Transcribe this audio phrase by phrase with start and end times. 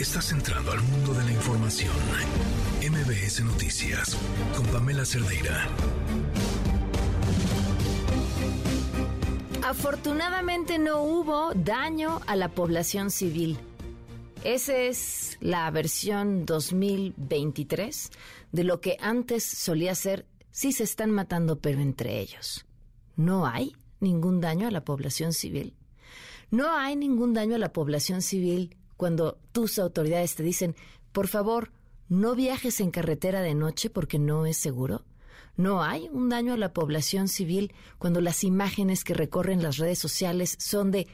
[0.00, 1.92] Estás entrando al mundo de la información.
[2.80, 4.16] MBS Noticias
[4.56, 5.68] con Pamela Cerdeira.
[9.62, 13.58] Afortunadamente no hubo daño a la población civil.
[14.42, 18.10] Esa es la versión 2023
[18.52, 22.64] de lo que antes solía ser si se están matando pero entre ellos.
[23.16, 25.74] No hay ningún daño a la población civil.
[26.50, 30.76] No hay ningún daño a la población civil cuando tus autoridades te dicen,
[31.12, 31.72] por favor,
[32.10, 35.06] no viajes en carretera de noche porque no es seguro.
[35.56, 39.98] No hay un daño a la población civil cuando las imágenes que recorren las redes
[39.98, 41.06] sociales son de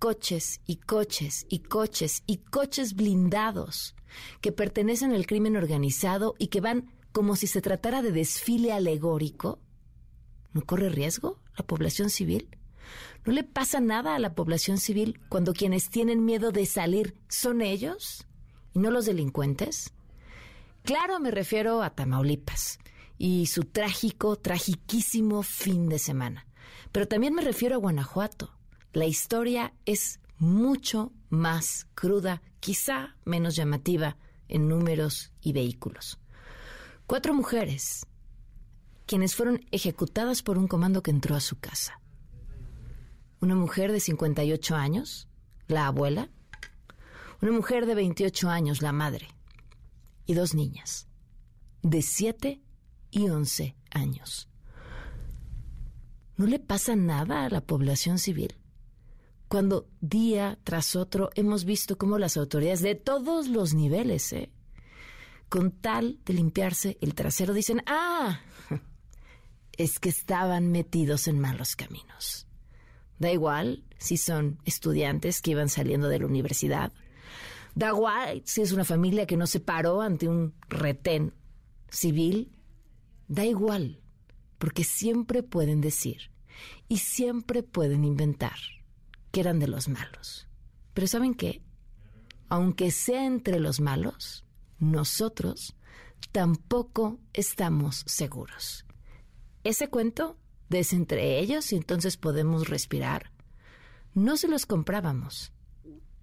[0.00, 3.94] coches y coches y coches y coches blindados
[4.40, 9.60] que pertenecen al crimen organizado y que van como si se tratara de desfile alegórico.
[10.54, 12.48] ¿No corre riesgo la población civil?
[13.28, 17.60] ¿No le pasa nada a la población civil cuando quienes tienen miedo de salir son
[17.60, 18.26] ellos
[18.72, 19.92] y no los delincuentes?
[20.82, 22.78] Claro, me refiero a Tamaulipas
[23.18, 26.46] y su trágico, tragiquísimo fin de semana.
[26.90, 28.56] Pero también me refiero a Guanajuato.
[28.94, 34.16] La historia es mucho más cruda, quizá menos llamativa
[34.48, 36.18] en números y vehículos.
[37.06, 38.06] Cuatro mujeres,
[39.04, 42.00] quienes fueron ejecutadas por un comando que entró a su casa
[43.40, 45.28] una mujer de 58 años,
[45.66, 46.30] la abuela,
[47.40, 49.28] una mujer de 28 años, la madre,
[50.26, 51.08] y dos niñas,
[51.82, 52.60] de 7
[53.10, 54.48] y 11 años.
[56.36, 58.54] ¿No le pasa nada a la población civil?
[59.48, 64.52] Cuando día tras otro hemos visto cómo las autoridades de todos los niveles, ¿eh?
[65.48, 68.40] con tal de limpiarse el trasero, dicen, ah,
[69.72, 72.47] es que estaban metidos en malos caminos.
[73.18, 76.92] Da igual si son estudiantes que iban saliendo de la universidad.
[77.74, 81.34] Da igual si es una familia que no se paró ante un retén
[81.88, 82.52] civil.
[83.28, 84.00] Da igual,
[84.58, 86.30] porque siempre pueden decir
[86.88, 88.56] y siempre pueden inventar
[89.30, 90.48] que eran de los malos.
[90.94, 91.62] Pero ¿saben qué?
[92.48, 94.44] Aunque sea entre los malos,
[94.78, 95.76] nosotros
[96.32, 98.86] tampoco estamos seguros.
[99.64, 100.38] Ese cuento
[100.68, 103.30] des entre ellos y entonces podemos respirar.
[104.14, 105.52] No se los comprábamos.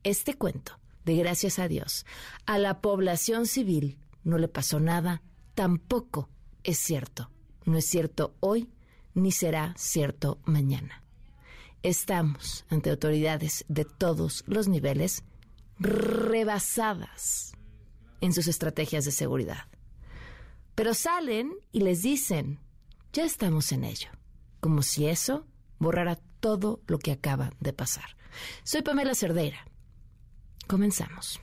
[0.03, 2.05] Este cuento, de gracias a Dios,
[2.45, 5.21] a la población civil no le pasó nada,
[5.53, 6.29] tampoco
[6.63, 7.29] es cierto.
[7.65, 8.69] No es cierto hoy,
[9.13, 11.03] ni será cierto mañana.
[11.81, 15.23] Estamos ante autoridades de todos los niveles
[15.79, 17.53] rebasadas
[18.21, 19.65] en sus estrategias de seguridad.
[20.73, 22.59] Pero salen y les dicen,
[23.13, 24.09] ya estamos en ello
[24.65, 25.45] como si eso
[25.77, 28.17] borrara todo lo que acaba de pasar.
[28.63, 29.59] Soy Pamela Cerdeira.
[30.65, 31.39] Comenzamos.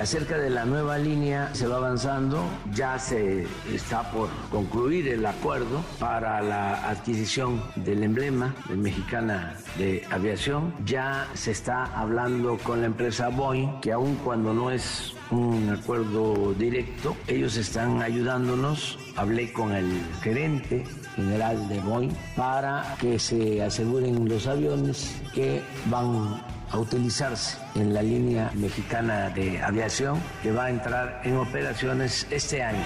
[0.00, 5.84] Acerca de la nueva línea se va avanzando, ya se está por concluir el acuerdo
[5.98, 10.72] para la adquisición del emblema de Mexicana de Aviación.
[10.86, 16.54] Ya se está hablando con la empresa Boeing, que aun cuando no es un acuerdo
[16.54, 18.98] directo, ellos están ayudándonos.
[19.16, 20.82] Hablé con el gerente
[21.14, 28.02] general de Boeing para que se aseguren los aviones que van a utilizarse en la
[28.02, 32.84] línea mexicana de aviación que va a entrar en operaciones este año.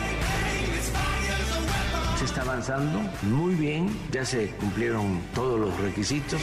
[2.18, 6.40] Se está avanzando muy bien, ya se cumplieron todos los requisitos.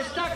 [0.00, 0.34] Está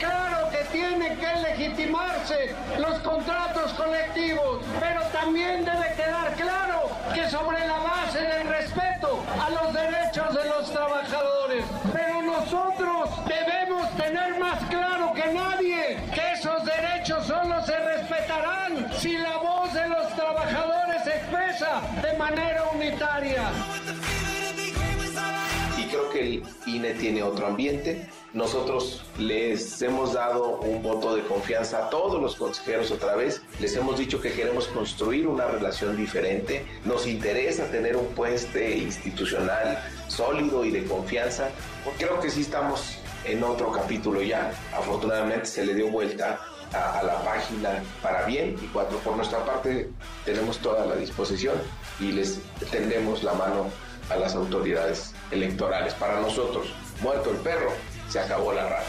[0.73, 8.21] tienen que legitimarse los contratos colectivos, pero también debe quedar claro que sobre la base
[8.21, 11.65] del respeto a los derechos de los trabajadores.
[11.93, 19.19] Pero nosotros debemos tener más claro que nadie que esos derechos solo se respetarán si
[19.19, 23.43] la voz de los trabajadores se expresa de manera unitaria.
[25.79, 31.23] Y creo que el INE tiene otro ambiente nosotros les hemos dado un voto de
[31.23, 33.41] confianza a todos los consejeros otra vez.
[33.61, 36.63] Les hemos dicho que queremos construir una relación diferente.
[36.85, 41.49] Nos interesa tener un puente institucional sólido y de confianza.
[41.97, 44.53] Creo que sí estamos en otro capítulo ya.
[44.77, 46.39] Afortunadamente se le dio vuelta
[46.75, 49.89] a, la página para bien y cuatro por nuestra parte
[50.27, 51.55] tenemos toda la disposición
[51.99, 52.41] y les
[52.71, 53.71] tendemos la mano
[54.11, 55.95] a las autoridades electorales.
[55.95, 56.69] Para nosotros,
[57.01, 57.73] muerto el perro,
[58.09, 58.87] se acabó la radio.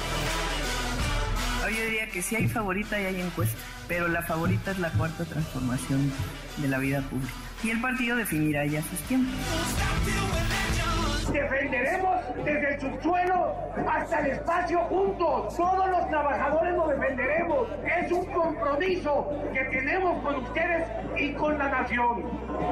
[1.75, 5.25] Yo diría que sí hay favorita y hay encuesta, pero la favorita es la cuarta
[5.25, 6.11] transformación
[6.57, 7.33] de la vida pública.
[7.63, 9.35] y el partido definirá ya sus tiempos.
[11.31, 13.55] Defenderemos desde el subsuelo
[13.89, 15.55] hasta el espacio juntos.
[15.55, 17.67] Todos los trabajadores lo defenderemos.
[17.83, 20.87] Es un compromiso que tenemos con ustedes
[21.17, 22.23] y con la nación.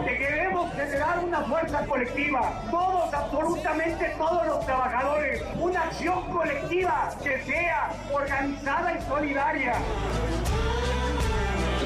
[0.06, 2.62] Que queremos generar una fuerza colectiva.
[2.72, 5.44] Todos, absolutamente todos los trabajadores.
[5.60, 9.74] Una acción colectiva que sea organizada y solidaria.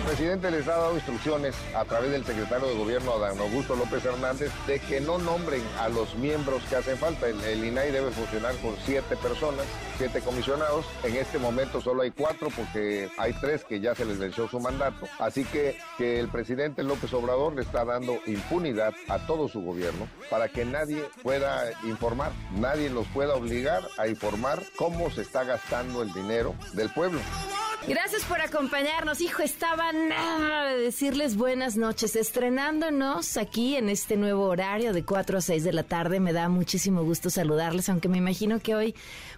[0.09, 4.03] El presidente les ha dado instrucciones a través del secretario de gobierno, Adán Augusto López
[4.03, 7.27] Hernández, de que no nombren a los miembros que hacen falta.
[7.27, 9.67] El, INAI debe funcionar con siete personas,
[9.99, 10.87] siete comisionados.
[11.03, 14.59] En este momento solo hay cuatro porque hay tres que ya se les venció su
[14.59, 15.07] mandato.
[15.19, 20.49] Así que, el presidente López Obrador le está dando impunidad a todo su gobierno para
[20.49, 26.11] que nadie pueda informar, nadie los pueda obligar a informar cómo se está gastando el
[26.13, 27.19] dinero del pueblo.
[27.87, 29.21] Gracias por acompañarnos.
[29.21, 32.15] Hijo, estaba nada de decirles buenas noches.
[32.15, 36.19] Estrenándonos aquí en este nuevo horario de 4 a 6 de la tarde.
[36.19, 38.95] Me da muchísimo gusto saludarles, aunque me imagino que hoy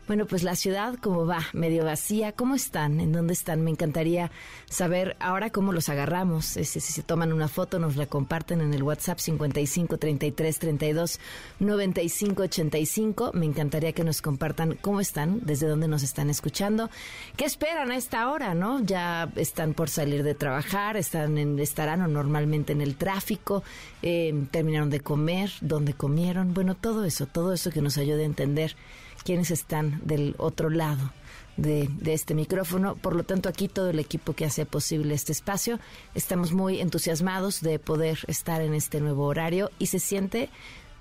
[0.07, 1.39] bueno, pues la ciudad, ¿cómo va?
[1.53, 2.33] Medio vacía.
[2.33, 2.99] ¿Cómo están?
[2.99, 3.61] ¿En dónde están?
[3.61, 4.31] Me encantaría
[4.69, 6.45] saber ahora cómo los agarramos.
[6.45, 11.19] si se toman una foto, nos la comparten en el WhatsApp 55 33 32
[11.59, 13.31] 95 85.
[13.35, 16.89] Me encantaría que nos compartan cómo están, desde dónde nos están escuchando.
[17.37, 18.83] ¿Qué esperan a esta hora, no?
[18.83, 23.63] Ya están por salir de trabajar, están en, estarán o normalmente en el tráfico,
[24.01, 26.53] eh, terminaron de comer, dónde comieron.
[26.53, 28.75] Bueno, todo eso, todo eso que nos ayude a entender
[29.23, 31.13] quienes están del otro lado
[31.55, 32.95] de, este micrófono.
[32.95, 35.79] Por lo tanto, aquí todo el equipo que hace posible este espacio,
[36.15, 40.49] estamos muy entusiasmados de poder estar en este nuevo horario y se siente,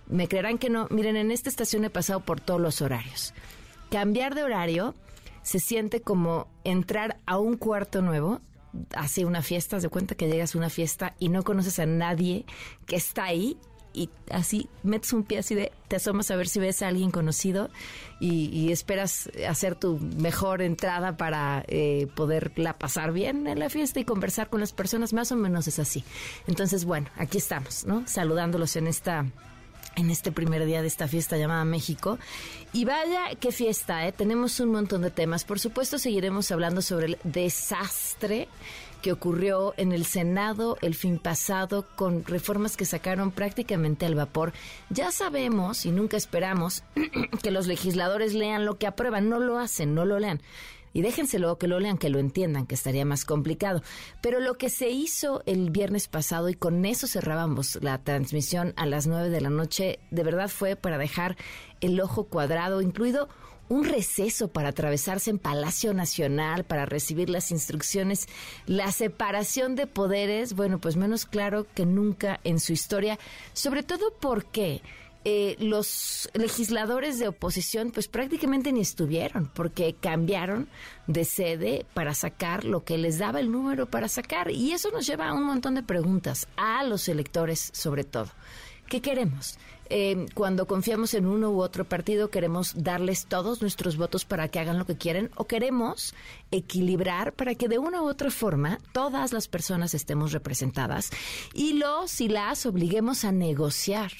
[0.06, 3.34] me creerán que no, miren, en esta estación he pasado por todos los horarios.
[3.90, 4.94] Cambiar de horario
[5.42, 8.40] se siente como entrar a un cuarto nuevo
[8.94, 12.44] hace una fiesta, de cuenta que llegas a una fiesta y no conoces a nadie
[12.86, 13.58] que está ahí
[13.92, 17.10] y así metes un pie así de, te asomas a ver si ves a alguien
[17.10, 17.70] conocido
[18.20, 24.04] y, esperas hacer tu mejor entrada para eh, poderla pasar bien en la fiesta y
[24.04, 26.04] conversar con las personas, más o menos es así.
[26.46, 28.06] Entonces, bueno, aquí estamos, ¿no?
[28.06, 29.26] Saludándolos en esta
[30.00, 32.18] en este primer día de esta fiesta llamada México.
[32.72, 34.12] Y vaya, qué fiesta, ¿eh?
[34.12, 35.44] Tenemos un montón de temas.
[35.44, 38.48] Por supuesto, seguiremos hablando sobre el desastre
[39.02, 44.52] que ocurrió en el Senado el fin pasado con reformas que sacaron prácticamente al vapor.
[44.90, 46.82] Ya sabemos y nunca esperamos
[47.42, 50.40] que los legisladores lean lo que aprueban, no lo hacen, no lo lean.
[50.92, 53.82] Y déjenselo que lo lean, que lo entiendan, que estaría más complicado.
[54.20, 58.86] Pero lo que se hizo el viernes pasado, y con eso cerrábamos la transmisión a
[58.86, 61.36] las nueve de la noche, de verdad fue para dejar
[61.80, 63.28] el ojo cuadrado, incluido
[63.70, 68.26] un receso para atravesarse en Palacio Nacional, para recibir las instrucciones,
[68.66, 73.18] la separación de poderes, bueno, pues menos claro que nunca en su historia,
[73.54, 74.82] sobre todo porque...
[75.26, 80.66] Eh, los legisladores de oposición pues prácticamente ni estuvieron porque cambiaron
[81.08, 85.06] de sede para sacar lo que les daba el número para sacar y eso nos
[85.06, 88.30] lleva a un montón de preguntas a los electores sobre todo.
[88.90, 89.56] ¿Qué queremos?
[89.88, 94.58] Eh, cuando confiamos en uno u otro partido, queremos darles todos nuestros votos para que
[94.58, 96.12] hagan lo que quieren o queremos
[96.50, 101.10] equilibrar para que de una u otra forma todas las personas estemos representadas
[101.54, 104.10] y los y las obliguemos a negociar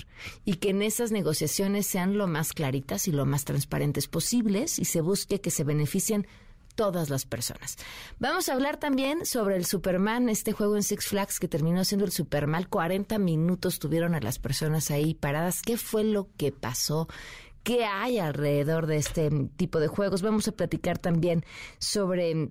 [0.45, 4.85] y que en esas negociaciones sean lo más claritas y lo más transparentes posibles y
[4.85, 6.29] se busque que se beneficien
[6.75, 7.77] todas las personas.
[8.19, 12.05] Vamos a hablar también sobre el Superman, este juego en Six Flags que terminó siendo
[12.05, 12.67] el Superman.
[12.69, 15.63] 40 minutos tuvieron a las personas ahí paradas.
[15.63, 17.09] ¿Qué fue lo que pasó?
[17.63, 20.23] ¿Qué hay alrededor de este tipo de juegos?
[20.23, 21.45] Vamos a platicar también
[21.79, 22.51] sobre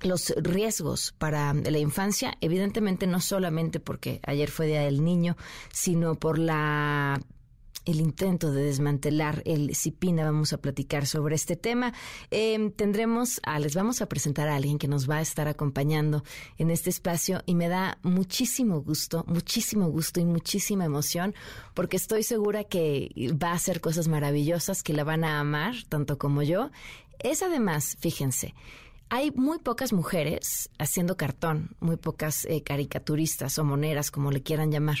[0.00, 5.36] los riesgos para la infancia, evidentemente no solamente porque ayer fue Día del Niño,
[5.72, 7.20] sino por la
[7.88, 10.24] el intento de desmantelar el CIPINA.
[10.24, 11.94] Vamos a platicar sobre este tema.
[12.30, 16.22] Em, tendremos, a, les vamos a presentar a alguien que nos va a estar acompañando
[16.58, 21.34] en este espacio y me da muchísimo gusto, muchísimo gusto y muchísima emoción
[21.72, 23.10] porque estoy segura que
[23.42, 26.70] va a hacer cosas maravillosas, que la van a amar tanto como yo.
[27.20, 28.54] Es además, fíjense,
[29.10, 34.70] hay muy pocas mujeres haciendo cartón, muy pocas eh, caricaturistas o moneras, como le quieran
[34.70, 34.98] llamar.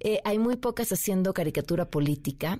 [0.00, 2.58] Eh, hay muy pocas haciendo caricatura política,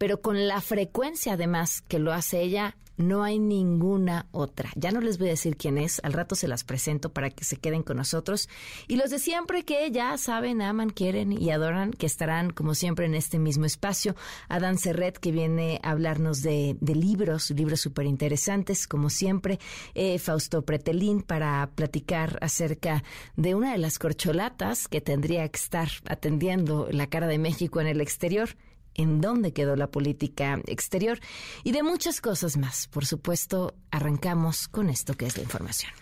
[0.00, 4.70] pero con la frecuencia además que lo hace ella, no hay ninguna otra.
[4.74, 7.44] Ya no les voy a decir quién es, al rato se las presento para que
[7.44, 8.48] se queden con nosotros.
[8.88, 13.04] Y los de siempre que ya saben, aman, quieren y adoran, que estarán como siempre
[13.04, 14.16] en este mismo espacio.
[14.48, 19.58] Adán Serret, que viene a hablarnos de, libros, libros súper interesantes, como siempre.
[19.94, 23.04] Eh, Fausto Pretelín, para platicar acerca
[23.36, 27.86] de una de las corcholatas que tendría que estar atendiendo la cara de México en
[27.86, 28.48] el exterior
[28.94, 31.20] en dónde quedó la política exterior
[31.64, 32.88] y de muchas cosas más.
[32.88, 35.92] Por supuesto, arrancamos con esto que es la información.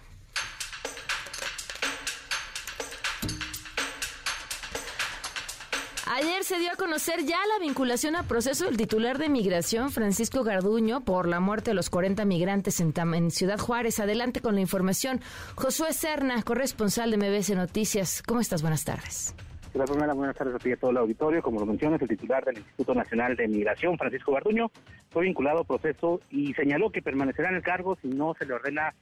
[6.19, 10.43] Ayer se dio a conocer ya la vinculación a proceso del titular de migración, Francisco
[10.43, 14.01] Garduño, por la muerte de los 40 migrantes en, en Ciudad Juárez.
[14.01, 15.21] Adelante con la información.
[15.55, 18.23] Josué Serna, corresponsal de MBS Noticias.
[18.27, 18.63] ¿Cómo estás?
[18.63, 19.33] Buenas tardes.
[19.75, 21.43] La primera, buenas tardes a ti y a todo el auditorio.
[21.43, 24.71] Como lo mencionas, el titular del Instituto Nacional de Migración, Francisco Garduño,
[25.11, 28.55] fue vinculado al proceso y señaló que permanecerá en el cargo si no se le
[28.55, 28.95] ordena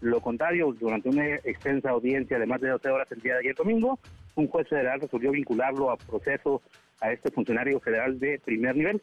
[0.00, 0.74] lo contrario.
[0.78, 3.98] Durante una extensa audiencia de más de 12 horas el día de ayer domingo,
[4.34, 6.60] un juez federal resolvió vincularlo a proceso
[7.00, 9.02] a este funcionario federal de primer nivel.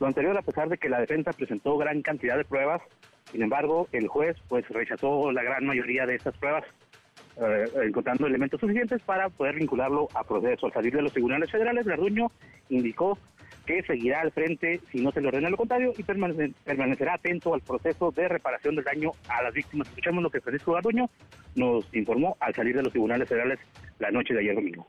[0.00, 2.80] Lo anterior a pesar de que la defensa presentó gran cantidad de pruebas,
[3.30, 6.64] sin embargo, el juez pues rechazó la gran mayoría de estas pruebas
[7.36, 10.66] eh, encontrando elementos suficientes para poder vincularlo a proceso.
[10.66, 12.30] Al salir de los tribunales federales, Garduño
[12.68, 13.18] indicó
[13.66, 17.62] que seguirá al frente si no se le ordena lo contrario y permanecerá atento al
[17.62, 19.88] proceso de reparación del daño a las víctimas.
[19.88, 21.08] Escuchamos lo que Francisco Garduño
[21.54, 23.58] nos informó al salir de los tribunales federales
[23.98, 24.86] la noche de ayer domingo.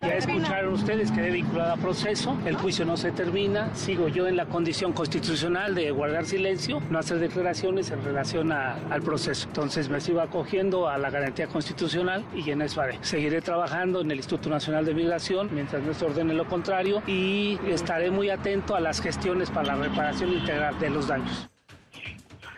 [0.00, 4.28] Ya escucharon ustedes que he vinculado a proceso, el juicio no se termina, sigo yo
[4.28, 9.48] en la condición constitucional de guardar silencio, no hacer declaraciones en relación al proceso.
[9.48, 12.98] Entonces me sigo acogiendo a la garantía constitucional y en eso haré.
[13.00, 17.58] Seguiré trabajando en el Instituto Nacional de Migración mientras no se ordene lo contrario y
[17.66, 21.50] estaré muy atento a las gestiones para la reparación integral de los daños.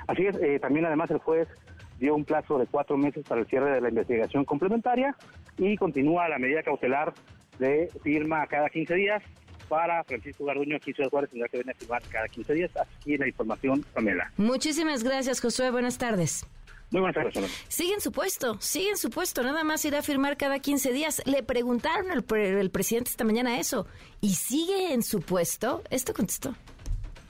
[0.07, 1.49] Así es, eh, también además el juez
[2.01, 5.15] dio un plazo de cuatro meses para el cierre de la investigación complementaria
[5.59, 7.13] y continúa la medida cautelar
[7.59, 9.23] de firma cada 15 días
[9.69, 12.71] para Francisco Garduño aquí en Ciudad Juárez tendrá que venir a firmar cada 15 días.
[12.77, 14.33] Aquí la información, Pamela.
[14.37, 15.71] Muchísimas gracias, Josué.
[15.71, 16.45] Buenas tardes.
[16.91, 17.53] Muy buenas tardes, Pamela.
[17.69, 20.93] Sigue en su puesto, sigue en su puesto, nada más irá a firmar cada 15
[20.93, 21.23] días.
[21.25, 23.87] Le preguntaron al el presidente esta mañana eso.
[24.21, 25.85] ¿Y sigue en su puesto?
[25.91, 26.57] Esto contestó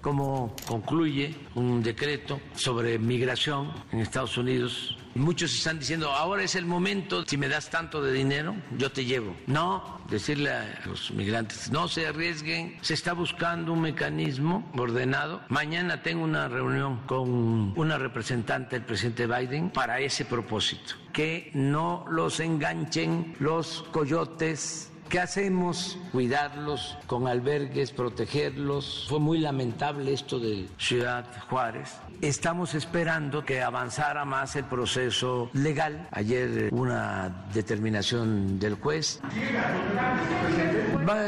[0.01, 4.97] como concluye un decreto sobre migración en Estados Unidos.
[5.15, 9.05] Muchos están diciendo, ahora es el momento, si me das tanto de dinero, yo te
[9.05, 9.35] llevo.
[9.49, 15.43] No, decirle a los migrantes, no se arriesguen, se está buscando un mecanismo ordenado.
[15.49, 22.05] Mañana tengo una reunión con una representante del presidente Biden para ese propósito, que no
[22.09, 25.99] los enganchen los coyotes ¿Qué hacemos?
[26.13, 29.07] Cuidarlos con albergues, protegerlos.
[29.09, 31.97] Fue muy lamentable esto de Ciudad Juárez.
[32.21, 36.07] Estamos esperando que avanzara más el proceso legal.
[36.13, 39.21] Ayer una determinación del juez.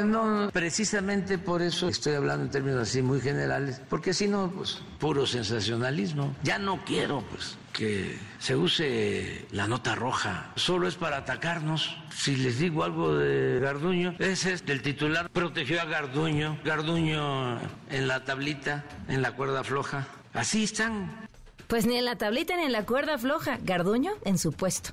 [0.04, 4.80] No, precisamente por eso estoy hablando en términos así muy generales, porque si no, pues
[5.00, 6.36] puro sensacionalismo.
[6.44, 10.52] Ya no quiero, pues que se use la nota roja.
[10.56, 11.96] Solo es para atacarnos.
[12.10, 15.30] Si les digo algo de Garduño, ese es del titular.
[15.30, 16.58] Protegió a Garduño.
[16.64, 17.58] Garduño
[17.90, 20.06] en la tablita, en la cuerda floja.
[20.34, 21.28] Así están
[21.72, 23.58] pues ni en la tablita ni en la cuerda floja.
[23.62, 24.90] Garduño en su puesto.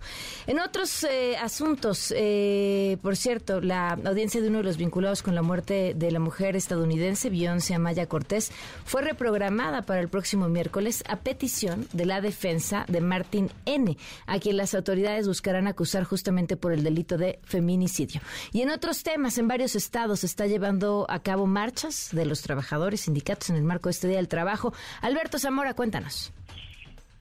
[0.47, 5.35] En otros eh, asuntos, eh, por cierto, la audiencia de uno de los vinculados con
[5.35, 8.53] la muerte de la mujer estadounidense, Beyoncé Amaya Cortés,
[8.85, 14.39] fue reprogramada para el próximo miércoles a petición de la defensa de Martin N., a
[14.39, 18.21] quien las autoridades buscarán acusar justamente por el delito de feminicidio.
[18.53, 23.01] Y en otros temas, en varios estados está llevando a cabo marchas de los trabajadores,
[23.01, 24.73] sindicatos en el marco de este Día del Trabajo.
[25.01, 26.31] Alberto Zamora, cuéntanos.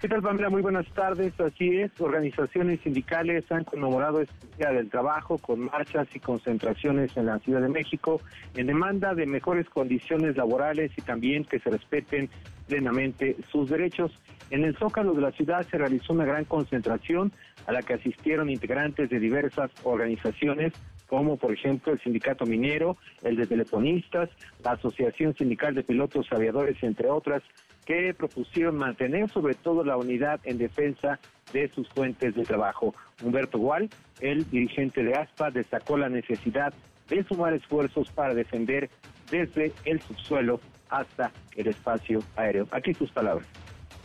[0.01, 0.49] ¿Qué tal, Pamela?
[0.49, 1.33] Muy buenas tardes.
[1.41, 7.27] Así es, organizaciones sindicales han conmemorado este Día del Trabajo con marchas y concentraciones en
[7.27, 8.21] la Ciudad de México
[8.55, 12.31] en demanda de mejores condiciones laborales y también que se respeten
[12.69, 14.13] plenamente sus derechos.
[14.51, 17.33] En el Zócalo de la ciudad se realizó una gran concentración
[17.67, 20.75] a la que asistieron integrantes de diversas organizaciones
[21.09, 24.31] como por ejemplo el Sindicato Minero, el de Telefonistas,
[24.63, 27.43] la Asociación Sindical de Pilotos Aviadores, entre otras,
[27.85, 31.19] que propusieron mantener sobre todo la unidad en defensa
[31.53, 32.95] de sus fuentes de trabajo.
[33.23, 33.89] Humberto Gual,
[34.21, 36.75] el dirigente de ASPA, destacó la necesidad
[37.09, 38.91] de sumar esfuerzos para defender
[39.31, 40.61] desde el subsuelo
[40.91, 42.69] hasta el espacio aéreo.
[42.71, 43.47] Aquí sus palabras.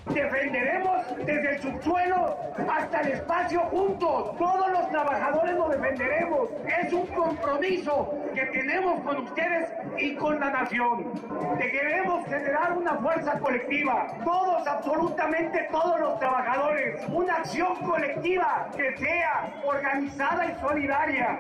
[0.06, 2.38] Defenderemos desde el subsuelo
[2.70, 4.38] hasta el espacio juntos.
[4.38, 6.50] Todos los trabajadores lo defenderemos.
[6.66, 11.14] Es un compromiso que tenemos con ustedes y con la nación.
[11.58, 14.08] Que queremos generar una fuerza colectiva.
[14.26, 17.02] Todos, absolutamente todos los trabajadores.
[17.10, 21.40] Una acción colectiva que sea organizada y solidaria.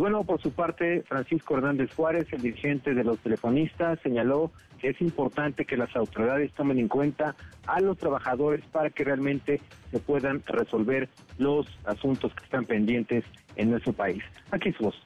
[0.00, 4.88] Y bueno, por su parte, Francisco Hernández Juárez, el dirigente de los telefonistas, señaló que
[4.88, 9.98] es importante que las autoridades tomen en cuenta a los trabajadores para que realmente se
[9.98, 13.26] puedan resolver los asuntos que están pendientes
[13.56, 14.22] en nuestro país.
[14.50, 14.96] Aquí su voz.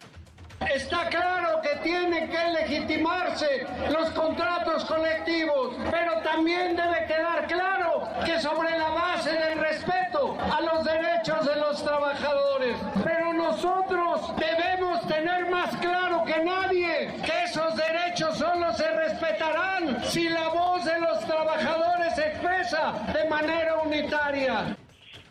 [0.73, 8.41] Está claro que tienen que legitimarse los contratos colectivos, pero también debe quedar claro que
[8.41, 12.77] sobre la base del respeto a los derechos de los trabajadores.
[13.03, 20.29] Pero nosotros debemos tener más claro que nadie que esos derechos solo se respetarán si
[20.29, 24.77] la voz de los trabajadores se expresa de manera unitaria.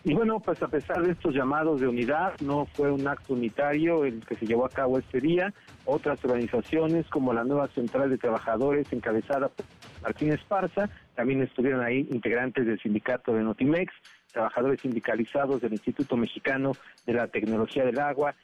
[0.05, 4.03] Y bueno, pues a pesar de estos llamados de unidad, no fue un acto unitario
[4.03, 5.53] el que se llevó a cabo este día.
[5.86, 9.65] Otras organizaciones como la nueva Central de Trabajadores encabezada por
[10.01, 13.93] Martín Esparza, también estuvieron ahí integrantes del sindicato de Notimex,
[14.33, 16.74] trabajadores sindicalizados del Instituto Mexicano
[17.05, 18.36] de la Tecnología del Agua,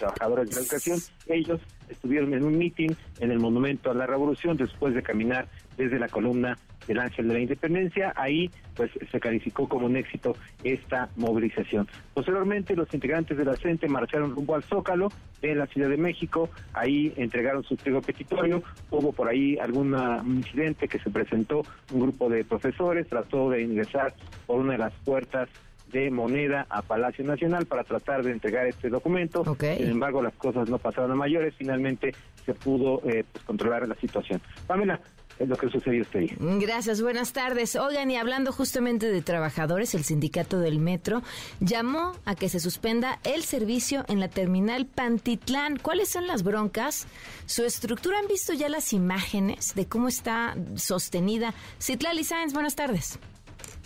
[0.00, 0.98] trabajadores de la educación.
[1.26, 2.90] Ellos estuvieron en un meeting
[3.20, 7.34] en el Monumento a la Revolución después de caminar desde la columna del Ángel de
[7.34, 8.12] la Independencia.
[8.16, 11.88] Ahí pues se calificó como un éxito esta movilización.
[12.14, 15.08] Posteriormente los integrantes de la CENTE marcharon rumbo al Zócalo
[15.40, 16.48] de la Ciudad de México.
[16.72, 18.62] Ahí entregaron su pliego petitorio.
[18.90, 21.62] Hubo por ahí algún incidente que se presentó.
[21.92, 24.14] Un grupo de profesores trató de ingresar
[24.46, 25.48] por una de las puertas
[25.92, 29.44] de moneda a Palacio Nacional para tratar de entregar este documento.
[29.60, 31.54] Sin embargo, las cosas no pasaron a mayores.
[31.56, 32.14] Finalmente
[32.46, 34.40] se pudo eh, pues, controlar la situación.
[34.66, 34.98] Pamela,
[35.38, 36.34] es lo que sucedió este día.
[36.38, 37.76] Gracias, buenas tardes.
[37.76, 41.22] Oigan, y hablando justamente de trabajadores, el sindicato del metro
[41.60, 45.78] llamó a que se suspenda el servicio en la terminal Pantitlán.
[45.78, 47.06] ¿Cuáles son las broncas?
[47.46, 51.54] Su estructura, ¿han visto ya las imágenes de cómo está sostenida?
[51.80, 53.18] Citlali Sáenz, buenas tardes.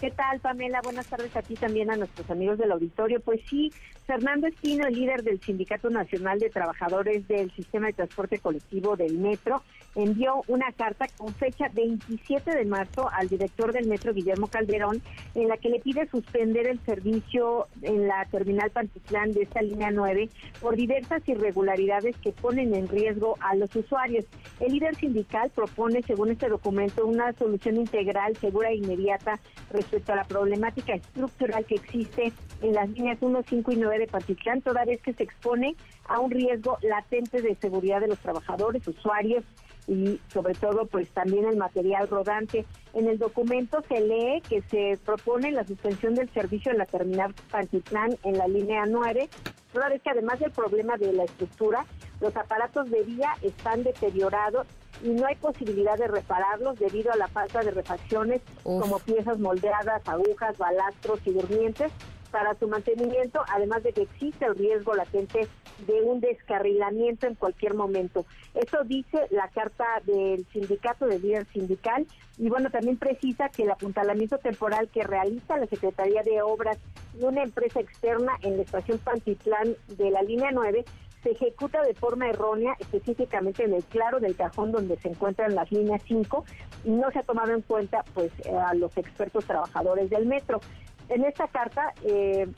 [0.01, 0.83] ¿Qué tal, Pamela?
[0.83, 3.19] Buenas tardes a ti también, a nuestros amigos del auditorio.
[3.21, 3.73] Pues sí,
[4.07, 9.17] Fernando Espino, el líder del Sindicato Nacional de Trabajadores del Sistema de Transporte Colectivo del
[9.17, 9.63] Metro,
[9.97, 15.03] envió una carta con fecha 27 de marzo al director del Metro, Guillermo Calderón,
[15.35, 19.91] en la que le pide suspender el servicio en la terminal Pantitlán de esta línea
[19.91, 20.29] 9
[20.61, 24.27] por diversas irregularidades que ponen en riesgo a los usuarios.
[24.61, 30.17] El líder sindical propone, según este documento, una solución integral, segura e inmediata respecto a
[30.17, 32.33] la problemática estructural que existe
[32.63, 35.75] en las líneas 1, 5 y 9 de Pantitlán, toda vez que se expone
[36.09, 39.45] a un riesgo latente de seguridad de los trabajadores, usuarios
[39.87, 42.65] y sobre todo pues también el material rodante.
[42.93, 47.35] En el documento se lee que se propone la suspensión del servicio en la terminal
[47.51, 49.29] Pantitlán en la línea 9,
[49.73, 51.85] toda vez que además del problema de la estructura,
[52.21, 54.67] los aparatos de vía están deteriorados
[55.05, 60.03] y no hay posibilidad de repararlos debido a la falta de refacciones como piezas moldeadas,
[60.09, 61.93] agujas, balastros y durmientes
[62.31, 65.49] para su mantenimiento, además de que existe el riesgo latente
[65.87, 68.25] de un descarrilamiento en cualquier momento.
[68.55, 72.07] Eso dice la carta del sindicato de líder sindical
[72.39, 76.79] y bueno, también precisa que el apuntalamiento temporal que realiza la Secretaría de Obras
[77.19, 80.85] y una empresa externa en la estación Pantitlán de la línea 9
[81.23, 85.73] se ejecuta de forma errónea, específicamente en el claro del cajón donde se encuentran las
[85.73, 86.45] líneas 5
[86.85, 90.61] y no se ha tomado en cuenta pues a los expertos trabajadores del metro.
[91.09, 92.49] En esta carta, eh,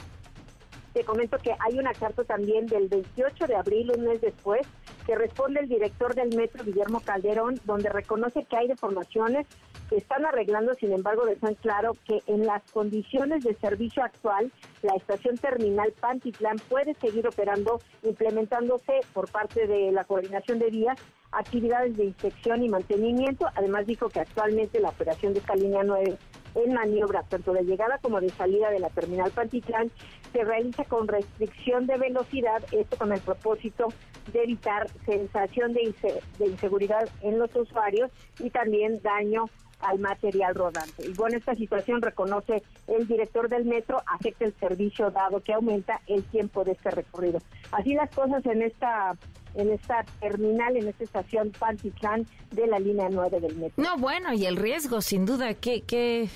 [0.92, 4.66] te comento que hay una carta también del 28 de abril, un mes después,
[5.06, 9.46] que responde el director del metro, Guillermo Calderón, donde reconoce que hay deformaciones
[9.88, 14.94] que están arreglando, sin embargo, dejan claro que en las condiciones de servicio actual, la
[14.94, 20.98] estación terminal Pantitlán puede seguir operando, implementándose por parte de la coordinación de vías
[21.32, 23.46] actividades de inspección y mantenimiento.
[23.54, 26.18] Además dijo que actualmente la operación de esta línea 9
[26.54, 29.90] en maniobra, tanto de llegada como de salida de la terminal Pantitlán,
[30.32, 33.88] se realiza con restricción de velocidad, esto con el propósito
[34.32, 35.94] de evitar sensación de,
[36.38, 39.46] de inseguridad en los usuarios y también daño
[39.80, 41.06] al material rodante.
[41.06, 46.00] Y bueno, esta situación reconoce el director del metro, afecta el servicio dado que aumenta
[46.06, 47.40] el tiempo de este recorrido.
[47.72, 49.16] Así las cosas en esta
[49.58, 53.82] en esta terminal, en esta estación Pantitlán de la línea 9 del metro.
[53.82, 56.28] No, bueno, y el riesgo, sin duda, qué, qué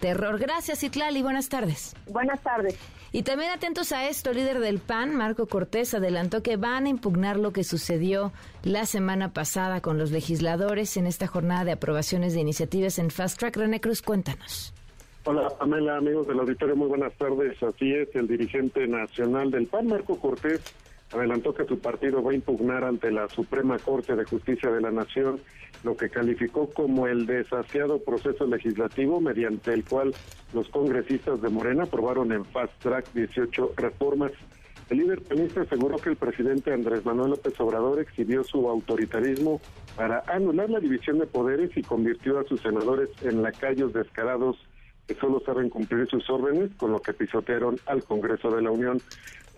[0.00, 0.38] terror.
[0.38, 1.94] Gracias, Itlali, buenas tardes.
[2.08, 2.78] Buenas tardes.
[3.12, 7.38] Y también atentos a esto, líder del PAN, Marco Cortés, adelantó que van a impugnar
[7.38, 12.40] lo que sucedió la semana pasada con los legisladores en esta jornada de aprobaciones de
[12.40, 13.56] iniciativas en Fast Track.
[13.56, 14.74] René Cruz, cuéntanos.
[15.24, 17.60] Hola, Pamela, amigos del auditorio, muy buenas tardes.
[17.62, 20.60] Así es, el dirigente nacional del PAN, Marco Cortés,
[21.12, 24.90] adelantó que su partido va a impugnar ante la Suprema Corte de Justicia de la
[24.90, 25.40] Nación
[25.84, 30.14] lo que calificó como el desasiado proceso legislativo mediante el cual
[30.52, 34.32] los congresistas de Morena aprobaron en fast track 18 reformas.
[34.90, 39.60] El líder panista aseguró que el presidente Andrés Manuel López Obrador exhibió su autoritarismo
[39.96, 44.56] para anular la división de poderes y convirtió a sus senadores en lacayos descarados
[45.06, 49.00] que solo saben cumplir sus órdenes, con lo que pisotearon al Congreso de la Unión.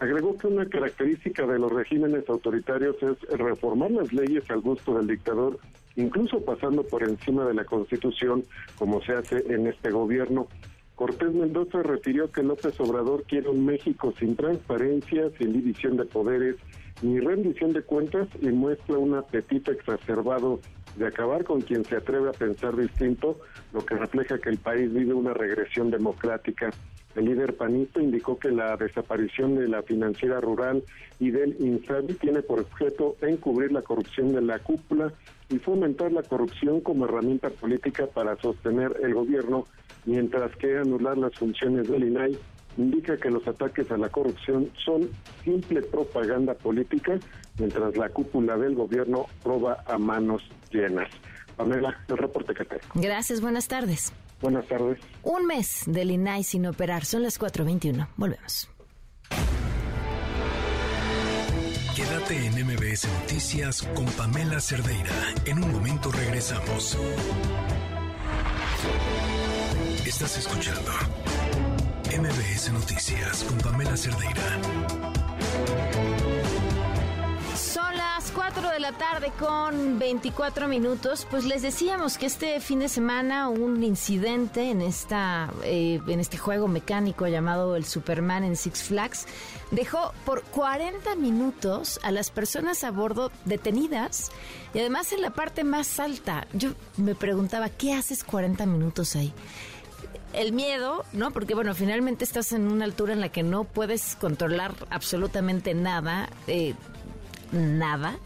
[0.00, 5.08] Agregó que una característica de los regímenes autoritarios es reformar las leyes al gusto del
[5.08, 5.58] dictador,
[5.96, 8.44] incluso pasando por encima de la Constitución,
[8.78, 10.46] como se hace en este gobierno.
[10.94, 16.56] Cortés Mendoza refirió que López Obrador quiere un México sin transparencia, sin división de poderes
[17.02, 20.60] ni rendición de cuentas y muestra un apetito exacerbado
[20.96, 23.38] de acabar con quien se atreve a pensar distinto,
[23.72, 26.70] lo que refleja que el país vive una regresión democrática.
[27.14, 30.84] El líder panista indicó que la desaparición de la financiera rural
[31.18, 35.12] y del INSABI tiene por objeto encubrir la corrupción de la cúpula
[35.48, 39.66] y fomentar la corrupción como herramienta política para sostener el gobierno,
[40.04, 42.38] mientras que anular las funciones del INAI
[42.76, 45.10] indica que los ataques a la corrupción son
[45.42, 47.18] simple propaganda política,
[47.58, 51.08] mientras la cúpula del gobierno roba a manos llenas.
[51.56, 52.84] Pamela, el reporte que tengo.
[52.94, 54.12] Gracias, buenas tardes.
[54.40, 54.98] Buenas tardes.
[55.22, 58.08] Un mes del INAI sin operar, son las 4.21.
[58.16, 58.70] Volvemos.
[61.94, 65.10] Quédate en MBS Noticias con Pamela Cerdeira.
[65.46, 66.96] En un momento regresamos.
[70.06, 70.92] Estás escuchando
[72.16, 74.58] MBS Noticias con Pamela Cerdeira.
[78.48, 81.26] Son las 4 de la tarde con 24 minutos.
[81.30, 86.38] Pues les decíamos que este fin de semana un incidente en esta eh, en este
[86.38, 89.26] juego mecánico llamado el Superman en Six Flags
[89.70, 94.30] dejó por 40 minutos a las personas a bordo detenidas
[94.72, 96.46] y además en la parte más alta.
[96.54, 99.32] Yo me preguntaba, ¿qué haces 40 minutos ahí?
[100.32, 101.30] el miedo, ¿no?
[101.30, 106.28] Porque bueno, finalmente estás en una altura en la que no puedes controlar absolutamente nada,
[106.46, 106.74] eh,
[107.52, 108.18] nada.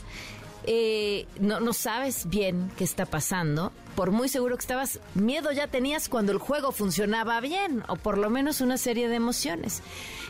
[0.65, 3.73] Eh, no, no sabes bien qué está pasando.
[3.97, 8.17] Por muy seguro que estabas, miedo ya tenías cuando el juego funcionaba bien, o por
[8.17, 9.83] lo menos una serie de emociones.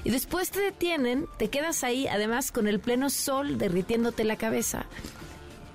[0.04, 4.86] Y después te detienen, te quedas ahí, además con el pleno sol derritiéndote la cabeza.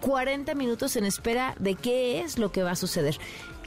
[0.02, 3.18] 40 minutos en espera de qué es lo que va a suceder.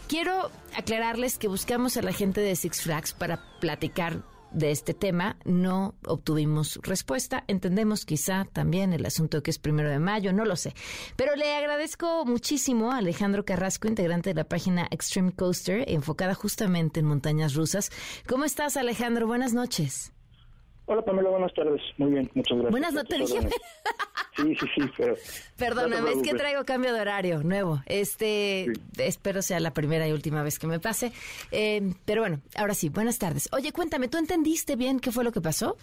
[0.09, 5.37] Quiero aclararles que buscamos a la gente de Six Flags para platicar de este tema.
[5.45, 7.45] No obtuvimos respuesta.
[7.47, 10.75] Entendemos quizá también el asunto que es primero de mayo, no lo sé.
[11.17, 17.01] Pero le agradezco muchísimo a Alejandro Carrasco, integrante de la página Extreme Coaster, enfocada justamente
[17.01, 17.91] en montañas rusas.
[18.29, 19.27] ¿Cómo estás, Alejandro?
[19.27, 20.13] Buenas noches.
[20.93, 21.81] Hola Pamela, buenas tardes.
[21.99, 22.71] Muy bien, muchas gracias.
[22.73, 23.31] Buenas noches.
[24.35, 25.15] Sí, sí, sí, pero...
[25.57, 27.81] Perdóname, es que traigo cambio de horario nuevo.
[27.87, 28.67] Este,
[28.99, 31.13] espero sea la primera y última vez que me pase.
[31.53, 33.49] Eh, pero bueno, ahora sí, buenas tardes.
[33.53, 35.77] Oye, cuéntame, ¿tú entendiste bien qué fue lo que pasó?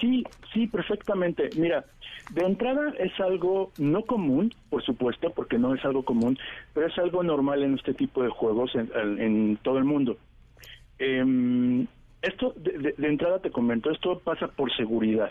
[0.00, 1.50] Sí, sí, perfectamente.
[1.58, 1.84] Mira,
[2.30, 6.38] de entrada es algo no común, por supuesto, porque no es algo común,
[6.72, 10.16] pero es algo normal en este tipo de juegos en, en todo el mundo.
[10.98, 11.86] Eh,
[12.22, 15.30] esto, de, entrada te comento, esto pasa por seguridad.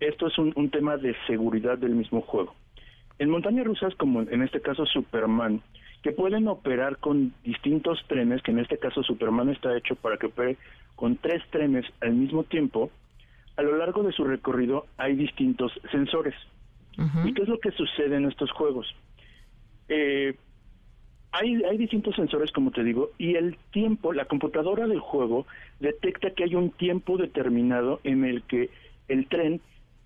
[0.00, 2.54] Esto es un, tema de seguridad del mismo juego.
[3.18, 5.62] En montañas rusas, como en este caso Superman,
[6.02, 10.26] que pueden operar con distintos trenes, que en este caso Superman está hecho para que
[10.26, 10.56] opere
[10.96, 12.90] con tres trenes al mismo tiempo,
[13.56, 16.34] a lo largo de su recorrido hay distintos sensores.
[17.24, 18.86] ¿Y qué es lo que sucede en estos juegos?
[19.88, 20.36] Eh,
[21.34, 25.46] hay, distintos sensores, como te digo, y el tiempo, la computadora del juego
[25.80, 28.70] detecta que hay un tiempo determinado en el que
[29.08, 29.60] el tren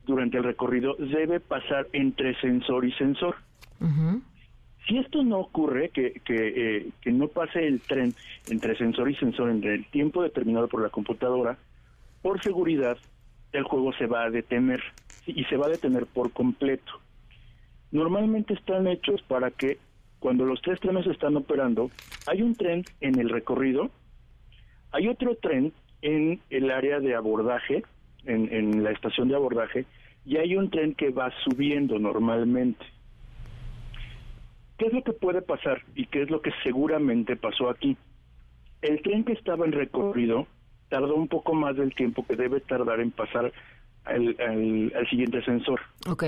[0.07, 3.37] durante el recorrido debe pasar entre sensor y sensor.
[4.87, 8.15] Si esto no ocurre, que, que, eh, que no pase el tren
[8.49, 11.59] entre sensor y sensor en el tiempo determinado por la computadora,
[12.23, 12.97] por seguridad,
[13.53, 14.83] el juego se va a detener
[15.27, 16.91] y se va a detener por completo.
[17.93, 19.77] Normalmente están hechos para que
[20.19, 21.91] cuando los tres trenes están operando,
[22.27, 23.91] hay un tren en el recorrido,
[24.91, 27.85] hay otro tren en el área de abordaje,
[28.25, 29.87] en, la estación de abordaje,
[30.25, 32.85] y hay un tren que va subiendo normalmente.
[34.77, 37.97] ¿Qué es lo que puede pasar y qué es lo que seguramente pasó aquí?
[38.83, 40.47] El tren que estaba en recorrido
[40.89, 43.53] tardó un poco más del tiempo que debe tardar en pasar
[44.05, 45.81] al, al siguiente sensor.
[46.09, 46.25] Ok.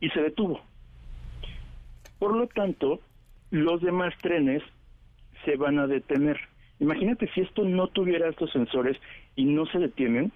[0.00, 0.60] Y se detuvo.
[2.20, 3.00] Por lo tanto,
[3.50, 4.62] los demás trenes
[5.44, 6.38] se van a detener.
[6.78, 8.96] Imagínate si esto no tuviera estos sensores
[9.36, 10.30] y no se detienen,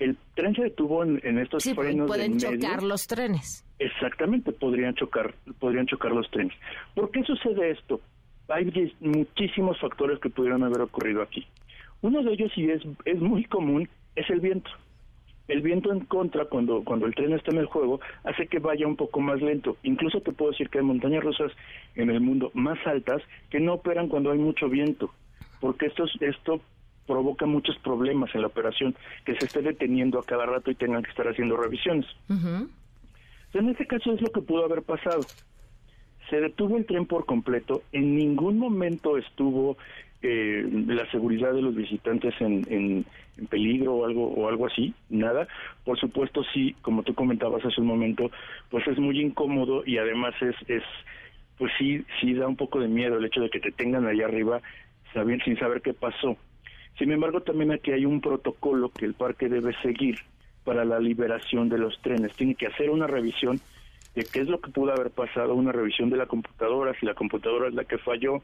[0.00, 3.64] el tren se detuvo en, estos sí, frenos pueden chocar los trenes.
[3.78, 6.54] Exactamente, podrían chocar, podrían chocar los trenes.
[6.94, 8.00] ¿Por qué sucede esto?
[8.48, 11.46] Hay muchísimos factores que pudieran haber ocurrido aquí.
[12.00, 14.70] Uno de ellos, y es, es muy común, es el viento.
[15.48, 18.86] El viento en contra, cuando, cuando el tren está en el juego, hace que vaya
[18.86, 19.76] un poco más lento.
[19.82, 21.52] Incluso te puedo decir que hay montañas rusas
[21.94, 25.12] en el mundo más altas que no operan cuando hay mucho viento,
[25.60, 26.60] porque esto, esto
[27.06, 31.02] provoca muchos problemas en la operación, que se esté deteniendo a cada rato y tengan
[31.02, 32.06] que estar haciendo revisiones.
[32.28, 35.22] En este caso es lo que pudo haber pasado.
[36.30, 39.76] Se detuvo el tren por completo, en ningún momento estuvo
[40.22, 43.04] eh, la seguridad de los visitantes en, en,
[43.48, 45.48] peligro o algo o algo así, nada.
[45.84, 48.30] Por supuesto, sí, como tú comentabas hace un momento,
[48.70, 50.82] pues es muy incómodo y además es, es
[51.58, 54.26] pues sí, sí da un poco de miedo el hecho de que te tengan allá
[54.26, 54.60] arriba
[55.44, 56.36] sin saber qué pasó.
[56.98, 60.18] Sin embargo, también aquí hay un protocolo que el parque debe seguir
[60.64, 62.34] para la liberación de los trenes.
[62.34, 63.60] Tiene que hacer una revisión
[64.14, 67.14] de qué es lo que pudo haber pasado, una revisión de la computadora, si la
[67.14, 68.42] computadora es la que falló.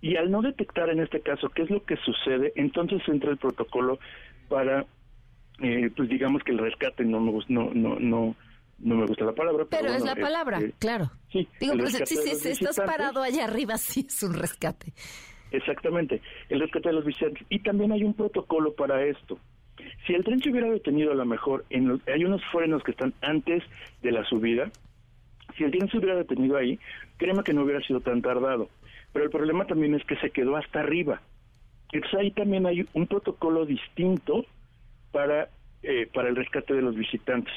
[0.00, 3.36] Y al no detectar en este caso qué es lo que sucede, entonces entra el
[3.36, 3.98] protocolo
[4.48, 4.86] para,
[5.60, 8.36] eh, pues digamos que el rescate no me gusta, no, no, no,
[8.78, 9.66] no me gusta la palabra.
[9.68, 11.10] Pero, es la palabra, este, claro.
[11.32, 11.48] Sí.
[11.60, 14.92] Digo, pues, si, si estás parado allá arriba, sí es un rescate.
[15.50, 17.44] Exactamente, el rescate de los visitantes.
[17.48, 19.38] Y también hay un protocolo para esto.
[20.06, 23.14] Si el tren se hubiera detenido a lo mejor, en hay unos frenos que están
[23.22, 23.62] antes
[24.02, 24.70] de la subida,
[25.56, 26.78] si el tren se hubiera detenido ahí,
[27.16, 28.68] créeme que no hubiera sido tan tardado.
[29.12, 31.20] Pero el problema también es que se quedó hasta arriba.
[31.92, 34.44] Entonces ahí también hay un protocolo distinto
[35.10, 35.48] para,
[35.82, 37.54] eh, para el rescate de los visitantes.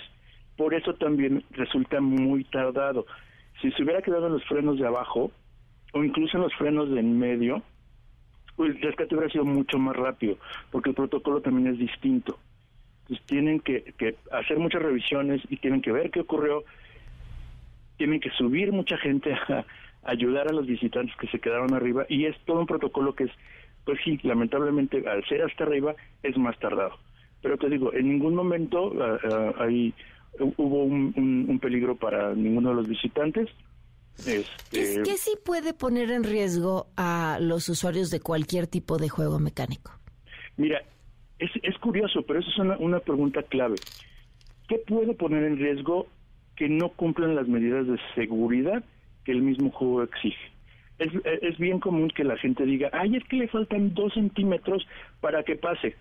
[0.55, 3.05] Por eso también resulta muy tardado.
[3.61, 5.31] Si se hubiera quedado en los frenos de abajo,
[5.93, 7.61] o incluso en los frenos de en medio,
[8.55, 10.37] pues el rescate hubiera sido mucho más rápido,
[10.71, 12.39] porque el protocolo también es distinto.
[13.01, 13.93] Entonces tienen que,
[14.31, 16.63] hacer muchas revisiones y tienen que ver qué ocurrió,
[17.97, 19.65] tienen que subir mucha gente a,
[20.03, 23.31] ayudar a los visitantes que se quedaron arriba y es todo un protocolo que es,
[23.85, 26.97] pues sí, lamentablemente al ser hasta arriba es más tardado.
[27.41, 29.93] Pero te digo, en ningún momento ah, ah, ahí
[30.39, 33.49] hubo un peligro para ninguno de los visitantes
[34.17, 35.01] este...
[35.03, 39.91] ¿Qué, sí puede poner en riesgo a los usuarios de cualquier tipo de juego mecánico?
[40.57, 40.81] Mira,
[41.39, 43.75] es, es curioso, pero eso es una, una pregunta clave.
[44.67, 46.07] ¿Qué puede poner en riesgo
[46.55, 48.83] que no cumplan las medidas de seguridad
[49.25, 50.51] que el mismo juego exige?
[50.99, 54.87] Es, es, bien común que la gente diga, ay, es que le faltan dos centímetros
[55.19, 55.95] para que pase.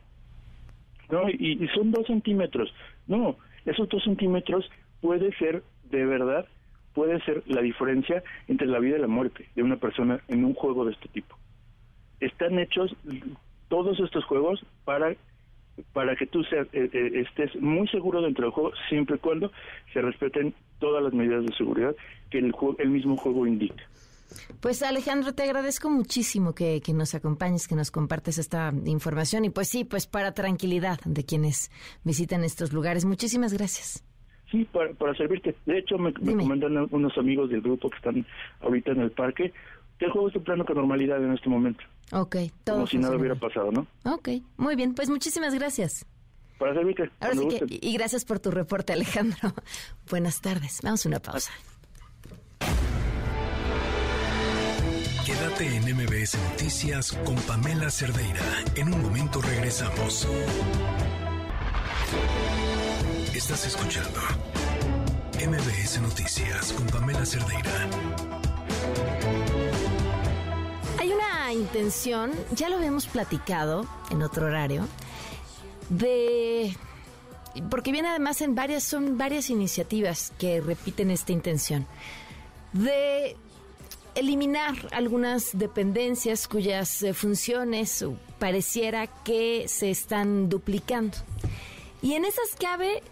[1.11, 2.73] No, y, y son dos centímetros.
[3.07, 6.47] No, esos dos centímetros puede ser de verdad
[6.95, 10.55] puede ser la diferencia entre la vida y la muerte de una persona en un
[10.55, 11.37] juego de este tipo.
[12.21, 12.95] Están hechos
[13.69, 15.15] todos estos juegos para
[15.93, 19.53] para que tú eh, eh, estés muy seguro dentro del juego siempre y cuando
[19.93, 21.95] se respeten todas las medidas de seguridad
[22.31, 23.85] que el, el mismo juego indica.
[24.61, 29.51] Pues Alejandro, te agradezco muchísimo que, que, nos acompañes, que nos compartes esta información y
[29.51, 31.71] pues sí, pues para tranquilidad de quienes
[32.05, 33.05] visitan estos lugares.
[33.05, 34.05] Muchísimas gracias.
[34.51, 35.55] Sí, para, servirte.
[35.65, 38.27] De hecho, me, comentan unos amigos del grupo que están
[38.61, 39.53] ahorita en el parque
[39.99, 41.85] que el juego está plano con normalidad en este momento.
[42.13, 43.87] Ok, todo Como si nada hubiera pasado, ¿no?
[44.05, 44.95] Ok, muy bien.
[44.95, 46.07] Pues muchísimas gracias.
[46.59, 47.11] Para servirte.
[47.21, 49.55] Ahora sí que, y gracias por tu reporte, Alejandro.
[50.11, 50.81] Buenas tardes.
[50.83, 51.51] Vamos a una pausa.
[55.25, 58.43] Quédate en MBS Noticias con Pamela Cerdeira.
[58.75, 60.27] En un momento regresamos.
[63.35, 64.21] Estás escuchando
[65.39, 67.89] MBS Noticias con Pamela Cerdeira.
[71.61, 74.89] Intención, ya lo habíamos platicado en otro horario,
[75.91, 76.75] de
[77.69, 81.87] porque viene además en varias, son varias iniciativas que repiten esta intención,
[82.73, 83.37] de
[84.15, 88.05] eliminar algunas dependencias cuyas eh, funciones
[88.39, 91.19] pareciera que se están duplicando.
[92.03, 93.03] Y en esas cabe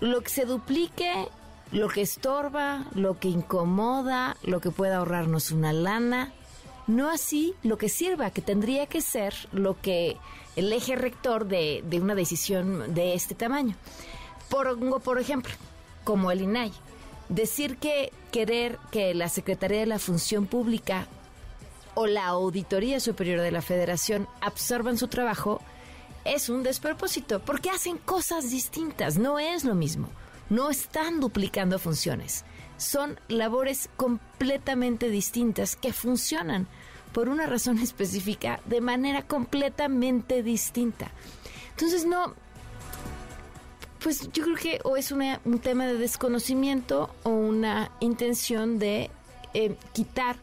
[0.00, 1.26] lo que se duplique,
[1.72, 6.32] lo que estorba, lo que incomoda, lo que pueda ahorrarnos una lana,
[6.86, 10.16] no así lo que sirva, que tendría que ser lo que
[10.56, 13.76] el eje rector de, una decisión de este tamaño.
[14.48, 15.52] Pongo, por ejemplo,
[16.04, 16.72] como el INAI,
[17.28, 21.06] decir que querer que la Secretaría de la Función Pública
[21.94, 25.60] o la Auditoría Superior de la Federación absorban su trabajo
[26.24, 30.08] es un despropósito, porque hacen cosas distintas, no es lo mismo,
[30.50, 32.44] no están duplicando funciones,
[32.80, 36.66] son labores completamente distintas que funcionan
[37.12, 41.10] por una razón específica de manera completamente distinta.
[41.70, 42.34] Entonces no,
[44.02, 49.10] pues yo creo que o es un tema de desconocimiento o una intención de
[49.54, 50.36] eh, quitar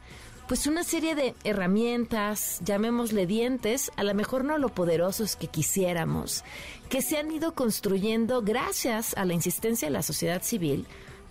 [0.47, 6.45] pues una serie de herramientas, llamémosle dientes, a lo mejor no lo poderosos que quisiéramos,
[6.88, 10.88] que se han ido construyendo gracias a la insistencia de la sociedad civil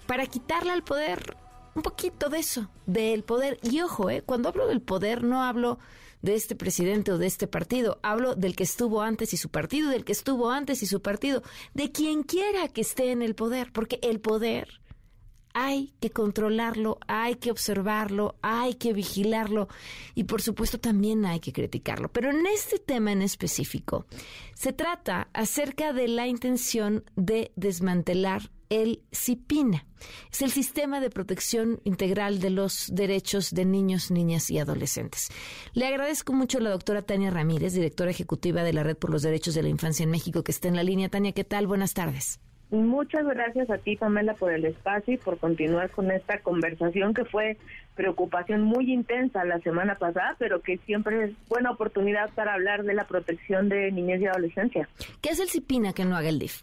[0.07, 1.37] para quitarle al poder
[1.75, 3.59] un poquito de eso, del poder.
[3.63, 5.79] Y ojo, eh, cuando hablo del poder no hablo
[6.23, 9.91] de este presidente o de este partido, hablo del que estuvo antes y su partido,
[9.91, 11.43] del que estuvo antes y su partido,
[11.75, 14.81] de quien quiera que esté en el poder, porque el poder
[15.59, 19.69] hay que controlarlo, hay que observarlo, hay que vigilarlo
[20.15, 22.11] y por supuesto también hay que criticarlo.
[22.13, 24.05] Pero en este tema en específico
[24.55, 29.85] se trata acerca de la intención de desmantelar el CIPINA.
[30.31, 35.29] Es el Sistema de Protección Integral de los Derechos de Niños, Niñas y Adolescentes.
[35.73, 39.23] Le agradezco mucho a la doctora Tania Ramírez, directora ejecutiva de la Red por los
[39.23, 41.09] Derechos de la Infancia en México, que está en la línea.
[41.09, 41.67] Tania, ¿qué tal?
[41.67, 42.41] Buenas tardes.
[42.71, 47.25] Muchas gracias a ti, Pamela, por el espacio y por continuar con esta conversación que
[47.25, 47.57] fue
[47.95, 52.95] preocupación muy intensa la semana pasada, pero que siempre es buena oportunidad para hablar de
[52.95, 54.89] la protección de niñez y adolescencia.
[55.21, 56.63] ¿Qué es el CIPINA que no haga el DIF?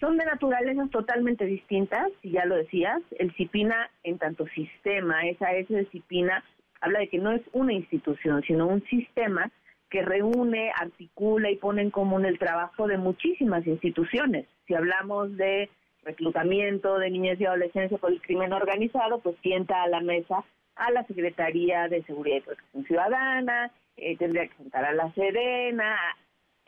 [0.00, 3.00] Son de naturalezas totalmente distintas, si ya lo decías.
[3.18, 6.44] El CIPINA, en tanto sistema, esa es el CIPINA,
[6.80, 9.50] habla de que no es una institución, sino un sistema
[9.90, 14.46] que reúne, articula y pone en común el trabajo de muchísimas instituciones.
[14.66, 15.68] Si hablamos de
[16.04, 20.44] reclutamiento de niñez y adolescencia por el crimen organizado, pues sienta a la mesa
[20.76, 25.96] a la Secretaría de Seguridad y Protección Ciudadana, eh, tendría que sentar a la Serena.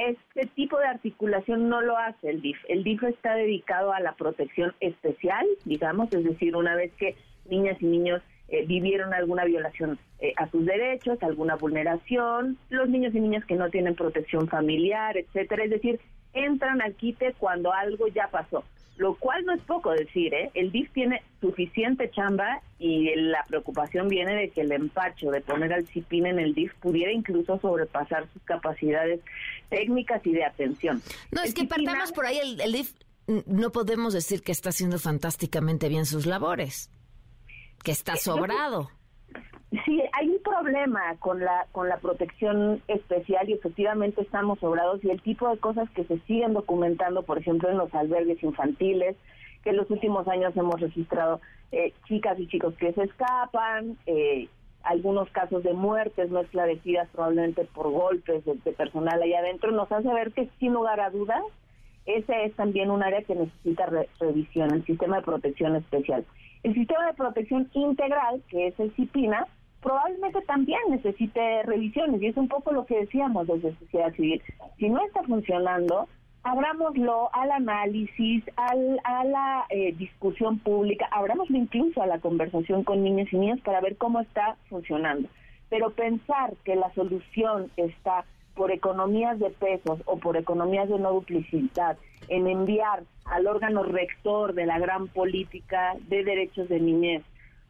[0.01, 2.57] Este tipo de articulación no lo hace el DIF.
[2.69, 7.17] El DIF está dedicado a la protección especial, digamos, es decir, una vez que
[7.51, 13.15] niñas y niños eh, vivieron alguna violación eh, a sus derechos, alguna vulneración, los niños
[13.15, 16.01] y niñas que no tienen protección familiar, etcétera, es decir,
[16.33, 18.65] entran al quite cuando algo ya pasó,
[19.01, 20.51] lo cual no es poco decir, ¿eh?
[20.53, 25.73] El DIF tiene suficiente chamba y la preocupación viene de que el empacho de poner
[25.73, 29.21] al CIPIN en el DIF pudiera incluso sobrepasar sus capacidades
[29.71, 31.03] técnicas y de atención.
[31.31, 32.93] No, es que partamos por ahí, el, el DIF
[33.47, 36.91] no podemos decir que está haciendo fantásticamente bien sus labores
[37.83, 38.91] que está sobrado.
[39.85, 45.11] Sí, hay un problema con la con la protección especial y efectivamente estamos sobrados y
[45.11, 49.17] el tipo de cosas que se siguen documentando, por ejemplo, en los albergues infantiles,
[49.63, 54.49] que en los últimos años hemos registrado eh, chicas y chicos que se escapan, eh,
[54.83, 60.13] algunos casos de muertes no esclarecidas probablemente por golpes de, personal ahí adentro, nos hace
[60.13, 61.43] ver que sin lugar a dudas
[62.07, 63.87] ese es también un área que necesita
[64.19, 66.25] revisión, el sistema de protección especial.
[66.65, 69.47] El sistema de protección integral, que es el CIPINA,
[69.83, 74.43] probablemente también necesite revisiones y es un poco lo que decíamos desde sociedad civil.
[74.79, 76.09] Si no está funcionando,
[76.43, 83.03] abrámoslo al análisis, al, a la eh, discusión pública, abrámoslo incluso a la conversación con
[83.03, 85.29] niños y niñas para ver cómo está funcionando.
[85.69, 91.13] Pero pensar que la solución está por economías de pesos o por economías de no
[91.13, 91.97] duplicidad
[92.29, 97.23] en enviar al órgano rector de la gran política de derechos de niñez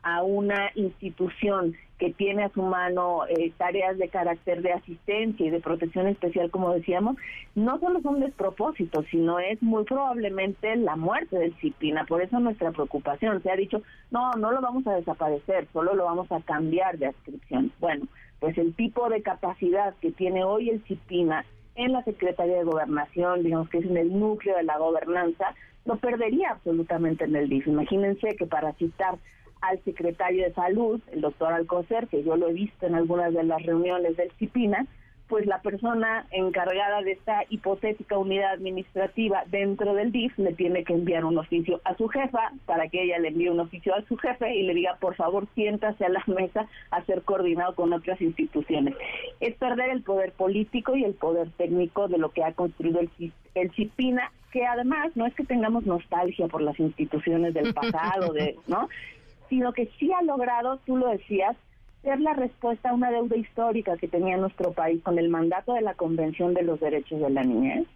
[0.02, 5.50] a una institución que tiene a su mano eh, tareas de carácter de asistencia y
[5.50, 7.16] de protección especial, como decíamos,
[7.54, 12.06] no solo son despropósitos, sino es muy probablemente la muerte del CIPINA.
[12.06, 13.42] Por eso nuestra preocupación.
[13.42, 17.08] Se ha dicho, no, no lo vamos a desaparecer, solo lo vamos a cambiar de
[17.08, 17.70] adscripción.
[17.80, 18.06] Bueno,
[18.40, 23.42] pues el tipo de capacidad que tiene hoy el CIPINA en la Secretaría de Gobernación,
[23.42, 27.66] digamos que es en el núcleo de la gobernanza, lo perdería absolutamente en el DIF.
[27.66, 29.18] Imagínense que para citar
[29.60, 33.44] al secretario de Salud, el doctor Alcocer, que yo lo he visto en algunas de
[33.44, 34.86] las reuniones del CIPINA,
[35.30, 40.92] pues la persona encargada de esta hipotética unidad administrativa dentro del DIF le tiene que
[40.92, 44.16] enviar un oficio a su jefa para que ella le envíe un oficio a su
[44.16, 48.20] jefe y le diga, por favor, siéntase a la mesa a ser coordinado con otras
[48.20, 48.96] instituciones.
[49.38, 53.08] Es perder el poder político y el poder técnico de lo que ha construido el,
[53.54, 58.56] el CIPINA, que además no es que tengamos nostalgia por las instituciones del pasado, de,
[58.66, 58.88] ¿no?
[59.50, 61.54] Sino que sí ha logrado, tú lo decías,
[62.02, 65.82] ser la respuesta a una deuda histórica que tenía nuestro país con el mandato de
[65.82, 67.86] la Convención de los Derechos de la Niñez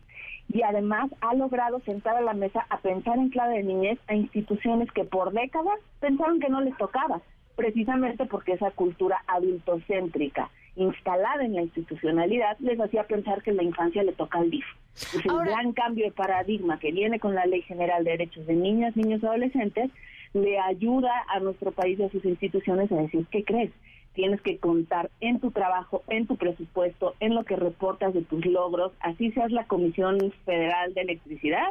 [0.53, 4.15] y además ha logrado sentar a la mesa a pensar en clave de niñez a
[4.15, 7.23] instituciones que por décadas pensaron que no les tocaba,
[7.57, 14.03] precisamente porque esa cultura adultocéntrica instalada en la institucionalidad les hacía pensar que la infancia
[14.03, 14.65] le toca al DIF.
[14.97, 18.55] Es el gran cambio de paradigma que viene con la Ley General de Derechos de
[18.55, 19.91] Niñas, Niños y Adolescentes
[20.35, 23.71] le ayuda a nuestro país y a sus instituciones a decir, ¿qué crees?
[24.13, 28.45] Tienes que contar en tu trabajo, en tu presupuesto, en lo que reportas de tus
[28.45, 31.69] logros, así seas la Comisión Federal de Electricidad,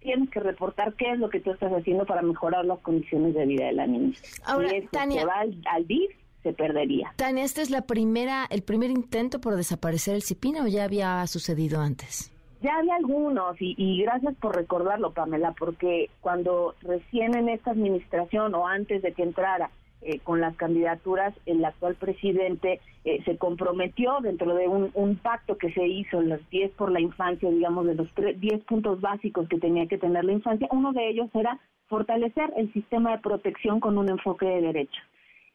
[0.00, 3.46] tienes que reportar qué es lo que tú estás haciendo para mejorar las condiciones de
[3.46, 4.16] vida de la niña.
[4.44, 6.10] Ahora, y eso Tania, se va al, al DIF,
[6.42, 7.12] se perdería.
[7.16, 11.26] Tania, ¿este es la primera, el primer intento por desaparecer el CIPINA o ya había
[11.26, 12.33] sucedido antes?
[12.64, 18.54] Ya había algunos y, y, gracias por recordarlo, Pamela, porque cuando recién en esta administración
[18.54, 24.18] o antes de que entrara eh, con las candidaturas, el actual presidente eh, se comprometió
[24.22, 27.96] dentro de un, pacto que se hizo en los 10 por la infancia, digamos, de
[27.96, 32.50] los 10 puntos básicos que tenía que tener la infancia, uno de ellos era fortalecer
[32.56, 35.04] el sistema de protección con un enfoque de derechos.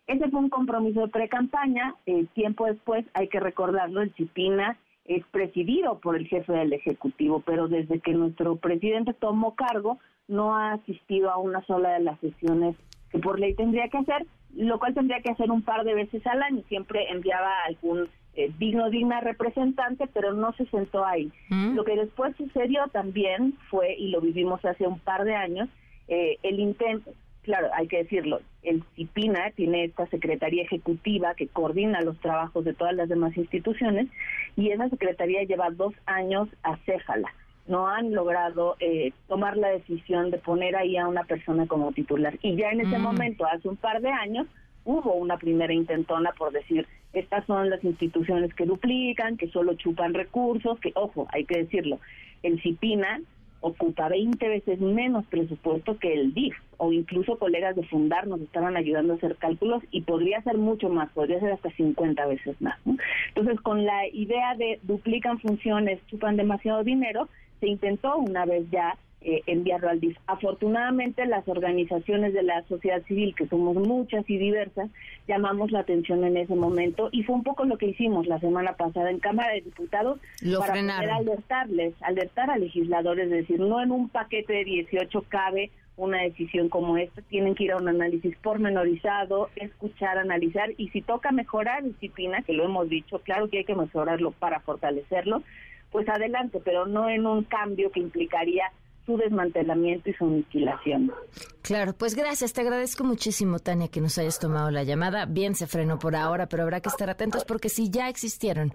[0.05, 1.95] Ese fue un compromiso de pre-campaña.
[2.05, 4.77] Eh, tiempo después, hay que recordarlo, el CIPINA
[5.09, 9.97] es presidido por el jefe del Ejecutivo, pero desde que nuestro presidente tomó cargo,
[10.27, 12.75] no ha asistido a una sola de las sesiones
[13.09, 16.25] que por ley tendría que hacer, lo cual tendría que hacer un par de veces
[16.27, 16.61] al año.
[16.67, 21.31] Siempre enviaba algún eh, digno, digna representante, pero no se sentó ahí.
[21.49, 21.73] ¿Mm?
[21.73, 25.69] Lo que después sucedió también fue, y lo vivimos hace un par de años,
[26.07, 27.11] eh, el intento,
[27.49, 32.75] claro, hay que decirlo, el CIPINA tiene esta Secretaría Ejecutiva que coordina los trabajos de
[32.75, 34.07] todas las demás instituciones
[34.55, 37.33] y esa Secretaría lleva dos años a céfala.
[37.65, 42.37] No han logrado eh, tomar la decisión de poner ahí a una persona como titular.
[42.43, 43.01] Y ya en ese mm.
[43.01, 44.45] momento, hace un par de años,
[44.85, 50.13] hubo una primera intentona por decir, estas son las instituciones que duplican, que solo chupan
[50.13, 51.99] recursos, que, ojo, hay que decirlo,
[52.43, 53.21] el CIPINA
[53.61, 58.77] ocupa 20 veces menos presupuesto que el DIF, o incluso colegas de Fundar nos estaban
[58.77, 62.77] ayudando a hacer cálculos y podría ser mucho más, podría ser hasta 50 veces más.
[62.85, 62.95] ¿no?
[63.29, 67.27] Entonces, con la idea de duplican funciones, chupan demasiado dinero,
[67.59, 70.17] se intentó una vez ya eh, enviarlo al DIF.
[70.27, 74.89] Afortunadamente, las organizaciones de la sociedad civil, que somos muchas y diversas,
[75.27, 78.73] llamamos la atención en ese momento y fue un poco lo que hicimos la semana
[78.73, 83.81] pasada en Cámara de Diputados lo para poder alertarles, alertar a legisladores, es decir, no
[83.81, 87.89] en un paquete de 18 cabe una decisión como esta, tienen que ir a un
[87.89, 93.59] análisis pormenorizado, escuchar, analizar y si toca mejorar disciplina, que lo hemos dicho, claro que
[93.59, 95.43] hay que mejorarlo para fortalecerlo,
[95.91, 98.71] pues adelante, pero no en un cambio que implicaría
[99.09, 101.11] su desmantelamiento y su aniquilación.
[101.63, 105.25] Claro, pues gracias, te agradezco muchísimo, Tania, que nos hayas tomado la llamada.
[105.25, 108.71] Bien se frenó por ahora, pero habrá que estar atentos porque si ya existieron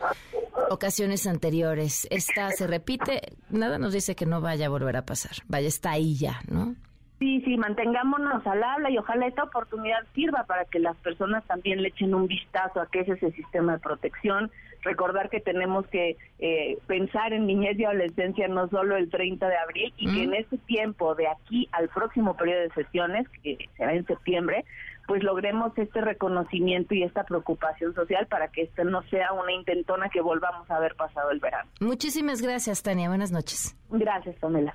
[0.71, 5.37] ocasiones anteriores, esta se repite, nada nos dice que no vaya a volver a pasar.
[5.47, 6.75] Vaya, está ahí ya, ¿no?
[7.21, 11.81] Sí, sí, mantengámonos al habla y ojalá esta oportunidad sirva para que las personas también
[11.81, 14.51] le echen un vistazo a qué es ese sistema de protección,
[14.85, 19.57] recordar que tenemos que eh, pensar en niñez y adolescencia no solo el 30 de
[19.57, 20.15] abril y mm.
[20.15, 24.65] que en este tiempo de aquí al próximo periodo de sesiones, que será en septiembre,
[25.07, 30.09] pues logremos este reconocimiento y esta preocupación social para que esto no sea una intentona
[30.09, 31.71] que volvamos a haber pasado el verano.
[31.81, 33.09] Muchísimas gracias, Tania.
[33.09, 33.77] Buenas noches.
[33.91, 34.75] Gracias, Pamela.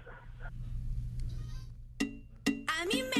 [2.02, 3.19] A mí me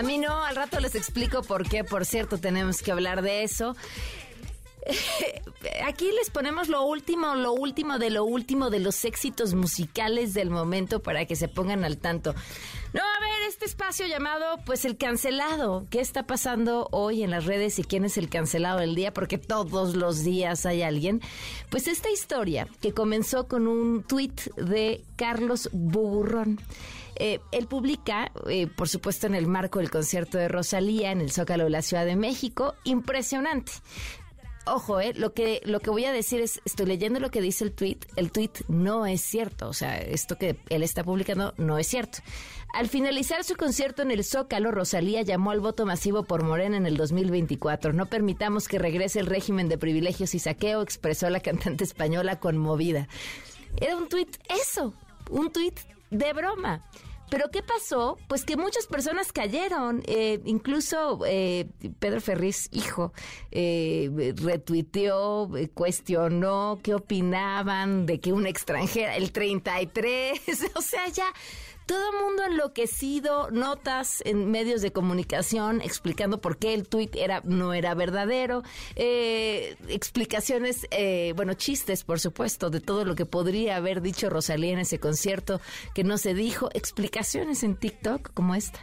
[0.00, 1.84] A mí no, al rato les explico por qué.
[1.84, 3.76] Por cierto, tenemos que hablar de eso.
[5.86, 10.48] Aquí les ponemos lo último, lo último de lo último de los éxitos musicales del
[10.48, 12.34] momento para que se pongan al tanto.
[12.94, 15.84] No, a ver, este espacio llamado, pues el cancelado.
[15.90, 19.12] ¿Qué está pasando hoy en las redes y quién es el cancelado del día?
[19.12, 21.20] Porque todos los días hay alguien.
[21.68, 26.58] Pues esta historia que comenzó con un tuit de Carlos Buburrón.
[27.22, 31.30] Eh, él publica, eh, por supuesto, en el marco del concierto de Rosalía en el
[31.30, 33.72] Zócalo de la Ciudad de México, impresionante
[34.66, 37.64] ojo, eh, lo que lo que voy a decir es, estoy leyendo lo que dice
[37.64, 41.78] el tweet, el tweet no es cierto, o sea, esto que él está publicando no
[41.78, 42.18] es cierto.
[42.72, 46.86] Al finalizar su concierto en el Zócalo, Rosalía llamó al voto masivo por Morena en
[46.86, 47.92] el 2024.
[47.92, 53.08] No permitamos que regrese el régimen de privilegios y saqueo, expresó la cantante española conmovida.
[53.80, 54.94] Era un tuit eso,
[55.30, 56.84] un tuit de broma.
[57.30, 58.18] Pero ¿qué pasó?
[58.28, 60.02] Pues que muchas personas cayeron.
[60.06, 61.68] Eh, incluso eh,
[61.98, 63.12] Pedro Ferriz, hijo,
[63.52, 70.40] eh, retuiteó, eh, cuestionó qué opinaban de que una extranjera, el 33,
[70.74, 71.26] o sea, ya
[71.90, 77.42] todo el mundo enloquecido, notas en medios de comunicación explicando por qué el tuit era,
[77.44, 78.62] no era verdadero,
[78.94, 84.70] eh, explicaciones, eh, bueno, chistes, por supuesto, de todo lo que podría haber dicho Rosalía
[84.72, 85.60] en ese concierto
[85.92, 88.78] que no se dijo, explicaciones en TikTok como esta.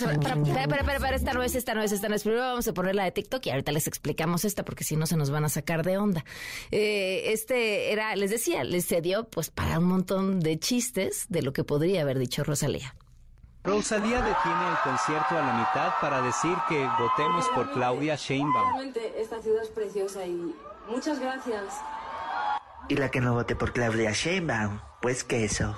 [0.00, 2.22] Para, para, para, para, esta no es, esta no es, esta no es.
[2.22, 5.06] Primero vamos a poner la de TikTok y ahorita les explicamos esta porque si no
[5.06, 6.24] se nos van a sacar de onda.
[6.70, 11.52] Eh, este era, les decía, les cedió pues para un montón de chistes de lo
[11.52, 12.94] que podría haber dicho Rosalía.
[13.62, 18.72] Rosalía detiene el concierto a la mitad para decir que votemos por Claudia Sheinbaum.
[18.72, 20.54] Realmente esta ciudad es preciosa y
[20.88, 21.64] muchas gracias.
[22.88, 25.76] Y la que no vote por Claudia Sheinbaum, pues queso.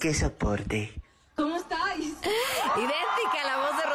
[0.00, 0.94] Que soporte.
[1.36, 2.14] ¿Cómo estáis?
[2.74, 3.90] Idéntica a la voz de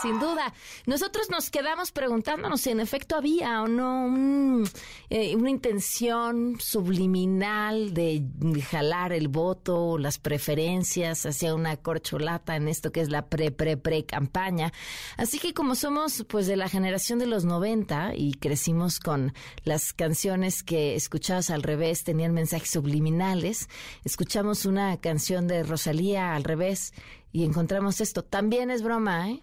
[0.00, 0.52] Sin duda.
[0.86, 4.68] Nosotros nos quedamos preguntándonos si en efecto había o no un,
[5.10, 8.24] eh, una intención subliminal de
[8.68, 14.72] jalar el voto, las preferencias hacia una corcholata en esto que es la pre-pre-pre campaña.
[15.16, 19.32] Así que como somos pues de la generación de los 90 y crecimos con
[19.64, 23.68] las canciones que escuchabas al revés tenían mensajes subliminales,
[24.04, 26.92] escuchamos una canción de Rosalía al revés
[27.32, 28.22] y encontramos esto.
[28.22, 29.42] También es broma, ¿eh?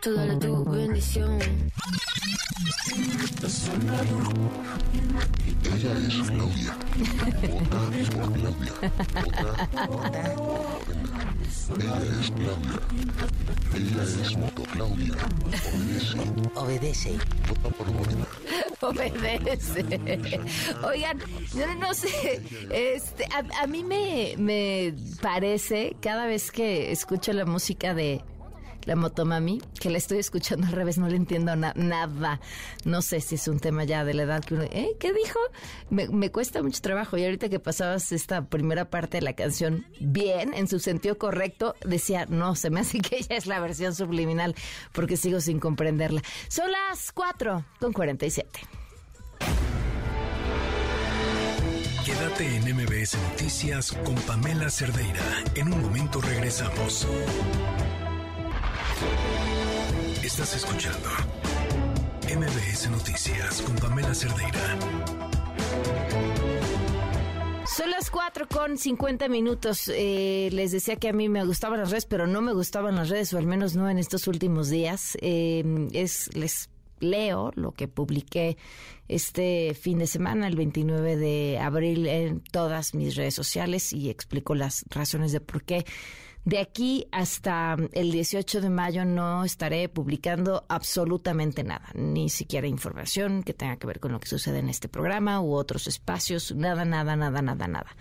[0.00, 1.38] tú dale tu bendición.
[5.62, 6.76] Ella es Claudia.
[7.48, 7.80] Vota
[8.16, 8.72] por Claudia.
[9.86, 10.34] Vota.
[11.78, 12.80] Ella es Claudia.
[13.74, 15.14] Ella es Moto Claudia.
[15.74, 16.18] Obedece.
[16.54, 17.18] Obedece.
[17.48, 18.26] Vota por Morena.
[18.80, 19.84] Obedece.
[20.82, 21.18] Oigan,
[21.54, 27.32] yo no, no sé, este, a, a mí me, me parece cada vez que escucho
[27.32, 28.22] la música de
[28.84, 32.40] la Motomami, que la estoy escuchando al revés, no le entiendo na- nada.
[32.84, 34.96] No sé si es un tema ya de la edad que uno, ¿eh?
[34.98, 35.38] ¿Qué dijo?
[35.90, 37.16] Me, me cuesta mucho trabajo.
[37.16, 41.74] Y ahorita que pasabas esta primera parte de la canción bien, en su sentido correcto,
[41.84, 44.54] decía, no, se me hace que ella es la versión subliminal,
[44.92, 46.22] porque sigo sin comprenderla.
[46.48, 48.60] Son las 4 con 47.
[52.04, 55.22] Quédate en MBS Noticias con Pamela Cerdeira.
[55.54, 57.06] En un momento regresamos.
[60.22, 61.08] Estás escuchando
[62.24, 64.78] MBS Noticias con Pamela Cerdeira.
[67.66, 69.90] Son las 4 con 50 minutos.
[69.94, 73.08] Eh, les decía que a mí me gustaban las redes, pero no me gustaban las
[73.08, 75.16] redes, o al menos no en estos últimos días.
[75.20, 76.68] Eh, es, les
[77.00, 78.56] leo lo que publiqué
[79.08, 84.54] este fin de semana, el 29 de abril, en todas mis redes sociales y explico
[84.54, 85.84] las razones de por qué.
[86.44, 93.42] De aquí hasta el 18 de mayo no estaré publicando absolutamente nada, ni siquiera información
[93.42, 96.84] que tenga que ver con lo que sucede en este programa u otros espacios, nada,
[96.84, 97.96] nada, nada, nada, nada.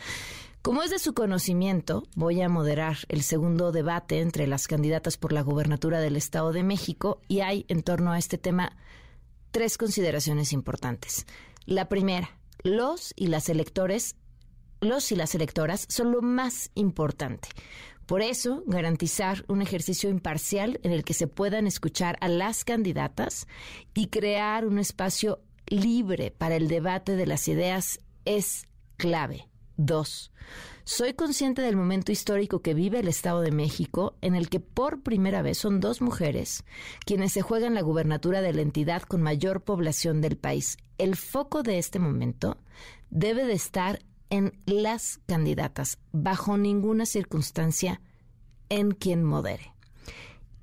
[0.62, 5.32] Como es de su conocimiento, voy a moderar el segundo debate entre las candidatas por
[5.32, 8.76] la gubernatura del Estado de México y hay en torno a este tema
[9.52, 11.26] tres consideraciones importantes.
[11.66, 14.16] La primera, los y las electores,
[14.82, 17.48] los y las electoras son lo más importante.
[18.10, 23.46] Por eso, garantizar un ejercicio imparcial en el que se puedan escuchar a las candidatas
[23.94, 29.48] y crear un espacio libre para el debate de las ideas es clave.
[29.78, 30.32] Dos,
[30.86, 35.04] soy consciente del momento histórico que vive el Estado de México, en el que por
[35.04, 36.64] primera vez son dos mujeres
[37.06, 40.78] quienes se juegan la gubernatura de la entidad con mayor población del país.
[40.98, 42.58] El foco de este momento
[43.12, 44.00] debe de estar
[44.30, 48.02] en las candidatas, bajo ninguna circunstancia
[48.70, 49.74] en quien modere.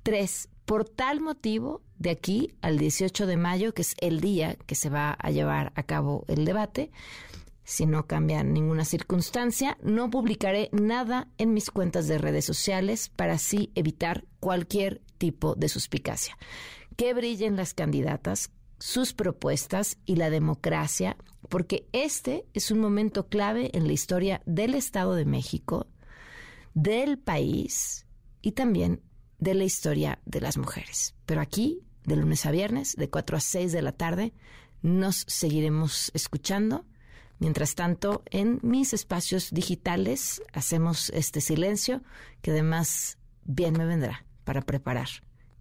[0.03, 4.75] Tres, por tal motivo, de aquí al 18 de mayo, que es el día que
[4.75, 6.91] se va a llevar a cabo el debate,
[7.67, 13.33] si no cambia ninguna circunstancia, no publicaré nada en mis cuentas de redes sociales para
[13.33, 16.37] así evitar cualquier tipo de suspicacia.
[16.95, 21.17] Que brillen las candidatas, sus propuestas y la democracia,
[21.49, 25.87] porque este es un momento clave en la historia del Estado de México,
[26.73, 28.05] del país
[28.41, 29.01] y también
[29.39, 31.15] de la historia de las mujeres.
[31.25, 34.33] Pero aquí de lunes a viernes, de 4 a 6 de la tarde.
[34.81, 36.85] Nos seguiremos escuchando.
[37.37, 42.01] Mientras tanto, en mis espacios digitales hacemos este silencio
[42.41, 45.09] que además bien me vendrá para preparar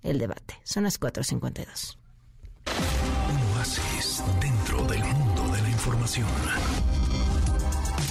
[0.03, 0.55] el debate.
[0.63, 1.99] Son las 4.52.
[3.29, 5.03] Un oasis dentro del
[5.91, 6.27] información.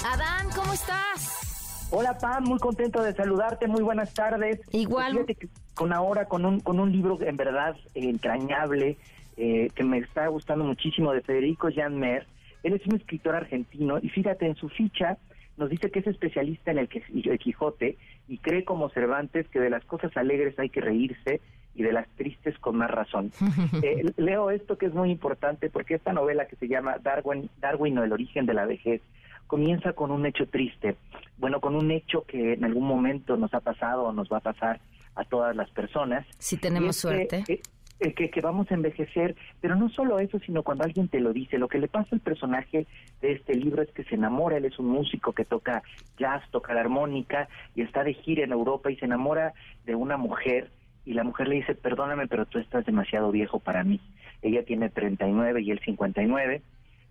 [0.05, 1.87] Adán, ¿cómo estás?
[1.91, 4.61] Hola Pam, muy contento de saludarte, muy buenas tardes.
[4.71, 5.11] Igual.
[5.11, 8.97] Fíjate que con ahora con un con un libro en verdad eh, entrañable
[9.35, 12.25] eh, que me está gustando muchísimo de Federico Jan Mer.
[12.63, 15.17] Él es un escritor argentino y fíjate en su ficha
[15.57, 17.97] nos dice que es especialista en el, que- el Quijote
[18.29, 21.41] y cree como Cervantes que de las cosas alegres hay que reírse
[21.75, 23.31] y de las tristes con más razón.
[23.83, 27.97] Eh, leo esto que es muy importante porque esta novela que se llama Darwin, Darwin
[27.97, 29.01] o el origen de la vejez
[29.47, 30.95] comienza con un hecho triste,
[31.37, 34.41] bueno, con un hecho que en algún momento nos ha pasado o nos va a
[34.41, 34.79] pasar
[35.15, 36.25] a todas las personas.
[36.39, 37.43] Si tenemos suerte.
[37.45, 37.61] Que, eh,
[37.99, 41.31] eh, que, que vamos a envejecer, pero no solo eso, sino cuando alguien te lo
[41.31, 41.57] dice.
[41.57, 42.87] Lo que le pasa al personaje
[43.21, 45.81] de este libro es que se enamora, él es un músico que toca
[46.17, 49.53] jazz, toca la armónica y está de gira en Europa y se enamora
[49.85, 50.71] de una mujer
[51.05, 53.99] y la mujer le dice, perdóname, pero tú estás demasiado viejo para mí.
[54.41, 56.61] Ella tiene 39 y él 59.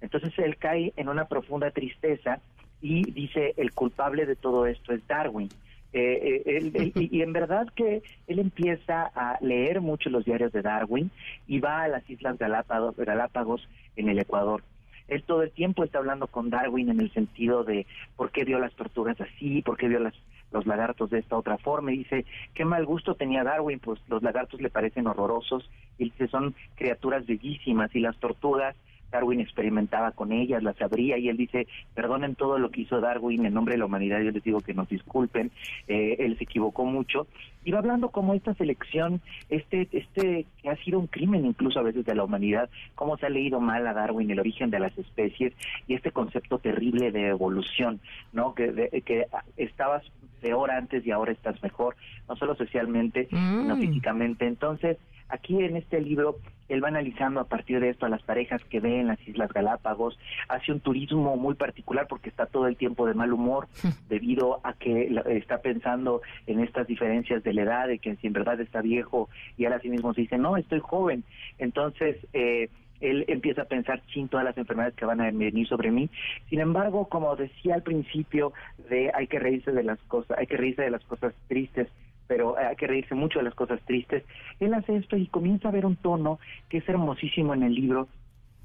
[0.01, 2.41] Entonces él cae en una profunda tristeza
[2.81, 5.51] y dice, el culpable de todo esto es Darwin.
[5.93, 10.61] Eh, eh, él- y en verdad que él empieza a leer mucho los diarios de
[10.61, 11.11] Darwin
[11.47, 14.63] y va a las Islas Galápagos, Galápagos en el Ecuador.
[15.07, 17.87] Él todo el tiempo está hablando con Darwin en el sentido de
[18.17, 20.15] por qué vio las tortugas así, por qué vio las,
[20.55, 21.93] los lagartos de esta otra forma.
[21.93, 22.25] Y dice,
[22.55, 25.69] qué mal gusto tenía Darwin, pues los lagartos le parecen horrorosos.
[25.99, 28.75] Y dice, son criaturas bellísimas y las tortugas
[29.13, 33.47] Darwin experimentaba con ellas, las abría y él dice, perdonen todo lo que hizo Darwin
[33.47, 35.53] en nombre de la humanidad, yo les digo que nos disculpen,
[35.87, 37.29] eh, él se equivocó mucho.
[37.65, 41.85] Y va hablando como esta selección, este, este que ha sido un crimen incluso a
[41.85, 44.99] veces de la humanidad, cómo se ha leído mal a Darwin el origen de las
[44.99, 45.53] especies
[45.87, 48.01] y este concepto terrible de evolución,
[48.33, 48.53] ¿no?
[48.57, 49.27] Que, de- que
[49.57, 50.03] estabas
[50.45, 51.97] peor antes y ahora estás mejor,
[52.29, 53.29] no solo socialmente,
[53.61, 53.81] sino Mm.
[53.81, 54.47] físicamente.
[54.47, 54.99] Entonces,
[55.31, 56.37] aquí en este libro
[56.69, 59.53] él va analizando a partir de esto a las parejas que ve en las Islas
[59.53, 60.19] Galápagos,
[60.49, 63.69] hace un turismo muy particular porque está todo el tiempo de mal humor
[64.09, 68.33] debido a que está pensando en estas diferencias de la edad, de que si en
[68.35, 71.25] verdad está viejo y él a sí mismo se dice, no, estoy joven.
[71.59, 72.69] Entonces, eh,
[73.05, 76.09] él empieza a pensar sin todas las enfermedades que van a venir sobre mí.
[76.49, 78.53] Sin embargo, como decía al principio,
[78.89, 81.89] de hay que reírse de las cosas, hay que reírse de las cosas tristes,
[82.27, 84.25] pero hay que reírse mucho de las cosas tristes.
[84.61, 86.39] Él hace esto y comienza a ver un tono
[86.69, 88.09] que es hermosísimo en el libro,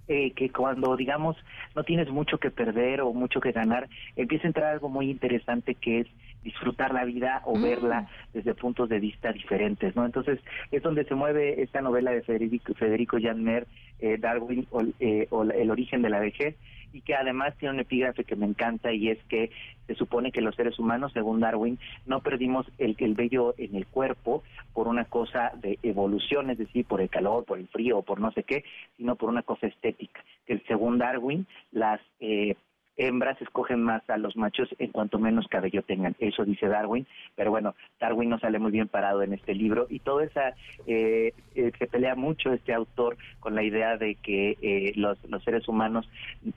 [0.07, 1.37] eh, que cuando, digamos,
[1.75, 5.75] no tienes mucho que perder o mucho que ganar, empieza a entrar algo muy interesante
[5.75, 6.07] que es
[6.43, 7.61] disfrutar la vida o Mm.
[7.61, 10.05] verla desde puntos de vista diferentes, ¿no?
[10.05, 10.39] Entonces,
[10.71, 13.67] es donde se mueve esta novela de Federico, Federico Janmer,
[13.99, 16.55] eh, Darwin, o, eh, o El origen de la vejez,
[16.91, 19.51] y que además tiene un epígrafe que me encanta y es que
[19.85, 23.85] se supone que los seres humanos, según Darwin, no perdimos el, el vello en el
[23.85, 28.03] cuerpo por una cosa de evolución, es decir, por el calor, por el frío o
[28.03, 28.63] por no sé qué,
[28.97, 30.23] sino por una cosa estética.
[30.47, 32.55] Que según Darwin, las eh,
[32.99, 36.15] hembras escogen más a los machos en cuanto menos cabello tengan.
[36.19, 39.99] Eso dice Darwin, pero bueno, Darwin no sale muy bien parado en este libro y
[39.99, 40.53] todo esa
[40.85, 45.67] eh, eh, se pelea mucho este autor con la idea de que eh, los, seres
[45.69, 46.09] humanos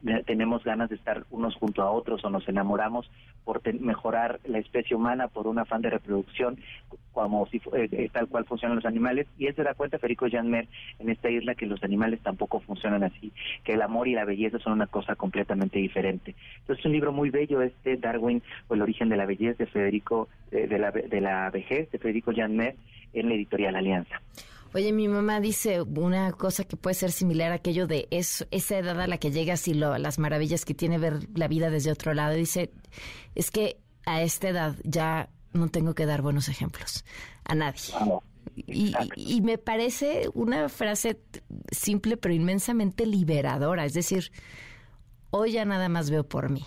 [0.06, 3.08] eh, tenemos ganas de estar unos junto a otros o nos enamoramos
[3.44, 6.58] por mejorar la especie humana por un afán de reproducción
[7.12, 10.26] como si eh, eh, tal cual funcionan los animales y él se da cuenta Federico
[10.30, 10.66] Janmer
[10.98, 13.32] en esta isla que los animales tampoco funcionan así
[13.64, 17.12] que el amor y la belleza son una cosa completamente diferente entonces es un libro
[17.12, 20.90] muy bello este Darwin o el origen de la belleza de Federico eh, de, la,
[20.90, 22.76] de la vejez de Federico Janmer
[23.12, 24.20] en la editorial Alianza
[24.74, 28.78] Oye, mi mamá dice una cosa que puede ser similar a aquello de eso, esa
[28.78, 31.92] edad a la que llegas y lo, las maravillas que tiene ver la vida desde
[31.92, 32.34] otro lado.
[32.34, 32.70] Dice,
[33.34, 33.76] es que
[34.06, 37.04] a esta edad ya no tengo que dar buenos ejemplos
[37.44, 37.82] a nadie.
[38.56, 41.18] Y, y- y me parece una frase
[41.70, 43.84] simple pero inmensamente liberadora.
[43.84, 44.32] Es decir,
[45.32, 46.62] hoy ya nada más veo por mí.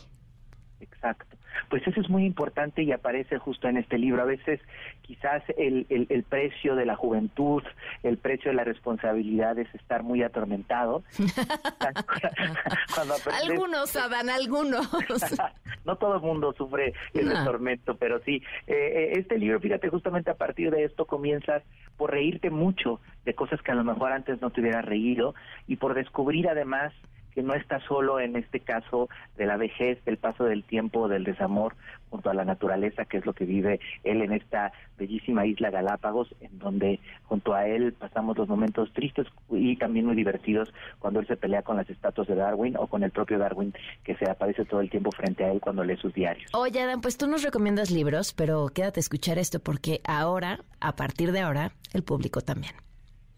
[0.82, 1.38] Exacto.
[1.70, 4.22] Pues eso es muy importante y aparece justo en este libro.
[4.22, 4.59] A veces
[5.01, 7.63] quizás el, el, el precio de la juventud,
[8.03, 11.03] el precio de la responsabilidad es estar muy atormentado.
[11.80, 14.88] Aprendes- Algunos, Adán, algunos.
[15.86, 17.43] no todo el mundo sufre ese No.
[17.45, 18.43] tormento, pero sí.
[18.68, 21.63] Eh, eh, este libro, fíjate, justamente a partir de esto comienzas
[21.97, 25.34] por reírte mucho de cosas que a lo mejor antes no te hubieras reído
[25.68, 26.93] y por descubrir además
[27.36, 31.25] que no está solo en este caso de la vejez, del paso del tiempo, del
[31.25, 31.75] desamor
[32.09, 36.33] junto a la naturaleza, que es lo que vive él en esta bellísima isla Galápagos,
[36.39, 41.27] en donde junto a él pasamos los momentos tristes y también muy divertidos cuando él
[41.27, 43.73] se pelea con las estatuas de Darwin o con el propio Darwin
[44.03, 46.49] que se aparece todo el tiempo frente a él cuando lee sus diarios.
[46.53, 50.95] Oye, Adam, pues tú nos recomiendas libros, pero quédate a escuchar esto porque ahora, a
[50.95, 52.73] partir de ahora, el público también.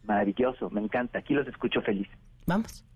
[0.03, 1.19] Maravilloso, me encanta.
[1.19, 2.07] Aquí los escucho feliz.
[2.45, 2.86] Vamos.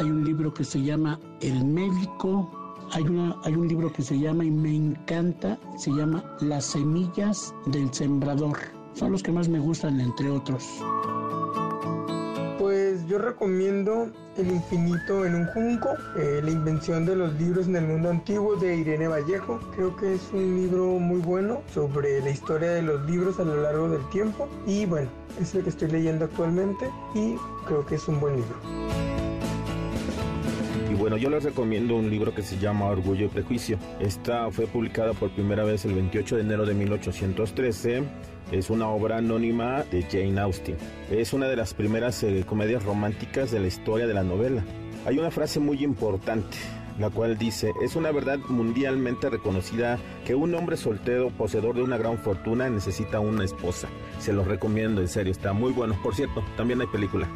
[0.00, 2.50] Hay un libro que se llama El médico.
[2.92, 3.04] Hay,
[3.44, 8.56] hay un libro que se llama y me encanta, se llama Las semillas del sembrador.
[8.94, 10.66] Son los que más me gustan, entre otros.
[12.58, 17.76] Pues yo recomiendo El infinito en un junco, eh, la invención de los libros en
[17.76, 19.60] el mundo antiguo de Irene Vallejo.
[19.76, 23.60] Creo que es un libro muy bueno sobre la historia de los libros a lo
[23.60, 24.48] largo del tiempo.
[24.66, 27.34] Y bueno, es el que estoy leyendo actualmente y
[27.66, 28.99] creo que es un buen libro.
[31.20, 33.78] Yo les recomiendo un libro que se llama Orgullo y Prejuicio.
[34.00, 38.04] Esta fue publicada por primera vez el 28 de enero de 1813.
[38.52, 40.78] Es una obra anónima de Jane Austen.
[41.10, 44.64] Es una de las primeras eh, comedias románticas de la historia de la novela.
[45.04, 46.56] Hay una frase muy importante,
[46.98, 51.98] la cual dice, es una verdad mundialmente reconocida que un hombre soltero poseedor de una
[51.98, 53.88] gran fortuna necesita una esposa.
[54.20, 56.00] Se los recomiendo, en serio, está muy bueno.
[56.02, 57.28] Por cierto, también hay película.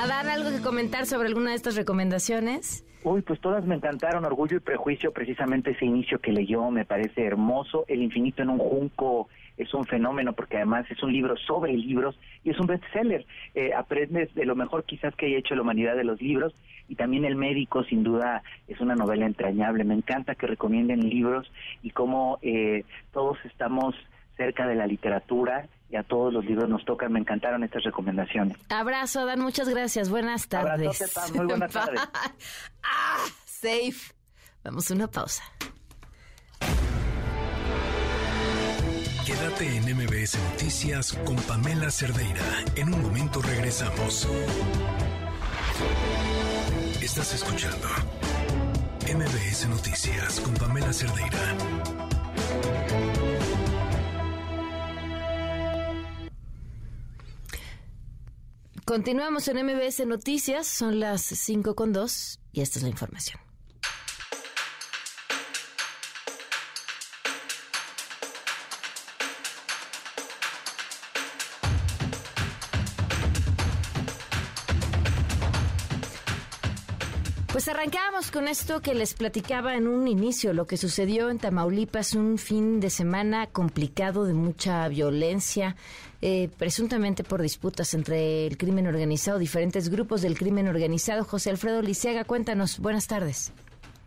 [0.00, 2.86] Adán, ¿algo que comentar sobre alguna de estas recomendaciones?
[3.04, 4.24] Uy, pues todas me encantaron.
[4.24, 7.84] Orgullo y Prejuicio, precisamente ese inicio que leyó me parece hermoso.
[7.86, 9.28] El infinito en un junco
[9.58, 13.26] es un fenómeno porque además es un libro sobre libros y es un bestseller.
[13.54, 16.54] Eh, aprendes de lo mejor quizás que haya hecho la humanidad de los libros
[16.88, 19.84] y también El médico sin duda es una novela entrañable.
[19.84, 23.94] Me encanta que recomienden libros y cómo eh, todos estamos
[24.38, 27.12] cerca de la literatura y a todos los libros nos tocan.
[27.12, 28.56] Me encantaron estas recomendaciones.
[28.68, 30.08] Abrazo, Dan, muchas gracias.
[30.08, 31.00] Buenas tardes.
[31.02, 32.00] Abrazote, Pam, muy buenas tardes.
[32.82, 34.14] ah, safe.
[34.64, 35.42] Vamos a una pausa.
[39.26, 42.42] Quédate en MBS Noticias con Pamela Cerdeira.
[42.76, 44.28] En un momento regresamos.
[47.00, 47.86] Estás escuchando
[49.06, 51.38] MBS Noticias con Pamela Cerdeira.
[58.90, 63.38] Continuamos en MBS Noticias, son las 5 con 2 y esta es la información.
[77.60, 82.14] Pues arrancábamos con esto que les platicaba en un inicio, lo que sucedió en Tamaulipas,
[82.14, 85.76] un fin de semana complicado de mucha violencia,
[86.22, 91.22] eh, presuntamente por disputas entre el crimen organizado, diferentes grupos del crimen organizado.
[91.22, 93.52] José Alfredo Lisiaga, cuéntanos, buenas tardes.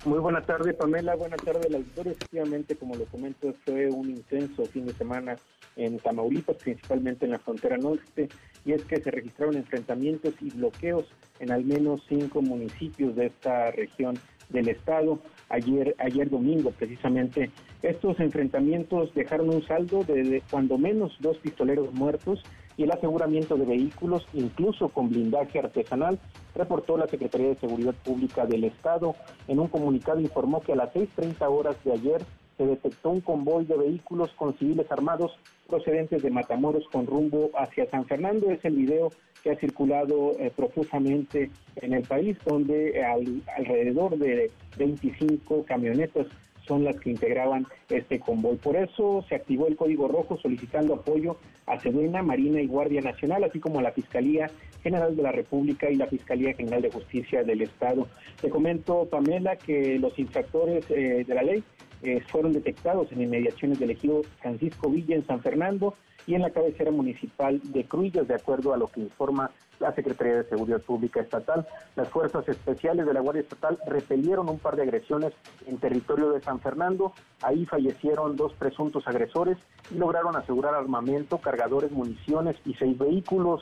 [0.04, 1.16] Muy buenas tardes, Pamela.
[1.16, 2.14] Buenas tardes, la auditorio.
[2.14, 5.36] Efectivamente, como lo comento, fue un intenso fin de semana
[5.76, 8.30] en Tamaulipas, principalmente en la frontera norte,
[8.66, 11.05] y es que se registraron enfrentamientos y bloqueos
[11.39, 14.18] en al menos cinco municipios de esta región
[14.49, 15.20] del estado.
[15.49, 17.51] Ayer, ayer domingo, precisamente,
[17.82, 22.43] estos enfrentamientos dejaron un saldo de, de cuando menos dos pistoleros muertos
[22.78, 26.20] y el aseguramiento de vehículos, incluso con blindaje artesanal,
[26.55, 29.16] reportó la Secretaría de Seguridad Pública del Estado.
[29.47, 32.22] En un comunicado informó que a las 6.30 horas de ayer
[32.57, 35.32] se detectó un convoy de vehículos con civiles armados
[35.68, 38.51] procedentes de Matamoros con rumbo hacia San Fernando.
[38.51, 39.11] Es el video
[39.43, 41.49] que ha circulado eh, profusamente
[41.82, 46.28] en el país, donde al- alrededor de 25 camionetas
[46.66, 48.55] son las que integraban este convoy.
[48.55, 51.36] Por eso se activó el Código Rojo solicitando apoyo
[51.66, 54.49] a Sedena, Marina y Guardia Nacional, así como a la Fiscalía
[54.82, 58.07] General de la República y la Fiscalía General de Justicia del Estado.
[58.41, 61.64] Te comento, Pamela, que los infractores eh, de la ley
[62.04, 65.95] eh, fueron detectados en inmediaciones del ejido Francisco Villa en San Fernando
[66.28, 69.51] y en la cabecera municipal de Cruillas, de acuerdo a lo que informa
[69.84, 71.67] la Secretaría de Seguridad Pública Estatal.
[71.95, 75.34] Las fuerzas especiales de la Guardia Estatal repelieron un par de agresiones
[75.67, 77.13] en territorio de San Fernando.
[77.41, 79.57] Ahí fallecieron dos presuntos agresores
[79.91, 83.61] y lograron asegurar armamento, cargadores, municiones y seis vehículos.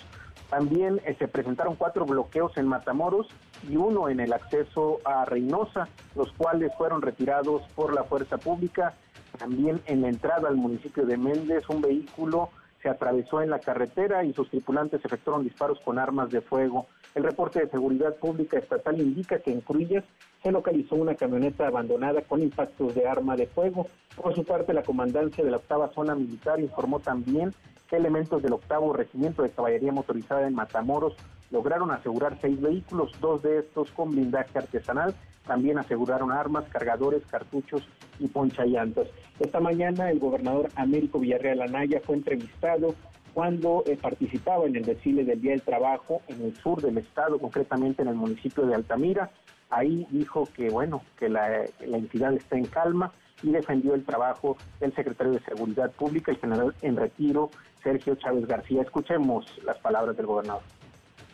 [0.51, 3.28] También eh, se presentaron cuatro bloqueos en Matamoros
[3.67, 8.93] y uno en el acceso a Reynosa, los cuales fueron retirados por la fuerza pública.
[9.39, 12.49] También en la entrada al municipio de Méndez, un vehículo
[12.82, 16.88] se atravesó en la carretera y sus tripulantes efectuaron disparos con armas de fuego.
[17.14, 20.04] El reporte de seguridad pública estatal indica que en Cruillas
[20.42, 23.88] se localizó una camioneta abandonada con impactos de arma de fuego.
[24.16, 27.54] Por su parte, la comandancia de la octava zona militar informó también
[27.90, 31.16] que elementos del octavo regimiento de caballería motorizada en Matamoros
[31.52, 35.14] lograron asegurar seis vehículos, dos de estos con blindaje artesanal.
[35.46, 37.88] También aseguraron armas, cargadores, cartuchos
[38.20, 39.08] y ponchallantas.
[39.39, 42.96] Esta mañana el gobernador Américo Villarreal Anaya fue entrevistado
[43.34, 47.39] cuando eh, participaba en el desfile del Día del Trabajo en el sur del estado,
[47.39, 49.32] concretamente en el municipio de Altamira.
[49.70, 53.12] Ahí dijo que, bueno, que la, la entidad está en calma
[53.42, 57.50] y defendió el trabajo del secretario de Seguridad Pública, el general en retiro,
[57.82, 58.82] Sergio Chávez García.
[58.82, 60.62] Escuchemos las palabras del gobernador.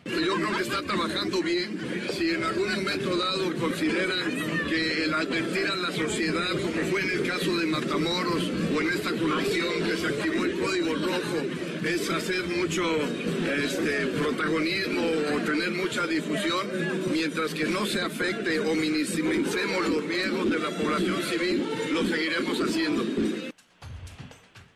[0.10, 1.80] Yo creo que está trabajando bien.
[2.18, 4.32] Si en algún momento dado consideran
[4.70, 8.44] que el advertir a la sociedad, como fue en el caso de Matamoros
[8.76, 11.38] o en esta comisión que se activó el código rojo,
[11.84, 12.84] es hacer mucho
[13.64, 15.04] este, protagonismo
[15.36, 16.68] o tener mucha difusión,
[17.12, 22.60] mientras que no se afecte o minimicemos los riesgos de la población civil, lo seguiremos
[22.60, 23.47] haciendo.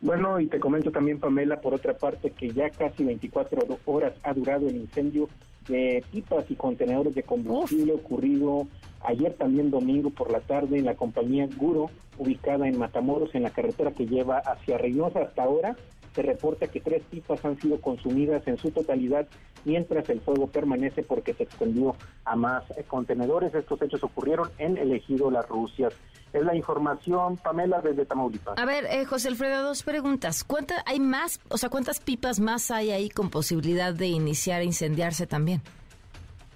[0.02, 4.34] Bueno, y te comento también, Pamela, por otra parte, que ya casi 24 horas ha
[4.34, 5.28] durado el incendio
[5.68, 8.66] de pipas y contenedores de combustible ocurrido
[9.04, 11.88] ayer también domingo por la tarde en la compañía Guro,
[12.18, 15.20] ubicada en Matamoros, en la carretera que lleva hacia Reynosa.
[15.20, 15.76] Hasta ahora
[16.14, 19.26] se reporta que tres pipas han sido consumidas en su totalidad,
[19.64, 23.54] mientras el fuego permanece porque se extendió a más contenedores.
[23.54, 25.94] Estos hechos ocurrieron en el ejido Las Rusias.
[26.32, 28.58] Es la información, Pamela, desde Tamaulipas.
[28.58, 30.44] A ver, eh, José Alfredo, dos preguntas.
[30.44, 34.64] ¿Cuánta, hay más, o sea, cuántas pipas más hay ahí con posibilidad de iniciar a
[34.64, 35.60] incendiarse también?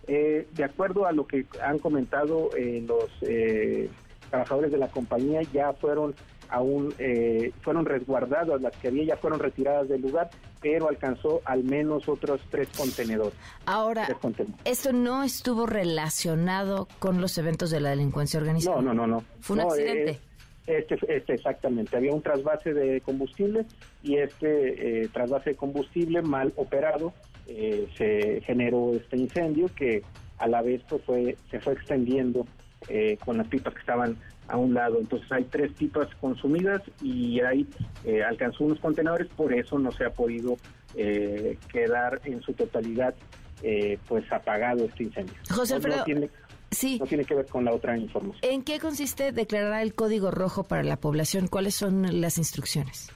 [0.09, 3.91] Eh, de acuerdo a lo que han comentado eh, los eh,
[4.31, 6.15] trabajadores de la compañía, ya fueron
[6.49, 10.31] aún eh, fueron resguardadas, las que había ya fueron retiradas del lugar,
[10.61, 13.35] pero alcanzó al menos otros tres contenedores.
[13.67, 14.61] Ahora, Tres contenedores.
[14.65, 18.77] ¿esto no estuvo relacionado con los eventos de la delincuencia organizada?
[18.81, 19.25] No, no, no, no.
[19.41, 20.11] Fue un No, accidente.
[20.13, 20.21] eh,
[20.67, 23.65] Este, este, exactamente, había un trasvase de combustible
[24.03, 27.13] y este eh, trasvase de combustible mal operado
[27.47, 30.03] eh, se generó este incendio que
[30.39, 32.45] a la vez pues, fue se fue extendiendo
[32.89, 34.17] eh, con las pipas que estaban
[34.49, 34.99] a un lado.
[35.01, 37.67] Entonces hay tres pipas consumidas y ahí
[38.05, 40.57] eh, alcanzó unos contenedores, por eso no se ha podido
[40.95, 43.15] eh, quedar en su totalidad
[43.63, 45.35] eh, pues apagado este incendio.
[45.51, 46.31] José Alfredo, no tiene,
[46.71, 46.99] sí.
[47.01, 48.39] no tiene que ver con la otra información.
[48.43, 51.49] ¿En qué consiste declarar el código rojo para la población?
[51.49, 53.11] ¿Cuáles son las instrucciones?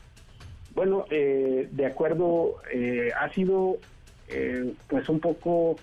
[0.74, 3.76] Bueno, eh, de acuerdo, eh, ha sido
[4.28, 5.76] eh, pues un poco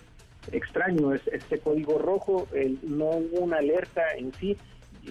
[0.51, 4.55] extraño es- este código rojo, el- no hubo una alerta en sí.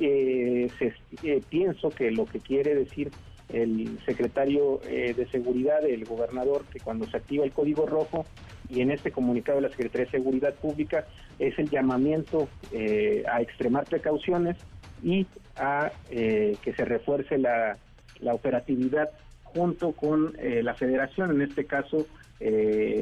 [0.01, 3.11] Eh, se- eh, pienso que lo que quiere decir
[3.53, 8.27] el secretario eh, de Seguridad, el gobernador, que cuando se activa el código rojo
[8.69, 11.07] y en este comunicado de la Secretaría de Seguridad Pública
[11.39, 14.57] es el llamamiento eh, a extremar precauciones
[15.03, 15.27] y
[15.57, 17.79] a eh, que se refuerce la,
[18.21, 19.11] la operatividad
[19.45, 22.07] junto con la federación, en este caso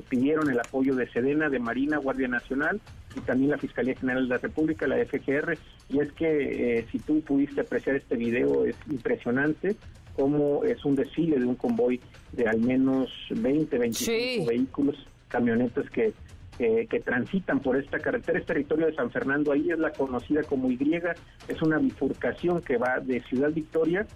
[0.09, 2.81] pidieron el apoyo de Sedena, de Marina, Guardia Nacional
[3.17, 5.57] y también la Fiscalía General de la República, la FGR,
[5.89, 9.77] y es que eh, si tú pudiste apreciar este video es impresionante
[10.17, 12.01] cómo es un desfile de un convoy
[12.33, 14.97] de al menos 20, 25 vehículos,
[15.29, 16.13] camionetas que,
[16.57, 20.43] que, que transitan por esta carretera, es territorio de San Fernando, ahí es la conocida
[20.45, 21.01] como Y,
[21.49, 24.07] es una bifurcación que va de Ciudad Victoria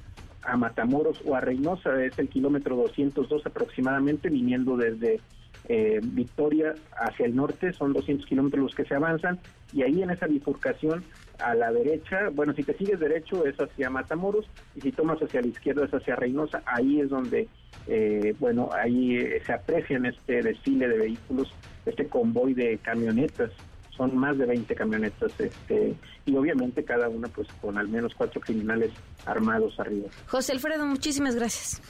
[0.43, 5.21] a Matamoros o a Reynosa, es el kilómetro 202 aproximadamente, viniendo desde
[5.69, 9.39] eh, Victoria hacia el norte, son 200 kilómetros los que se avanzan,
[9.73, 11.05] y ahí en esa bifurcación
[11.39, 15.43] a la derecha, bueno, si te sigues derecho es hacia Matamoros, y si tomas hacia
[15.43, 17.49] la izquierda es hacia Reynosa, ahí es donde,
[17.87, 21.53] eh, bueno, ahí eh, se aprecian este desfile de vehículos,
[21.87, 23.53] este convoy de camionetas
[23.99, 25.95] son más de 20 camionetas este
[26.25, 28.93] y obviamente cada una pues con al menos cuatro criminales
[29.27, 30.09] armados arriba.
[30.29, 31.83] José Alfredo, muchísimas gracias.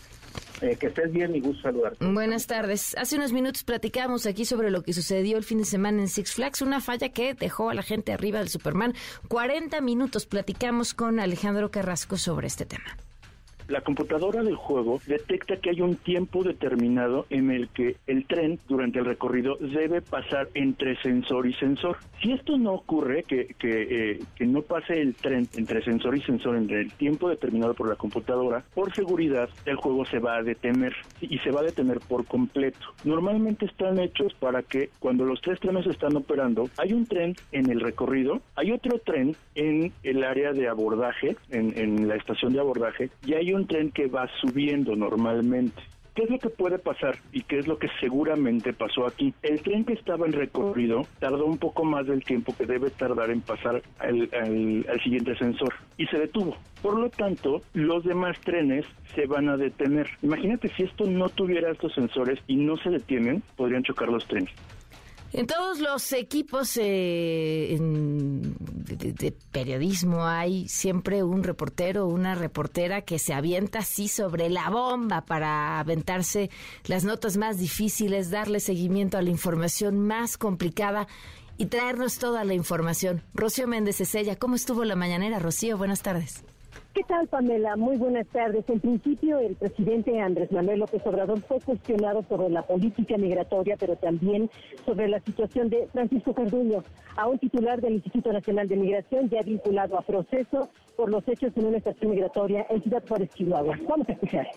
[0.60, 2.04] Eh, que estés bien y gusto saludarte.
[2.04, 2.96] Buenas tardes.
[2.98, 6.34] Hace unos minutos platicamos aquí sobre lo que sucedió el fin de semana en Six
[6.34, 8.94] Flags, una falla que dejó a la gente arriba del Superman.
[9.28, 12.96] 40 minutos platicamos con Alejandro Carrasco sobre este tema.
[13.68, 18.58] La computadora del juego detecta que hay un tiempo determinado en el que el tren
[18.66, 21.98] durante el recorrido debe pasar entre sensor y sensor.
[22.22, 26.22] Si esto no ocurre, que, que, eh, que no pase el tren entre sensor y
[26.22, 30.42] sensor en el tiempo determinado por la computadora, por seguridad el juego se va a
[30.42, 32.78] detener y se va a detener por completo.
[33.04, 37.70] Normalmente están hechos para que cuando los tres trenes están operando, hay un tren en
[37.70, 42.60] el recorrido, hay otro tren en el área de abordaje, en, en la estación de
[42.60, 45.82] abordaje, y hay un tren que va subiendo normalmente.
[46.14, 49.32] ¿Qué es lo que puede pasar y qué es lo que seguramente pasó aquí?
[49.42, 53.30] El tren que estaba en recorrido tardó un poco más del tiempo que debe tardar
[53.30, 54.28] en pasar al-
[54.88, 56.56] al siguiente sensor y se detuvo.
[56.82, 58.84] Por lo tanto, los demás trenes
[59.14, 60.08] se van a detener.
[60.22, 64.50] Imagínate si esto no tuviera estos sensores y no se detienen, podrían chocar los trenes.
[65.32, 73.18] En todos los equipos eh, de, periodismo hay siempre un reportero o una reportera que
[73.18, 76.50] se avienta así sobre la bomba para aventarse
[76.86, 81.06] las notas más difíciles, darle seguimiento a la información más complicada
[81.58, 83.22] y traernos toda la información.
[83.34, 84.36] Rocío Méndez es ella.
[84.36, 85.76] ¿Cómo estuvo la mañanera, Rocío?
[85.76, 86.42] Buenas tardes.
[86.94, 87.76] ¿Qué tal, Pamela?
[87.76, 88.64] Muy buenas tardes.
[88.68, 93.96] En principio, el presidente Andrés Manuel López Obrador fue cuestionado sobre la política migratoria, pero
[93.96, 94.50] también
[94.84, 96.82] sobre la situación de Francisco Carduño,
[97.16, 101.52] a un titular del Instituto Nacional de Migración ya vinculado a proceso por los hechos
[101.56, 103.78] en una estación migratoria en Ciudad Juárez, Chihuahua.
[103.86, 104.48] Vamos a escuchar.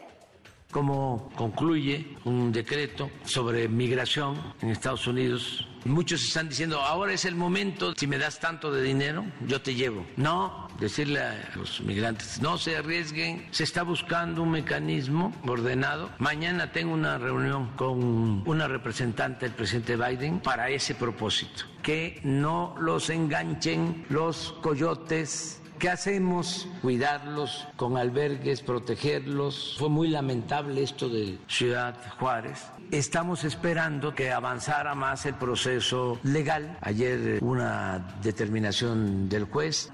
[0.71, 5.67] Como concluye un decreto sobre migración en Estados Unidos.
[5.83, 9.73] Muchos están diciendo, ahora es el momento, si me das tanto de dinero, yo te
[9.73, 10.05] llevo.
[10.15, 16.11] No, decirle a los migrantes, no se arriesguen, se está buscando un mecanismo ordenado.
[16.19, 22.75] Mañana tengo una reunión con una representante del presidente Biden para ese propósito, que no
[22.79, 26.67] los enganchen los coyotes ¿Qué hacemos?
[26.83, 29.77] Cuidarlos con albergues, protegerlos.
[29.79, 32.67] Fue muy lamentable esto de Ciudad Juárez.
[32.91, 36.77] Estamos esperando que avanzara más el proceso legal.
[36.81, 39.89] Ayer una determinación del juez.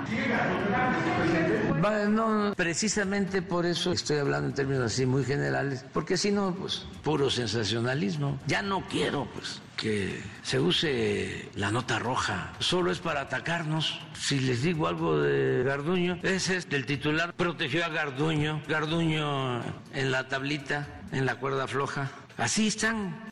[1.80, 6.86] Bueno, precisamente por eso estoy hablando en términos así muy generales, porque si no, pues
[7.02, 8.38] puro sensacionalismo.
[8.46, 12.52] Ya no quiero, pues que se use la nota roja.
[12.60, 14.00] Solo es para atacarnos.
[14.14, 17.34] Si les digo algo de Garduño, ese es del titular.
[17.34, 18.62] Protegió a Garduño.
[18.68, 19.62] Garduño
[19.94, 22.12] en la tablita, en la cuerda floja.
[22.38, 23.27] Así están.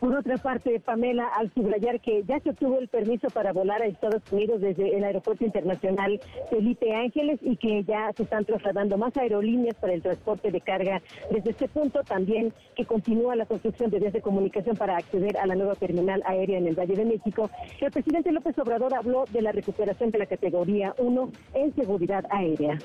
[0.00, 3.86] Por otra parte, Pamela, al subrayar que ya se obtuvo el permiso para volar a
[3.86, 9.14] Estados Unidos desde el Aeropuerto Internacional Felipe Ángeles y que ya se están trasladando más
[9.18, 13.98] aerolíneas para el transporte de carga desde este punto, también que continúa la construcción de
[13.98, 17.50] vías de comunicación para acceder a la nueva terminal aérea en el Valle de México,
[17.78, 22.78] el presidente López Obrador habló de la recuperación de la categoría 1 en seguridad aérea.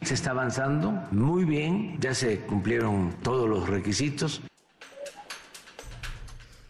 [0.00, 4.42] Se está avanzando muy bien, ya se cumplieron todos los requisitos.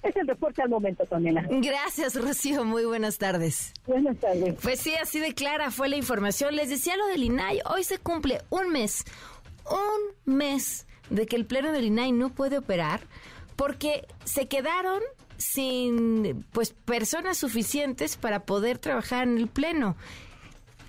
[0.02, 1.46] Es el reporte al momento, Pamela.
[1.48, 2.64] Gracias, Rocío.
[2.64, 3.72] Muy buenas tardes.
[3.86, 4.56] Buenas tardes.
[4.60, 6.56] Pues sí, así de clara fue la información.
[6.56, 7.60] Les decía lo del INAI.
[7.66, 9.04] Hoy se cumple un mes,
[9.70, 13.00] un mes de que el Pleno del INAI no puede operar
[13.54, 15.00] porque se quedaron
[15.36, 19.96] sin pues personas suficientes para poder trabajar en el Pleno.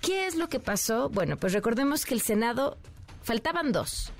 [0.00, 1.08] ¿Qué es lo que pasó?
[1.08, 2.78] Bueno, pues recordemos que el Senado
[3.22, 4.12] faltaban dos.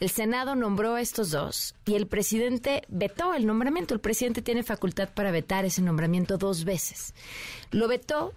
[0.00, 3.92] El Senado nombró a estos dos y el presidente vetó el nombramiento.
[3.92, 7.14] El presidente tiene facultad para vetar ese nombramiento dos veces.
[7.70, 8.32] Lo vetó.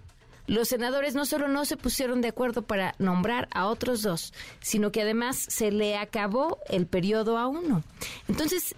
[0.46, 4.92] Los senadores no solo no se pusieron de acuerdo para nombrar a otros dos, sino
[4.92, 7.82] que además se le acabó el periodo a uno.
[8.28, 8.74] Entonces,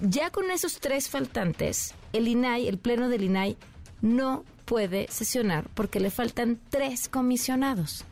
[0.00, 3.58] ya con esos tres faltantes, el INAI, el pleno del INAI,
[4.00, 8.06] no puede sesionar porque le faltan tres comisionados.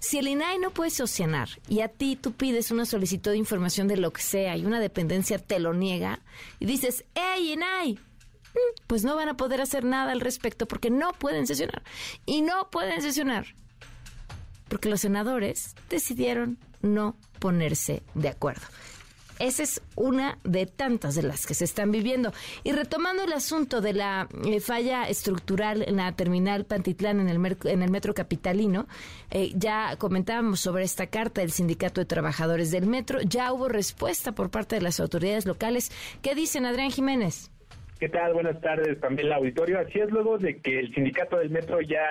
[0.00, 3.88] Si el INAI no puede sesionar y a ti tú pides una solicitud de información
[3.88, 6.20] de lo que sea y una dependencia te lo niega
[6.60, 7.94] y dices, ¡Ey, INAI!
[7.94, 11.82] mm, Pues no van a poder hacer nada al respecto porque no pueden sesionar.
[12.26, 13.46] Y no pueden sesionar
[14.68, 18.66] porque los senadores decidieron no ponerse de acuerdo.
[19.38, 22.32] Esa es una de tantas de las que se están viviendo.
[22.64, 27.56] Y retomando el asunto de la eh, falla estructural en la terminal Pantitlán en el,
[27.64, 28.86] en el metro capitalino,
[29.30, 33.20] eh, ya comentábamos sobre esta carta del Sindicato de Trabajadores del Metro.
[33.22, 35.90] Ya hubo respuesta por parte de las autoridades locales.
[36.22, 37.50] ¿Qué dicen, Adrián Jiménez?
[37.98, 38.32] ¿Qué tal?
[38.32, 39.80] Buenas tardes, también el auditorio.
[39.80, 42.06] Así es, luego de que el sindicato del metro ya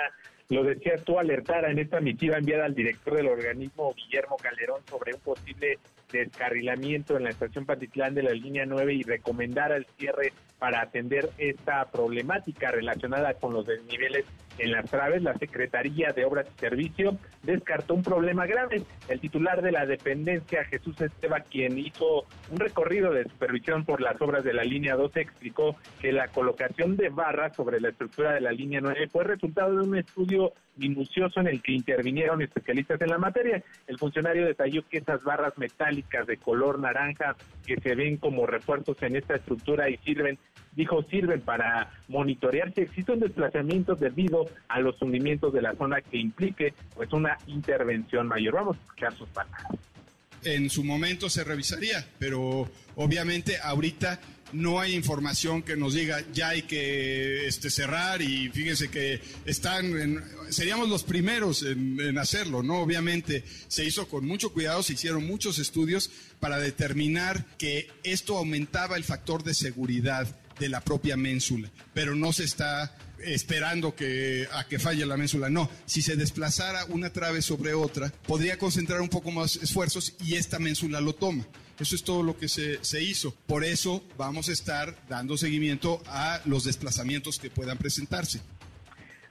[0.50, 5.14] lo decías tú, alertara en esta misiva enviada al director del organismo, Guillermo Calderón, sobre
[5.14, 5.80] un posible
[6.12, 11.30] descarrilamiento en la estación Patitlán de la línea 9 y recomendara el cierre para atender
[11.38, 14.26] esta problemática relacionada con los desniveles
[14.58, 18.82] en las traves, la Secretaría de Obras y Servicio descartó un problema grave.
[19.08, 24.20] El titular de la dependencia, Jesús Esteba, quien hizo un recorrido de supervisión por las
[24.20, 28.42] obras de la línea 12, explicó que la colocación de barras sobre la estructura de
[28.42, 33.10] la línea 9 fue resultado de un estudio minucioso en el que intervinieron especialistas en
[33.10, 33.64] la materia.
[33.88, 39.02] El funcionario detalló que esas barras metálicas de color naranja que se ven como refuerzos
[39.02, 40.38] en esta estructura y sirven
[40.74, 46.18] dijo sirven para monitorear si existen desplazamientos debido a los hundimientos de la zona que
[46.18, 48.54] implique pues una intervención mayor.
[48.54, 49.97] Vamos a escuchar sus palabras.
[50.44, 54.20] En su momento se revisaría, pero obviamente ahorita
[54.54, 59.86] no hay información que nos diga ya hay que este, cerrar y fíjense que están,
[60.00, 62.80] en- seríamos los primeros en, hacerlo, ¿no?
[62.80, 66.10] Obviamente se hizo con mucho cuidado, se hicieron muchos estudios
[66.40, 70.28] para determinar que esto aumentaba el factor de seguridad
[70.60, 75.50] de la propia ménsula, pero no se está esperando que a que falle la ménsula.
[75.50, 80.36] No, si se desplazara una trave sobre otra, podría concentrar un poco más esfuerzos y
[80.36, 81.46] esta ménsula lo toma.
[81.80, 83.36] Eso es todo lo que se, se hizo.
[83.46, 88.42] Por eso vamos a estar dando seguimiento a los desplazamientos que puedan presentarse.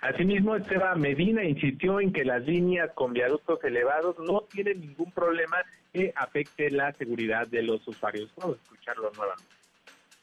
[0.00, 5.56] Asimismo, Esteban Medina insistió en que las líneas con viaductos elevados no tienen ningún problema
[5.92, 8.30] que afecte la seguridad de los usuarios.
[8.36, 9.54] Vamos a escucharlo nuevamente.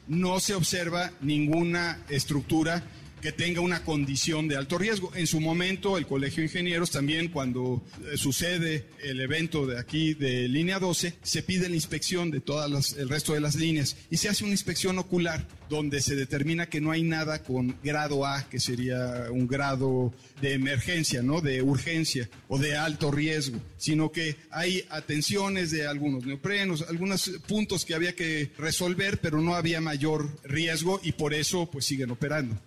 [0.07, 2.83] no se observa ninguna estructura
[3.23, 5.15] que tenga una condición de alto riesgo.
[5.15, 10.13] En su momento, el Colegio de Ingenieros también, cuando eh, sucede el evento de aquí
[10.13, 13.95] de línea 12, se pide la inspección de todas las, el resto de las líneas
[14.11, 18.25] y se hace una inspección ocular donde se determina que no hay nada con grado
[18.25, 21.39] A, que sería un grado de emergencia, ¿no?
[21.39, 27.85] De urgencia o de alto riesgo, sino que hay atenciones de algunos neoprenos, algunos puntos
[27.85, 32.59] que había que resolver, pero no había mayor riesgo y por eso pues siguen operando.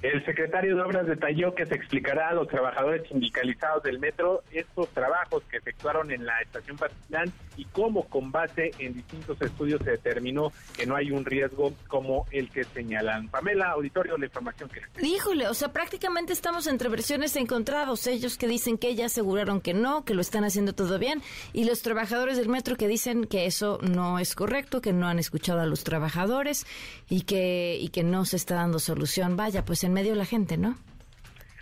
[0.00, 4.88] El secretario de Obras detalló que se explicará a los trabajadores sindicalizados del metro estos
[4.90, 9.90] trabajos que efectuaron en la estación Patitlán y cómo con base en distintos estudios se
[9.90, 13.28] determinó que no hay un riesgo como el que señalan.
[13.28, 14.82] Pamela, auditorio, la información que...
[15.04, 18.06] Híjole, o sea, prácticamente estamos entre versiones encontrados.
[18.06, 21.22] Ellos que dicen que ya aseguraron que no, que lo están haciendo todo bien,
[21.52, 25.18] y los trabajadores del metro que dicen que eso no es correcto, que no han
[25.18, 26.66] escuchado a los trabajadores
[27.08, 29.36] y que, y que no se está dando solución.
[29.36, 30.76] Vaya, pues en medio la gente, ¿no?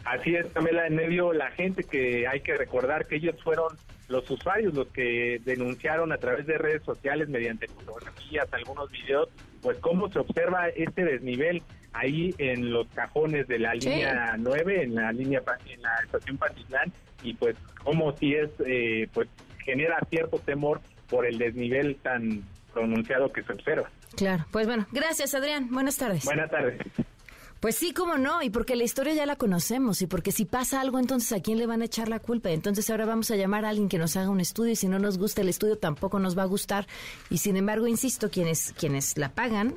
[0.05, 3.75] Así es, Pamela, en medio la gente que hay que recordar que ellos fueron
[4.09, 9.29] los usuarios los que denunciaron a través de redes sociales mediante fotografías, algunos videos,
[9.63, 11.61] pues cómo se observa este desnivel
[11.93, 13.89] ahí en los cajones de la Sí.
[13.89, 16.93] línea 9, en la línea en la estación Patitlán
[17.25, 19.29] y pues cómo si es eh, pues
[19.65, 23.91] genera cierto temor por el desnivel tan pronunciado que se observa.
[24.17, 26.25] Claro, pues bueno, gracias Adrián, buenas tardes.
[26.25, 26.79] Buenas tardes.
[27.61, 30.81] Pues sí, cómo no, y porque la historia ya la conocemos, y porque si pasa
[30.81, 32.51] algo, entonces a quién le van a echar la culpa.
[32.51, 34.99] Entonces ahora vamos a llamar a alguien que nos haga un estudio, y si no
[34.99, 36.87] nos gusta el estudio, tampoco nos va a gustar.
[37.31, 39.75] Y sin embargo, insisto, quienes, quienes la pagan,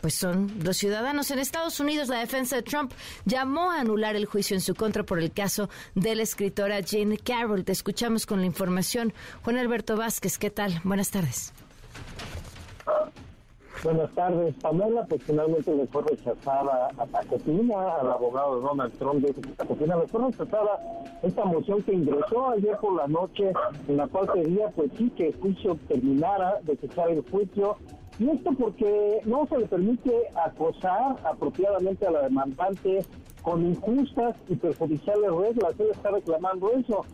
[0.00, 1.30] pues son los ciudadanos.
[1.30, 2.92] En Estados Unidos, la defensa de Trump
[3.26, 7.18] llamó a anular el juicio en su contra por el caso de la escritora Jane
[7.18, 7.64] Carroll.
[7.64, 9.12] Te escuchamos con la información.
[9.42, 10.80] Juan Alberto Vázquez, ¿qué tal?
[10.84, 11.52] Buenas tardes.
[13.82, 15.06] Buenas tardes, Pamela.
[15.06, 20.06] Pues finalmente le fue rechazada a Pacotina, al abogado de Donald Trump de Pacotina, le
[20.06, 20.78] fue rechazada
[21.22, 23.52] esta moción que ingresó ayer por la noche,
[23.88, 27.76] en la cual pedía, pues sí, que el juicio terminara, desechar el juicio.
[28.18, 33.06] Y esto porque no se le permite acosar apropiadamente a la demandante
[33.40, 35.74] con injustas y perjudiciales reglas.
[35.78, 37.06] Él está reclamando eso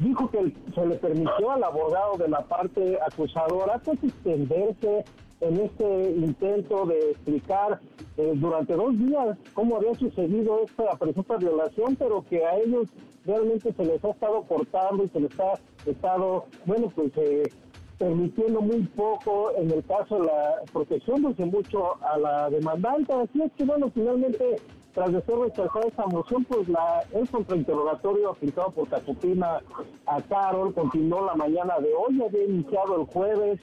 [0.00, 5.04] dijo que se le permitió al abogado de la parte acusadora pues extenderse
[5.40, 7.80] en este intento de explicar
[8.16, 12.88] eh, durante dos días cómo había sucedido esta presunta violación, pero que a ellos
[13.24, 15.54] realmente se les ha estado cortando y se les ha
[15.86, 17.50] estado, bueno, pues eh,
[17.98, 23.12] permitiendo muy poco en el caso de la protección, pues mucho a la demandante.
[23.12, 24.56] Así es que, bueno, finalmente,
[24.94, 29.60] tras de ser rechazada esa moción, pues la, el contrainterrogatorio aplicado por Caputina
[30.06, 33.60] a Carol continuó la mañana de hoy, había iniciado el jueves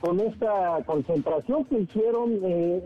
[0.00, 2.84] con esta concentración que hicieron, eh,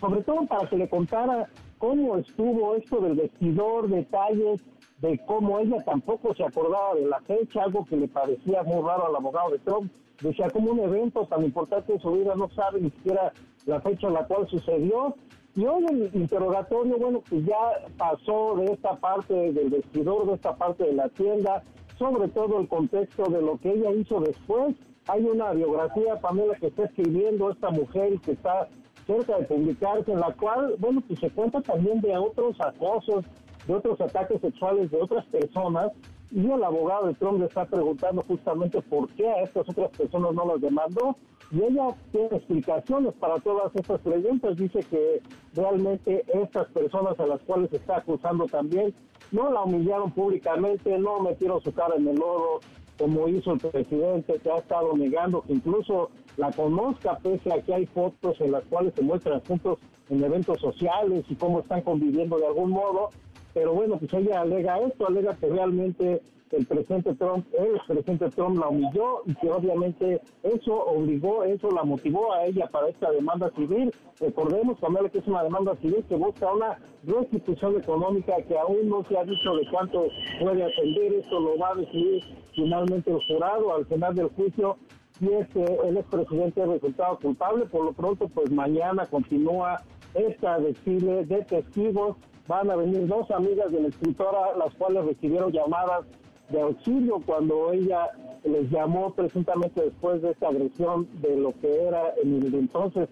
[0.00, 4.62] sobre todo para que le contara cómo estuvo esto del vestidor, detalles
[5.00, 9.06] de cómo ella tampoco se acordaba de la fecha, algo que le parecía muy raro
[9.06, 9.92] al abogado de Trump.
[10.22, 13.32] Decía, como un evento tan importante en su vida no sabe ni siquiera
[13.66, 15.14] la fecha en la cual sucedió.
[15.54, 20.54] Y hoy el interrogatorio, bueno, pues ya pasó de esta parte del vestidor, de esta
[20.56, 21.62] parte de la tienda,
[21.98, 24.74] sobre todo el contexto de lo que ella hizo después.
[25.08, 28.68] Hay una biografía, Pamela, que está escribiendo esta mujer que está
[29.06, 33.24] cerca de publicarse, en la cual, bueno, pues se cuenta también de otros acosos,
[33.68, 35.92] de otros ataques sexuales de otras personas,
[36.32, 40.32] y el abogado de Trump le está preguntando justamente por qué a estas otras personas
[40.34, 41.16] no las demandó,
[41.52, 45.22] y ella tiene explicaciones para todas estas preguntas, dice que
[45.54, 48.92] realmente estas personas a las cuales está acusando también
[49.30, 52.58] no la humillaron públicamente, no metieron su cara en el lodo,
[52.98, 57.74] como hizo el presidente, que ha estado negando que incluso la conozca, pese a que
[57.74, 59.78] hay fotos en las cuales se muestran juntos
[60.10, 63.10] en eventos sociales y cómo están conviviendo de algún modo.
[63.54, 68.58] Pero bueno, pues ella alega esto, alega que realmente el presidente Trump, el presidente Trump
[68.58, 73.50] la humilló y que obviamente eso obligó, eso la motivó a ella para esta demanda
[73.56, 73.92] civil.
[74.20, 79.04] Recordemos, Pamela, que es una demanda civil que busca una restitución económica que aún no
[79.04, 80.06] se ha dicho de cuánto
[80.40, 81.14] puede atender.
[81.14, 82.22] Esto lo va a decidir
[82.54, 84.76] finalmente el jurado al final del juicio
[85.18, 87.66] si es que el expresidente ha resultado culpable.
[87.66, 89.82] Por lo pronto, pues mañana continúa
[90.14, 92.16] esta desfile de testigos.
[92.46, 96.06] Van a venir dos amigas de la escritora, las cuales recibieron llamadas
[96.50, 98.10] de auxilio cuando ella
[98.44, 103.08] les llamó presuntamente después de esta agresión de lo que era el entonces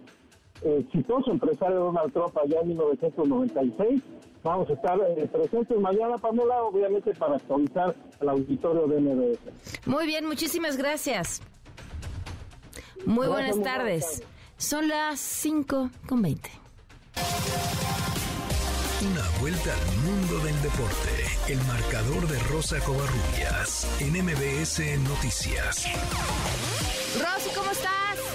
[0.63, 4.03] exitoso empresario Donald Trump allá en 1996.
[4.43, 9.87] Vamos a estar eh, presentes mañana, Pamela, obviamente para actualizar al auditorio de MBS.
[9.87, 11.43] Muy bien, muchísimas gracias.
[13.07, 14.23] Muy buenas tardes.
[14.57, 16.51] Son las 5 con 20.
[19.05, 21.25] Una vuelta al mundo del deporte.
[21.49, 25.85] El marcador de Rosa Covarrubias en MBS Noticias.
[27.21, 28.34] Rosy, ¿cómo estás?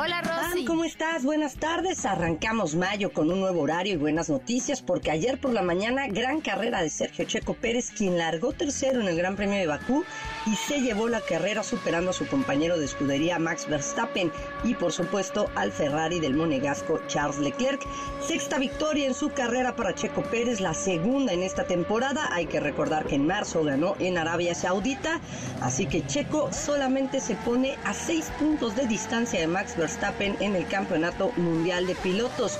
[0.00, 0.64] Hola, Rosy.
[0.64, 1.24] ¿Cómo estás?
[1.24, 2.06] Buenas tardes.
[2.06, 6.40] Arrancamos mayo con un nuevo horario y buenas noticias porque ayer por la mañana gran
[6.40, 10.04] carrera de Sergio Checo Pérez, quien largó tercero en el Gran Premio de Bakú
[10.46, 14.30] y se llevó la carrera superando a su compañero de escudería Max Verstappen
[14.62, 17.84] y por supuesto al Ferrari del monegasco Charles Leclerc.
[18.20, 22.28] Sexta victoria en su carrera para Checo Pérez, la segunda en esta temporada.
[22.32, 25.20] Hay que recordar que en marzo ganó en Arabia Saudita,
[25.60, 29.87] así que Checo solamente se pone a seis puntos de distancia de Max Verstappen
[30.20, 32.58] en el Campeonato Mundial de Pilotos.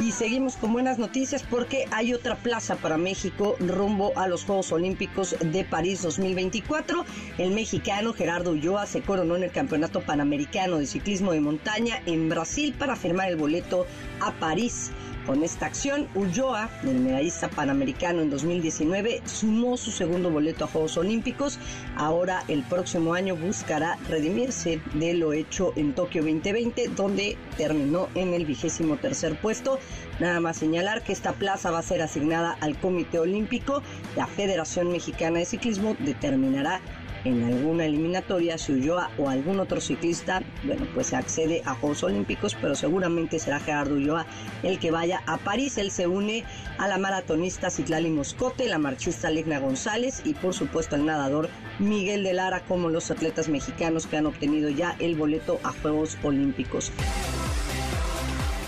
[0.00, 4.72] Y seguimos con buenas noticias porque hay otra plaza para México rumbo a los Juegos
[4.72, 7.04] Olímpicos de París 2024.
[7.36, 12.28] El mexicano Gerardo Ulloa se coronó en el Campeonato Panamericano de Ciclismo de Montaña en
[12.30, 13.86] Brasil para firmar el boleto
[14.20, 14.90] a París.
[15.26, 20.96] Con esta acción, Ulloa, el medallista panamericano en 2019, sumó su segundo boleto a Juegos
[20.96, 21.60] Olímpicos.
[21.96, 28.34] Ahora, el próximo año, buscará redimirse de lo hecho en Tokio 2020, donde terminó en
[28.34, 29.78] el vigésimo tercer puesto.
[30.18, 33.80] Nada más señalar que esta plaza va a ser asignada al Comité Olímpico.
[34.16, 36.80] La Federación Mexicana de Ciclismo determinará
[37.24, 42.56] en alguna eliminatoria si Ulloa o algún otro ciclista, bueno, pues accede a Juegos Olímpicos,
[42.60, 44.26] pero seguramente será Gerardo Ulloa
[44.62, 45.78] el que vaya a París.
[45.78, 46.44] Él se une
[46.78, 52.24] a la maratonista Citlali Moscote, la marchista Legna González y por supuesto al nadador Miguel
[52.24, 56.92] de Lara como los atletas mexicanos que han obtenido ya el boleto a Juegos Olímpicos.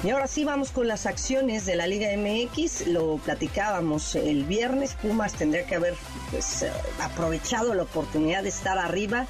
[0.04, 2.88] Y ahora sí vamos con las acciones de la Liga MX.
[2.88, 4.96] Lo platicábamos el viernes.
[5.00, 5.94] Pumas tendría que haber
[6.30, 6.70] pues, eh,
[7.00, 9.26] aprovechado la oportunidad de estar arriba.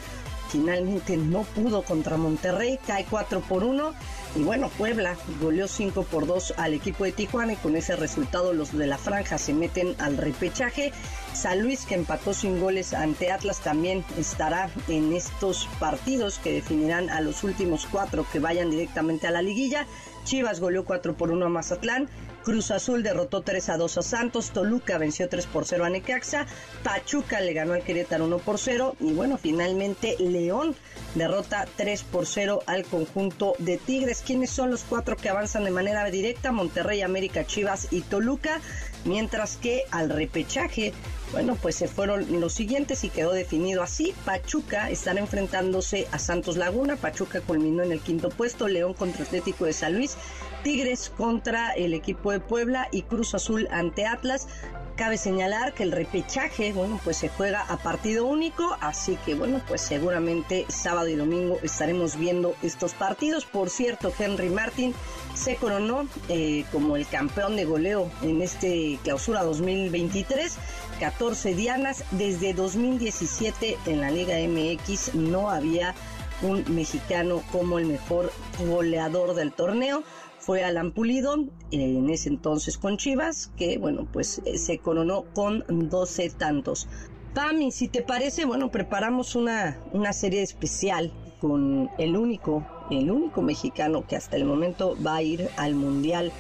[0.49, 2.81] Finalmente no pudo contra Monterrey.
[2.85, 3.95] Cae 4 por 1.
[4.35, 8.53] Y bueno, Puebla goleó 5 por 2 al equipo de Tijuana y con ese resultado
[8.53, 10.93] los de la franja se meten al repechaje.
[11.35, 17.11] San Luis que empató sin goles ante Atlas también estará en estos partidos que definirán
[17.11, 19.87] a los últimos cuatro que vayan directamente a la liguilla.
[20.25, 22.09] Chivas goleó 4 por 1 a Mazatlán.
[22.45, 24.51] Cruz Azul derrotó 3 a 2 a Santos.
[24.51, 26.47] Toluca venció 3 por 0 a Necaxa.
[26.83, 28.97] Pachuca le ganó al Querétaro 1 por 0.
[29.01, 30.77] Y bueno, finalmente León
[31.15, 34.23] derrota 3 por 0 al conjunto de Tigres.
[34.25, 36.53] ¿Quiénes son los cuatro que avanzan de manera directa?
[36.53, 38.61] Monterrey, América, Chivas y Toluca.
[39.05, 40.93] Mientras que al repechaje,
[41.33, 44.15] bueno, pues se fueron los siguientes y quedó definido así.
[44.25, 46.97] Pachuca estará enfrentándose a Santos Laguna.
[46.97, 48.69] Pachuca culminó en el quinto puesto.
[48.69, 50.17] León contra Atlético de San Luis.
[50.65, 54.49] Tigres contra el equipo de Puebla y Cruz Azul ante Atlas.
[54.97, 59.61] Cabe señalar que el repechaje, bueno, pues se juega a partido único, así que bueno,
[59.69, 63.45] pues seguramente sábado y domingo estaremos viendo estos partidos.
[63.45, 64.95] Por cierto, Henry Martin
[65.35, 70.57] se coronó eh, como el campeón de goleo en este clausura 2023.
[70.99, 72.05] 14 dianas.
[72.13, 75.95] Desde 2017 en la Liga MX no había
[76.43, 78.33] un mexicano como el mejor
[78.67, 80.03] goleador del torneo.
[80.45, 81.37] Fue Alan Pulido,
[81.71, 86.87] en ese entonces con Chivas, que bueno, pues eh, se coronó con 12 tantos.
[87.33, 91.11] Pami, si te parece, bueno, preparamos una, una serie especial
[91.41, 96.31] con el único, el único mexicano que hasta el momento va a ir al Mundial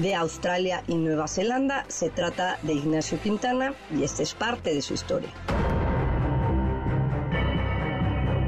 [0.00, 1.84] de Australia y Nueva Zelanda.
[1.86, 5.30] Se trata de Ignacio Quintana y esta es parte de su historia.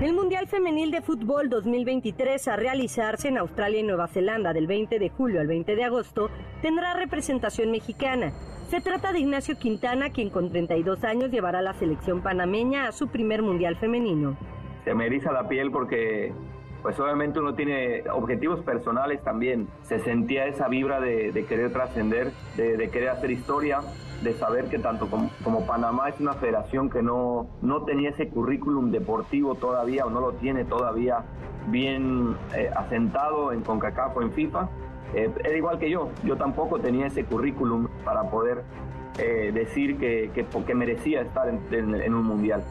[0.02, 4.98] El Mundial Femenil de Fútbol 2023 a realizarse en Australia y Nueva Zelanda del 20
[4.98, 6.28] de julio al 20 de agosto
[6.60, 8.30] tendrá representación mexicana.
[8.68, 12.92] Se trata de Ignacio Quintana, quien con 32 años llevará a la selección panameña a
[12.92, 14.36] su primer Mundial femenino.
[14.84, 16.30] Se me eriza la piel porque
[16.86, 19.66] pues obviamente uno tiene objetivos personales también.
[19.82, 23.80] Se sentía esa vibra de, querer trascender, de, querer hacer historia,
[24.22, 28.92] de saber que tanto como, Panamá es una federación que no, no tenía ese currículum
[28.92, 31.24] deportivo todavía o no lo tiene todavía
[31.66, 34.68] bien eh, asentado en CONCACAF o en FIFA,
[35.12, 38.62] eh, era igual que yo, yo tampoco tenía ese currículum para poder
[39.18, 42.62] eh, decir que, que, merecía estar en un mundial.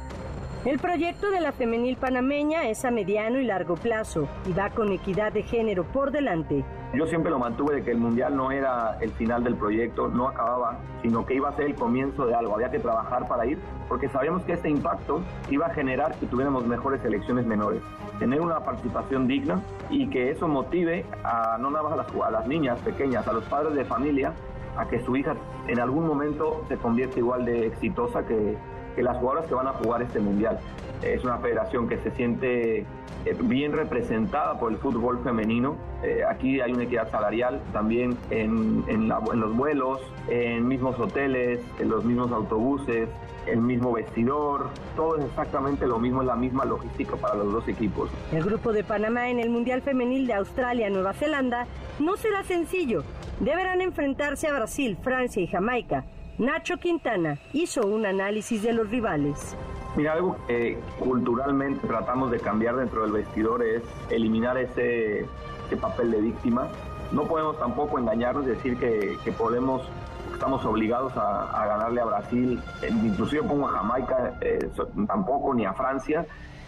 [0.65, 4.91] El proyecto de la femenil panameña es a mediano y largo plazo y va con
[4.91, 6.65] equidad de género por delante.
[6.95, 10.27] Yo siempre lo mantuve de que el mundial no era el final del proyecto, no
[10.27, 12.55] acababa, sino que iba a ser el comienzo de algo.
[12.55, 15.21] Había que trabajar para ir, porque sabíamos que este impacto
[15.51, 17.83] iba a generar que tuviéramos mejores selecciones menores.
[18.17, 19.61] Tener una participación digna
[19.91, 23.75] y que eso motive a no nada más a las niñas pequeñas, a los padres
[23.75, 24.33] de familia,
[24.77, 25.35] a que su hija
[25.67, 28.57] en algún momento se convierta igual de exitosa que,
[28.95, 30.59] que las jugadoras que van a jugar este mundial.
[31.01, 35.75] Es una federación que se siente eh, bien representada por el fútbol femenino.
[36.03, 39.99] Eh, aquí hay una equidad salarial también en, en, los vuelos,
[40.29, 43.09] en mismos hoteles, en los mismos autobuses,
[43.45, 47.67] el mismo vestidor, todo es exactamente lo mismo, es la misma logística para los dos
[47.67, 48.09] equipos.
[48.31, 51.67] El grupo de Panamá en el Mundial Femenil de Australia-Nueva Zelanda
[51.99, 53.03] no será sencillo.
[53.39, 56.05] Deberán enfrentarse a Brasil, Francia y Jamaica
[56.37, 59.55] Nacho Quintana hizo un análisis de los rivales.
[59.95, 65.25] Mira, algo que culturalmente tratamos de cambiar dentro del vestidor es eliminar ese,
[65.79, 66.67] papel de víctima.
[67.13, 69.81] No podemos tampoco engañarnos y decir que, podemos
[70.33, 74.69] estamos obligados a, ganarle a Brasil, inclusive pongo a Jamaica, eh,
[75.07, 76.25] tampoco, ni a Francia,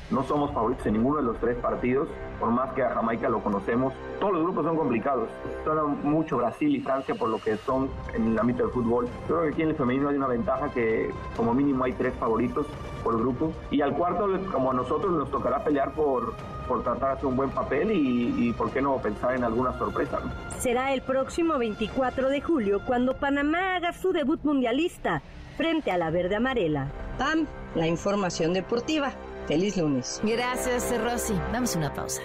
[0.10, 2.08] no somos favoritos en ninguno de los tres partidos,
[2.40, 3.94] por más que a Jamaica lo conocemos.
[4.20, 5.30] Todos los grupos son complicados.
[5.66, 9.08] Son mucho Brasil y Francia por lo que son en el ámbito del fútbol.
[9.28, 12.68] Creo que aquí en el femenino hay una ventaja que como mínimo hay tres favoritos
[13.04, 13.52] por grupo.
[13.70, 16.34] Y al cuarto, como a nosotros, nos tocará pelear por,
[16.68, 20.20] por tratar de hacer un buen papel y, por qué no pensar en alguna sorpresa.
[20.58, 25.22] Será el próximo 24 de julio cuando Panamá haga su debut mundialista
[25.58, 26.88] frente a la verde amarela.
[27.18, 29.12] Pam, la información deportiva.
[29.48, 30.20] Feliz lunes.
[30.24, 31.34] Gracias, Rosy.
[31.54, 32.22] Damos una pausa.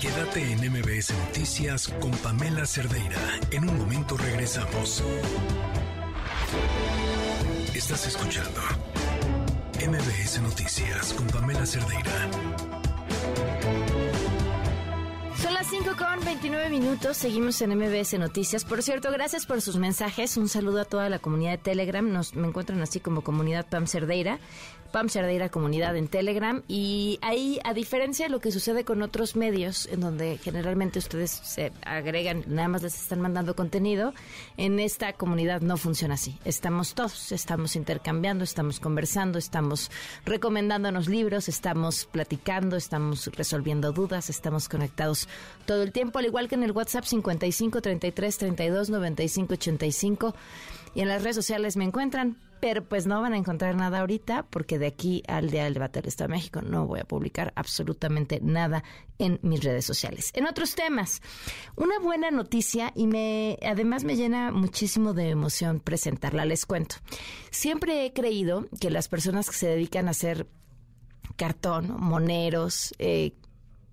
[0.00, 3.18] Quédate en MBS Noticias con Pamela Cerdeira.
[3.50, 5.02] En un momento regresamos.
[7.74, 8.60] Estás escuchando
[9.84, 12.30] MBS Noticias con Pamela Cerdeira.
[15.40, 18.64] Son las 5 con 29 minutos, seguimos en MBS Noticias.
[18.64, 20.36] Por cierto, gracias por sus mensajes.
[20.36, 22.12] Un saludo a toda la comunidad de Telegram.
[22.12, 24.40] Nos, me encuentran así como comunidad Pam Cerdeira.
[24.92, 26.62] Pam Cerdeira Comunidad en Telegram.
[26.68, 31.30] Y ahí, a diferencia de lo que sucede con otros medios, en donde generalmente ustedes
[31.30, 34.14] se agregan, nada más les están mandando contenido,
[34.56, 36.38] en esta comunidad no funciona así.
[36.44, 39.90] Estamos todos, estamos intercambiando, estamos conversando, estamos
[40.24, 45.28] recomendándonos libros, estamos platicando, estamos resolviendo dudas, estamos conectados
[45.66, 50.34] todo el tiempo, al igual que en el WhatsApp 55 33 32 95 85
[50.94, 54.46] y en las redes sociales me encuentran pero pues no van a encontrar nada ahorita
[54.50, 57.52] porque de aquí al Día del Debate del Estado de México no voy a publicar
[57.56, 58.84] absolutamente nada
[59.18, 60.30] en mis redes sociales.
[60.34, 61.22] En otros temas,
[61.76, 66.96] una buena noticia y me además me llena muchísimo de emoción presentarla, les cuento.
[67.50, 70.46] Siempre he creído que las personas que se dedican a hacer
[71.36, 73.32] cartón, moneros, eh,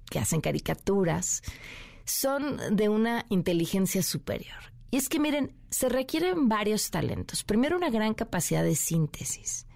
[0.10, 1.42] que hacen caricaturas,
[2.06, 4.75] son de una inteligencia superior.
[4.92, 7.44] Y es que miren, se requieren varios talentos.
[7.44, 9.68] Primero, una gran capacidad de síntesis.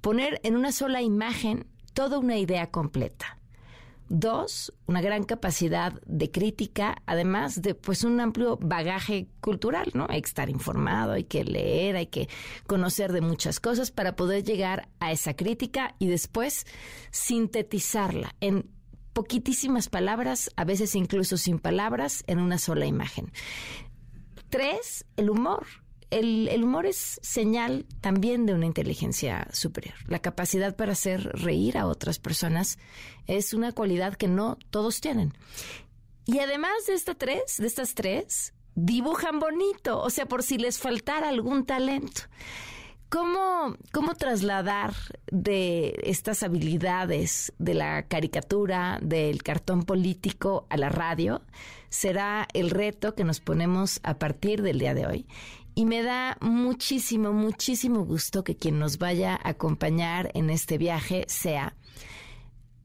[0.00, 3.38] Poner en una sola imagen toda una idea completa.
[4.08, 10.06] Dos, una gran capacidad de crítica, además de pues un amplio bagaje cultural, ¿no?
[10.10, 12.28] Hay que estar informado, hay que leer, hay que
[12.66, 16.66] conocer de muchas cosas para poder llegar a esa crítica y después
[17.10, 18.68] sintetizarla en
[19.14, 23.32] poquitísimas palabras, a veces incluso sin palabras, en una sola imagen.
[24.52, 25.66] Tres, el humor.
[26.10, 29.94] El, humor es señal también de una inteligencia superior.
[30.08, 32.78] La capacidad para hacer reír a otras personas
[33.26, 35.32] es una cualidad que no todos tienen.
[36.26, 40.78] Y además de estas tres, de estas tres, dibujan bonito, o sea, por si les
[40.78, 42.20] faltara algún talento.
[43.12, 44.94] ¿Cómo, ¿Cómo trasladar
[45.30, 51.42] de estas habilidades de la caricatura, del cartón político a la radio?
[51.90, 55.26] Será el reto que nos ponemos a partir del día de hoy.
[55.74, 61.26] Y me da muchísimo, muchísimo gusto que quien nos vaya a acompañar en este viaje
[61.28, 61.76] sea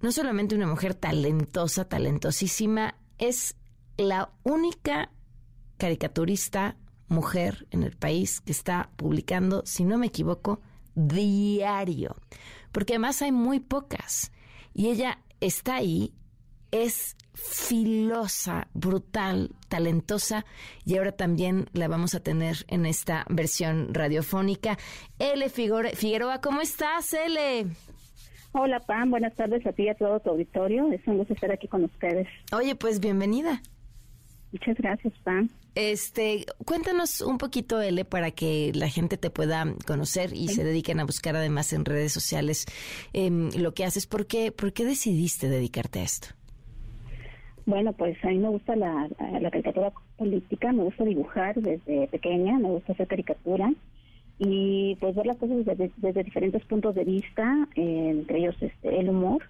[0.02, 3.56] no solamente una mujer talentosa, talentosísima, es
[3.96, 5.10] la única
[5.78, 6.76] caricaturista
[7.08, 10.62] mujer en el país que está publicando, si no me equivoco,
[10.96, 12.16] diario.
[12.72, 14.32] Porque además hay muy pocas.
[14.74, 16.14] Y ella está ahí,
[16.72, 20.46] es filosa, brutal, talentosa
[20.86, 24.78] y ahora también la vamos a tener en esta versión radiofónica.
[25.20, 27.68] Ele Figueroa, ¿cómo estás, Ele?
[28.54, 29.12] Hola, Pam.
[29.12, 30.92] Buenas tardes a ti y a todo tu auditorio.
[30.92, 32.28] Es un gusto estar aquí con ustedes.
[32.52, 33.62] Oye, pues bienvenida.
[34.52, 35.50] Muchas gracias, Pam.
[35.80, 41.00] Este, cuéntanos un poquito, Ele, para que la gente te pueda conocer y se dediquen
[41.00, 42.66] a buscar además en redes sociales
[43.14, 44.08] em, lo que haces.
[44.08, 46.30] ¿Por qué, ¿Por qué decidiste dedicarte a esto?
[47.68, 49.08] Bueno, pues a mí me gusta la,
[49.40, 53.72] la caricatura política, me gusta dibujar desde pequeña, me gusta hacer caricatura
[54.40, 59.00] y pues ver las cosas desde, desde diferentes puntos de vista, eh, entre ellos este,
[59.00, 59.44] el humor.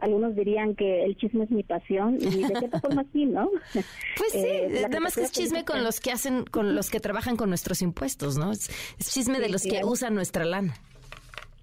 [0.00, 3.50] Algunos dirían que el chisme es mi pasión y de cierta forma sí, ¿no?
[3.72, 3.84] Pues
[4.32, 7.48] sí, eh, además que es chisme con los que hacen, con los que trabajan con
[7.48, 8.52] nuestros impuestos, ¿no?
[8.52, 10.74] Es, chisme de los que usan nuestra lana.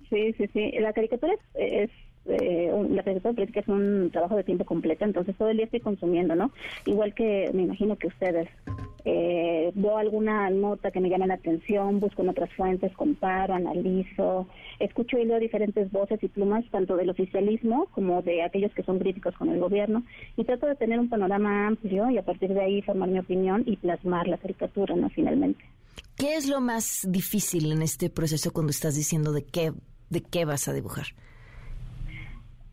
[0.09, 0.71] Sí, sí, sí.
[0.79, 1.89] La caricatura es
[2.27, 5.79] eh, la caricatura política es un trabajo de tiempo completo, entonces todo el día estoy
[5.79, 6.51] consumiendo, ¿no?
[6.85, 8.47] Igual que me imagino que ustedes.
[9.05, 14.47] Eh, veo alguna nota que me llama la atención, busco en otras fuentes, comparo, analizo,
[14.79, 18.99] escucho y leo diferentes voces y plumas, tanto del oficialismo como de aquellos que son
[18.99, 20.03] críticos con el gobierno,
[20.35, 23.63] y trato de tener un panorama amplio y a partir de ahí formar mi opinión
[23.65, 25.09] y plasmar la caricatura, ¿no?
[25.09, 25.63] Finalmente.
[26.17, 29.71] ¿Qué es lo más difícil en este proceso cuando estás diciendo de qué,
[30.09, 31.05] de qué vas a dibujar?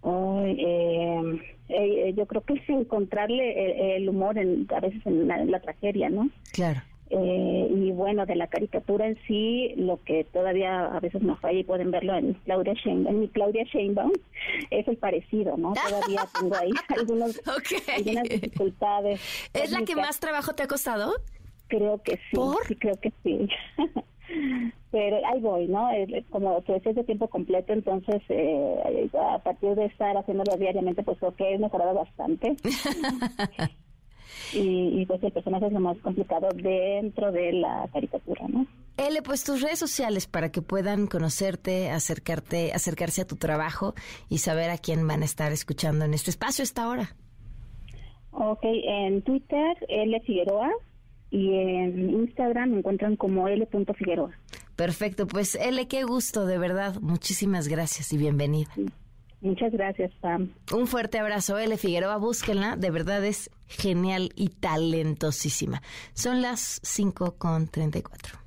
[0.05, 6.11] Eh, eh, yo creo que es encontrarle el, humor en, a veces en la, tragedia,
[6.11, 6.29] ¿no?
[6.53, 6.83] Claro.
[7.11, 11.59] Eh, y bueno, de la caricatura en sí, lo que todavía a veces nos falla
[11.59, 14.13] y pueden verlo en Claudia Sheinbaum, en mi Claudia Sheinbaum,
[14.71, 15.73] es el parecido, ¿no?
[15.89, 17.41] Todavía tengo ahí algunos,
[17.97, 19.21] algunas dificultades.
[19.53, 21.15] ¿Es la que más trabajo te ha costado?
[21.69, 23.49] Creo que sí, sí creo que sí.
[24.95, 25.89] pero ahí voy, ¿no?
[26.31, 31.19] Como tú decías de tiempo completo, entonces eh, a partir de estar haciéndolo diariamente, pues
[31.19, 32.55] creo que he mejorado bastante.
[34.53, 38.69] y, y, pues el personaje es lo más complicado dentro de la caricatura, ¿no?
[38.97, 43.95] Ele, pues tus redes sociales para que puedan conocerte, acercarte, acercarse a tu trabajo
[44.29, 47.17] y saber a quién van a estar escuchando en este espacio esta hora.
[48.31, 50.71] Ok, en Twitter, L Figueroa,
[51.35, 54.31] y en Instagram me encuentran como L.Figueroa.
[54.77, 56.97] Perfecto, pues L, qué gusto, de verdad.
[57.01, 58.71] Muchísimas gracias y bienvenida.
[59.41, 60.51] Muchas gracias, Pam.
[60.73, 61.77] Un fuerte abrazo, L.
[61.77, 65.83] Figueroa, búsquenla, de verdad es genial y talentosísima.
[66.15, 68.39] Son las 5 con 34.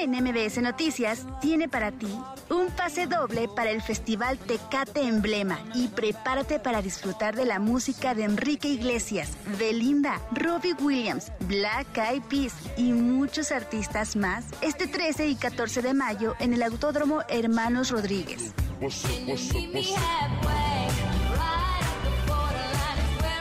[0.00, 2.08] Pamela en MBS Noticias tiene para ti
[2.48, 8.14] un pase doble para el Festival Tecate Emblema y prepárate para disfrutar de la música
[8.14, 15.28] de Enrique Iglesias, Belinda, Robbie Williams, Black Eyed Peas y muchos artistas más este 13
[15.28, 18.52] y 14 de mayo en el Autódromo Hermanos Rodríguez.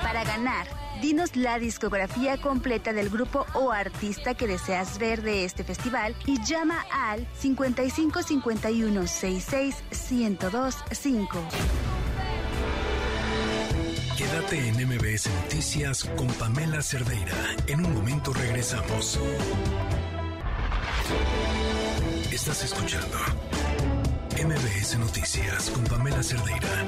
[0.04, 5.64] Para ganar Dinos la discografía completa del grupo o artista que deseas ver de este
[5.64, 9.76] festival y llama al 5551 66
[10.12, 11.40] 1025.
[14.18, 17.36] Quédate en MBS Noticias con Pamela Cerdeira.
[17.68, 19.18] En un momento regresamos.
[22.30, 23.18] Estás escuchando
[24.36, 26.86] MBS Noticias con Pamela Cerdeira.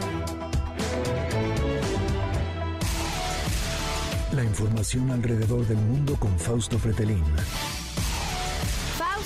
[4.34, 7.22] La información alrededor del mundo con Fausto Fretelín.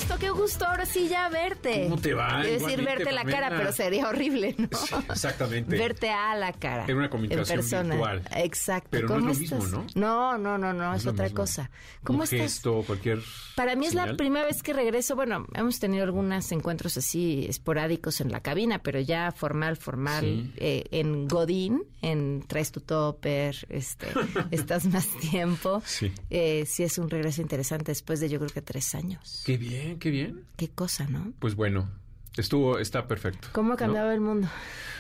[0.08, 1.84] Fausto, qué gusto ahora sí ya verte.
[1.84, 2.42] ¿Cómo te va?
[2.44, 4.68] Decir, verte la cara, pero sería horrible, ¿no?
[5.12, 5.78] exactamente.
[5.78, 6.86] Verte a la cara.
[6.88, 7.96] En una comunicación persona.
[7.96, 8.22] virtual.
[8.36, 8.90] Exacto.
[8.92, 9.60] Pero ¿Cómo no es estás?
[9.64, 10.38] mismo, ¿no?
[10.38, 11.72] No, no, no, es, otra cosa.
[12.04, 12.40] ¿Cómo Un estás?
[12.40, 13.20] gesto, cualquier
[13.56, 15.16] Para mí es la primera vez que regreso.
[15.16, 20.52] Bueno, hemos tenido algunos encuentros así esporádicos en la cabina, pero ya formal, formal, Sí.
[20.58, 24.08] eh, en Godín, en traes tu topper, este,
[24.52, 25.82] estás más tiempo.
[25.86, 26.12] Sí.
[26.30, 29.42] Eh, sí es un regreso interesante después de yo creo que tres años.
[29.46, 30.44] Qué bien, qué bien.
[30.58, 31.34] Qué cosa, ¿no?
[31.40, 31.90] Pues bueno,
[32.38, 33.50] estuvo, está perfecto.
[33.52, 33.78] ¿Cómo ha ¿no?
[33.78, 34.48] cambiado el mundo?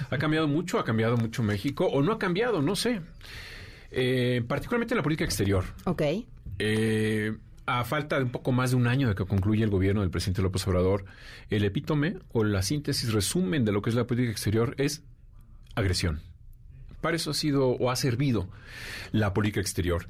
[0.10, 3.02] Ha cambiado mucho, ha cambiado mucho México, o no ha cambiado, no sé.
[3.92, 5.66] Eh, particularmente en la política exterior.
[5.86, 6.02] Ok.
[6.60, 10.02] Eh, a falta de un poco más de un año de que concluya el gobierno
[10.02, 11.06] del presidente López Obrador,
[11.50, 15.04] el epítome o la síntesis resumen de lo que es la política exterior es
[15.76, 16.22] agresión.
[17.02, 18.50] Para eso ha sido o ha servido
[19.12, 20.08] la política exterior.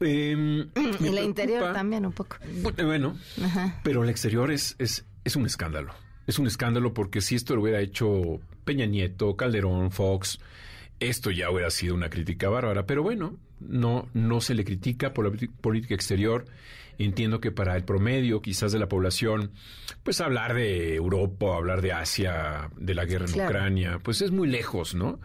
[0.00, 0.34] Eh,
[1.00, 2.36] me Y la interior también un poco.
[2.82, 3.80] Bueno, Ajá.
[3.82, 5.94] pero el exterior es, es, es un escándalo.
[6.26, 10.38] Es un escándalo porque si esto lo hubiera hecho Peña Nieto, Calderón, Fox,
[11.00, 12.86] esto ya hubiera sido una crítica bárbara.
[12.86, 16.44] Pero bueno, no, no se le critica por la política exterior.
[16.98, 19.50] Entiendo que para el promedio, quizás de la población,
[20.02, 24.46] pues hablar de Europa, hablar de Asia, de la guerra en Ucrania, pues es muy
[24.46, 25.18] lejos, ¿no?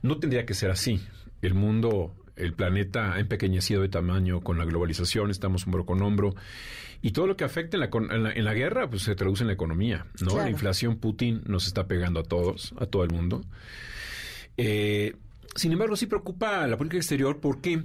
[0.00, 1.00] No tendría que ser así.
[1.42, 6.34] El mundo, el planeta ha empequeñecido de tamaño con la globalización, estamos hombro con hombro.
[7.04, 10.36] Y todo lo que afecta en la, guerra, pues se traduce en la economía, ¿no?
[10.36, 13.44] La inflación Putin nos está pegando a todos, a todo el mundo.
[14.56, 15.16] Eh,
[15.56, 17.82] sin embargo, sí preocupa la política exterior porque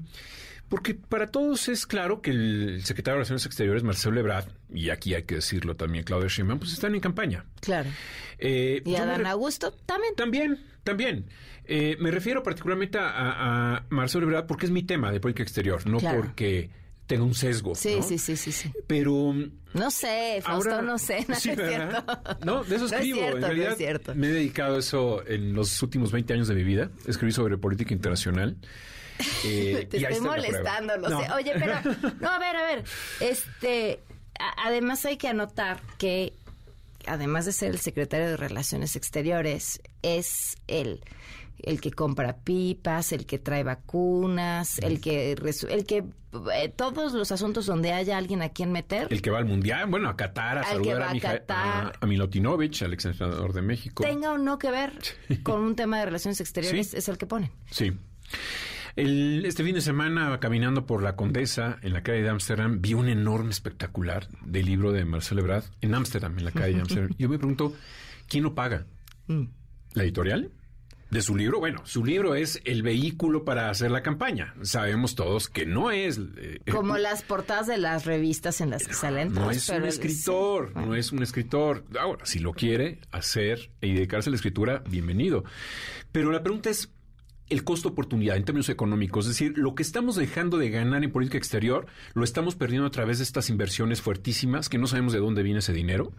[0.69, 5.13] porque para todos es claro que el secretario de Relaciones Exteriores, Marcelo Ebrard, y aquí
[5.13, 7.45] hay que decirlo también, Claudia Sheinbaum, pues están en campaña.
[7.61, 7.89] Claro.
[8.37, 10.15] Eh, y Adán Augusto también.
[10.15, 11.25] También, también.
[11.67, 15.99] Eh, me refiero particularmente a, Marcelo Ebrard porque es mi tema de política exterior, no
[15.99, 16.69] porque
[17.07, 17.75] tenga un sesgo.
[17.75, 18.71] Sí, sí, sí, sí, sí.
[18.85, 19.33] Pero...
[19.73, 22.03] No sé, Fausto, no sé, no es cierto.
[22.45, 23.21] No, de eso escribo.
[23.21, 24.15] en realidad, es cierto.
[24.15, 26.89] me he dedicado a eso en los últimos 20 años de mi vida.
[27.05, 28.55] Escribí sobre política internacional.
[29.43, 31.31] Eh, Te estoy molestando, lo sé.
[31.33, 31.73] Oye, pero,
[32.21, 32.83] no, a ver, a ver.
[33.19, 33.99] Este,
[34.63, 36.33] además hay que anotar que,
[37.07, 41.01] además de ser el secretario de Relaciones Exteriores, es el
[41.59, 46.03] el que compra pipas, el que trae vacunas, el que el que
[46.53, 49.07] eh, todos los asuntos donde haya alguien a quien meter.
[49.09, 52.93] El que va al mundial, bueno, a Qatar a saludar a, a, a, Milotinovich, al
[52.93, 54.03] ex senador de México.
[54.03, 54.93] Tenga o no que ver
[55.43, 57.51] con un tema de relaciones exteriores, es el que pone.
[57.71, 57.93] Sí.
[58.95, 63.07] este fin de semana, caminando por la Condesa, en la calle de Ámsterdam, vi un
[63.07, 67.11] enorme espectacular del libro de Marcel Ebrard en Ámsterdam, en la calle de Ámsterdam.
[67.17, 67.73] Yo me pregunto,
[68.27, 68.85] ¿quién lo paga?
[69.27, 69.43] Mm.
[69.93, 70.51] ¿La editorial?
[71.09, 71.59] De su libro.
[71.59, 74.53] Bueno, su libro es el vehículo para hacer la campaña.
[74.61, 76.19] Sabemos todos que no es...
[76.37, 79.33] Eh, Como las portadas de las revistas en las que salen.
[79.33, 81.85] No es un escritor, no es un escritor.
[81.99, 85.43] Ahora, si lo quiere hacer y dedicarse a la escritura, bienvenido.
[86.11, 86.89] Pero la pregunta es,
[87.49, 91.11] el costo oportunidad en términos económicos, es decir, lo que estamos dejando de ganar en
[91.11, 95.19] política exterior lo estamos perdiendo a través de estas inversiones fuertísimas que no sabemos de
[95.19, 96.11] dónde viene ese dinero.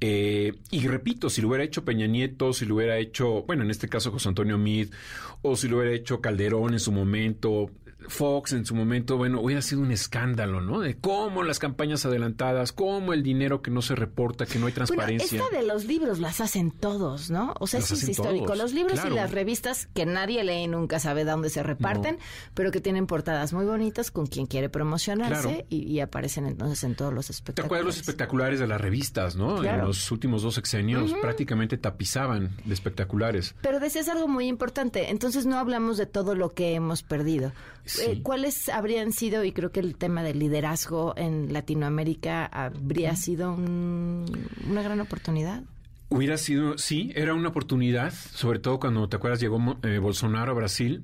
[0.00, 3.70] Eh, y repito, si lo hubiera hecho Peña Nieto, si lo hubiera hecho, bueno, en
[3.70, 4.88] este caso José Antonio Mid,
[5.42, 7.70] o si lo hubiera hecho Calderón en su momento,
[8.08, 10.80] Fox en su momento, bueno, hubiera sido un escándalo, ¿no?
[10.80, 14.72] De cómo las campañas adelantadas, cómo el dinero que no se reporta, que no hay
[14.72, 15.38] transparencia.
[15.38, 17.54] Bueno, esta de los libros las hacen todos, ¿no?
[17.60, 18.54] O sea, eso es histórico.
[18.54, 22.18] Los libros y las revistas que nadie lee y nunca sabe de dónde se reparten,
[22.54, 27.14] pero que tienen portadas muy bonitas con quien quiere promocionarse y, aparecen entonces en todos
[27.14, 27.54] los espectaculares.
[27.54, 29.64] ¿Te acuerdas los espectaculares de las revistas, no?
[29.64, 33.54] En los últimos dos sexenios prácticamente tapizaban de espectaculares.
[33.62, 37.52] Pero decías algo muy importante, entonces no hablamos de todo lo que hemos perdido.
[38.00, 43.54] Eh, ¿Cuáles habrían sido, y creo que el tema del liderazgo en Latinoamérica habría sido
[43.54, 45.62] una gran oportunidad?
[46.10, 49.40] Hubiera sido, sí, era una oportunidad, sobre todo cuando, ¿te acuerdas?
[49.40, 51.02] Llegó eh, Bolsonaro a Brasil,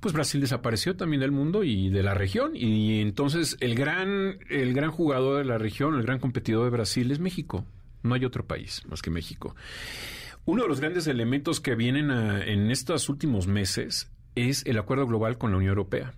[0.00, 4.72] pues Brasil desapareció también del mundo y de la región, y entonces el gran, el
[4.74, 7.64] gran jugador de la región, el gran competidor de Brasil es México,
[8.02, 9.56] no hay otro país más que México.
[10.44, 15.38] Uno de los grandes elementos que vienen en estos últimos meses es el acuerdo global
[15.38, 16.12] con la Unión Europea.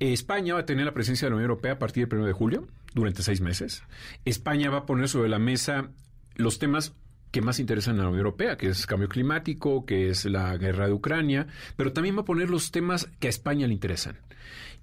[0.00, 2.32] España va a tener la presencia de la Unión Europea a partir del 1 de
[2.32, 3.82] julio, durante seis meses.
[4.24, 5.90] España va a poner sobre la mesa
[6.36, 6.94] los temas
[7.30, 10.86] que más interesan a la Unión Europea, que es cambio climático, que es la guerra
[10.86, 11.46] de Ucrania,
[11.76, 14.16] pero también va a poner los temas que a España le interesan.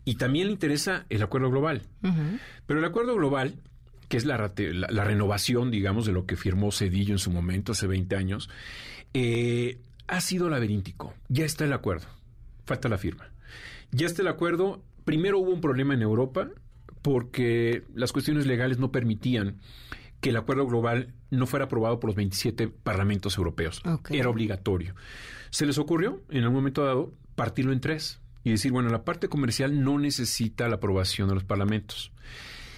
[0.06, 1.82] Y también le interesa el acuerdo global.
[2.66, 3.56] Pero el acuerdo global,
[4.08, 8.16] que es la, renovación, digamos, de lo que firmó Cedillo en su momento, hace 20
[8.16, 8.50] años,
[9.14, 11.14] eh, ha sido laberíntico.
[11.28, 12.08] Ya está el acuerdo.
[12.66, 13.30] Falta la firma.
[13.92, 14.82] Ya está el acuerdo.
[15.08, 16.50] Primero hubo un problema en Europa
[17.02, 19.62] porque las cuestiones legales no permitían
[20.20, 23.82] que el acuerdo global no fuera aprobado por los 27 parlamentos europeos.
[24.10, 24.96] Era obligatorio.
[25.50, 29.30] Se les ocurrió, en algún momento dado, partirlo en tres y decir, bueno, la parte
[29.30, 32.12] comercial no necesita la aprobación de los parlamentos.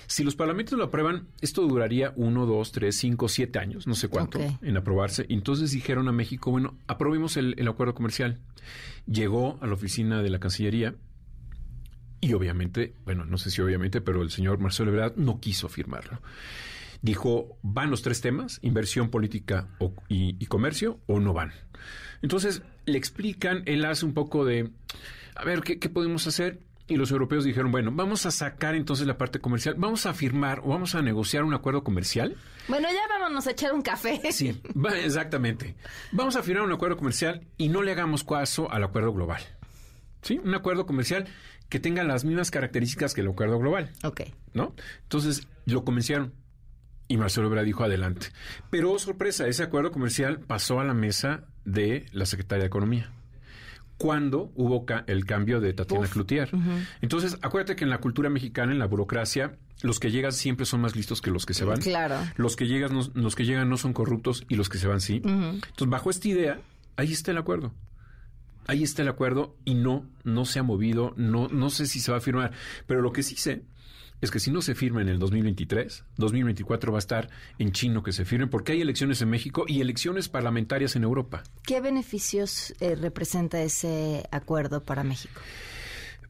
[0.06, 4.08] Si los parlamentos lo aprueban, esto duraría uno, dos, tres, cinco, siete años, no sé
[4.08, 5.26] cuánto, en aprobarse.
[5.30, 8.38] Entonces dijeron a México, bueno, aprobemos el, acuerdo comercial.
[9.08, 10.94] Llegó a la oficina de la Cancillería
[12.22, 16.22] y obviamente, bueno, no sé si obviamente, pero el señor Marcelo Ebrard no quiso firmarlo.
[17.02, 19.70] Dijo, ¿van los tres temas, inversión, política
[20.10, 21.54] y, y comercio, o no van?
[22.22, 24.72] Entonces le explican, él hace un poco de,
[25.36, 26.60] a ver, ¿qué, qué podemos hacer?
[26.88, 30.60] Y los europeos dijeron, bueno, vamos a sacar entonces la parte comercial, vamos a firmar
[30.60, 32.36] o vamos a negociar un acuerdo comercial.
[32.68, 34.20] Bueno, ya vámonos a echar un café.
[34.32, 34.60] Sí,
[35.04, 35.76] exactamente.
[36.12, 39.42] Vamos a firmar un acuerdo comercial y no le hagamos caso al acuerdo global.
[40.24, 40.40] ¿Sí?
[40.44, 41.28] Un acuerdo comercial
[41.70, 43.92] que tenga las mismas características que el acuerdo global.
[44.04, 44.22] Ok.
[44.54, 44.76] ¿No?
[45.04, 46.34] Entonces lo convencieron.
[47.08, 48.28] Y Marcelo Ebrard dijo adelante.
[48.70, 53.12] Pero sorpresa, ese acuerdo comercial pasó a la mesa de la Secretaría de Economía
[54.00, 56.50] cuando hubo el cambio de Tatiana Cloutier.
[57.02, 60.80] Entonces, acuérdate que en la cultura mexicana, en la burocracia, los que llegan siempre son
[60.80, 61.82] más listos que los que se van.
[61.82, 62.16] Claro.
[62.38, 65.02] Los que llegan no, los que llegan no son corruptos y los que se van
[65.02, 65.22] sí.
[65.26, 66.62] Entonces, bajo esta idea,
[66.96, 67.74] ahí está el acuerdo.
[68.70, 72.12] Ahí está el acuerdo y no, no se ha movido, no, no sé si se
[72.12, 72.52] va a firmar.
[72.86, 73.64] Pero lo que sí sé
[74.22, 78.04] es que si no se firma en el 2023, 2024 va a estar en chino
[78.04, 81.42] que se firme, porque hay elecciones en México y elecciones parlamentarias en Europa.
[81.64, 85.42] ¿Qué beneficios eh, representa ese acuerdo para México?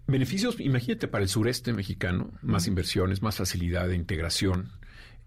[0.07, 4.72] Beneficios, imagínate, para el sureste mexicano, más inversiones, más facilidad de integración.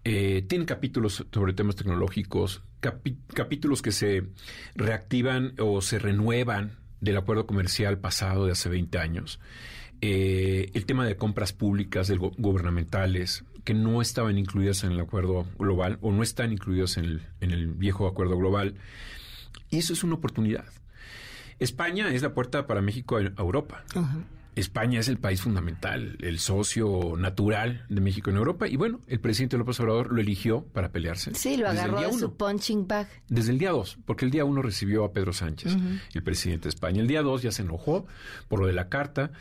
[0.03, 4.23] Eh, tienen capítulos sobre temas tecnológicos, capítulos que se
[4.73, 9.39] reactivan o se renuevan del acuerdo comercial pasado de hace 20 años.
[10.01, 15.97] Eh, el tema de compras públicas gubernamentales que no estaban incluidas en el acuerdo global
[16.01, 18.75] o no están incluidas en el, viejo acuerdo global.
[19.69, 20.65] Y eso es una oportunidad.
[21.59, 23.83] España es la puerta para México a Europa.
[24.55, 28.67] España es el país fundamental, el socio natural de México en Europa.
[28.67, 31.33] Y bueno, el presidente López Obrador lo eligió para pelearse.
[31.33, 33.07] Sí, lo agarró de su punching bag.
[33.27, 35.75] Desde el día 2, porque el día 1 recibió a Pedro Sánchez,
[36.13, 37.01] el presidente de España.
[37.01, 38.05] El día 2 ya se enojó
[38.47, 39.31] por lo de la carta.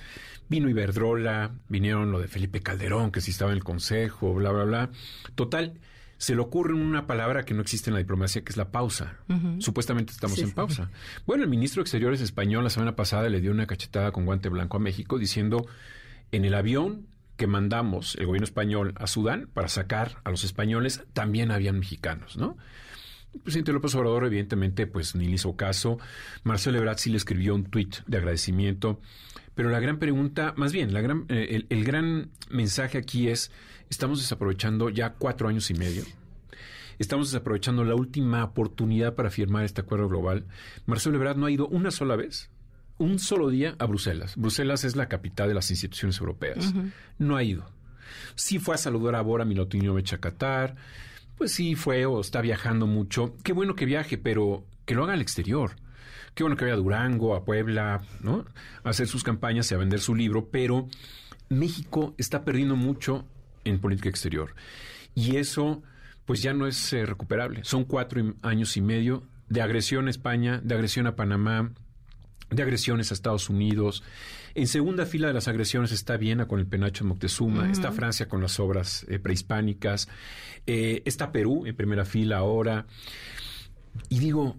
[0.48, 4.64] Vino Iberdrola, vinieron lo de Felipe Calderón, que si estaba en el consejo, bla, bla,
[4.64, 4.90] bla.
[5.34, 5.78] Total,
[6.22, 9.16] se le ocurre una palabra que no existe en la diplomacia, que es la pausa.
[9.58, 10.88] Supuestamente estamos en pausa.
[11.26, 14.48] Bueno, el ministro de Exteriores español la semana pasada le dio una cachetada con guante
[14.48, 15.66] blanco a México diciendo,
[16.30, 21.02] en el avión que mandamos el gobierno español a Sudán para sacar a los españoles,
[21.12, 22.56] también habían mexicanos, ¿no?
[23.34, 25.98] El presidente López Obrador, evidentemente, pues ni le hizo caso.
[26.44, 29.00] Marcelo Ebrard sí le escribió un tuit de agradecimiento.
[29.56, 33.50] Pero la gran pregunta, más bien, la gran, eh, el gran mensaje aquí es
[33.92, 36.04] Estamos desaprovechando ya cuatro años y medio.
[36.98, 40.46] Estamos desaprovechando la última oportunidad para firmar este acuerdo global.
[40.86, 42.48] Marcelo Ebrard no ha ido una sola vez,
[42.96, 44.34] un solo día a Bruselas.
[44.36, 46.72] Bruselas es la capital de las instituciones europeas.
[47.18, 47.66] No ha ido.
[48.34, 50.74] Sí fue a saludar a Bora Milutinovich a Qatar.
[51.36, 53.36] Pues sí fue o está viajando mucho.
[53.44, 55.72] Qué bueno que viaje, pero que lo haga al exterior.
[56.34, 58.46] Qué bueno que vaya a Durango, a Puebla, ¿no?
[58.84, 60.88] A hacer sus campañas y a vender su libro, pero
[61.50, 63.26] México está perdiendo mucho
[63.64, 64.54] en política exterior.
[65.14, 65.82] Y eso,
[66.24, 67.64] pues ya no es eh, recuperable.
[67.64, 71.72] Son cuatro años y medio de agresión a España, de agresión a Panamá,
[72.50, 74.02] de agresiones a Estados Unidos.
[74.54, 78.28] En segunda fila de las agresiones está Viena con el penacho de Moctezuma, está Francia
[78.28, 80.08] con las obras eh, prehispánicas,
[80.66, 82.86] eh, está Perú en primera fila ahora.
[84.08, 84.56] Y digo,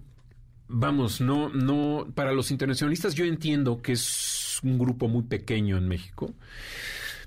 [0.67, 5.88] vamos, no, no, para los internacionalistas yo entiendo que es un grupo muy pequeño en
[5.88, 6.34] México,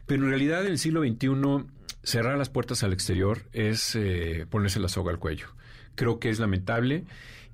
[0.06, 1.66] pero en realidad en el siglo XXI
[2.02, 5.48] cerrar las puertas al exterior es eh, ponerse la soga al cuello.
[5.96, 7.04] Creo que es lamentable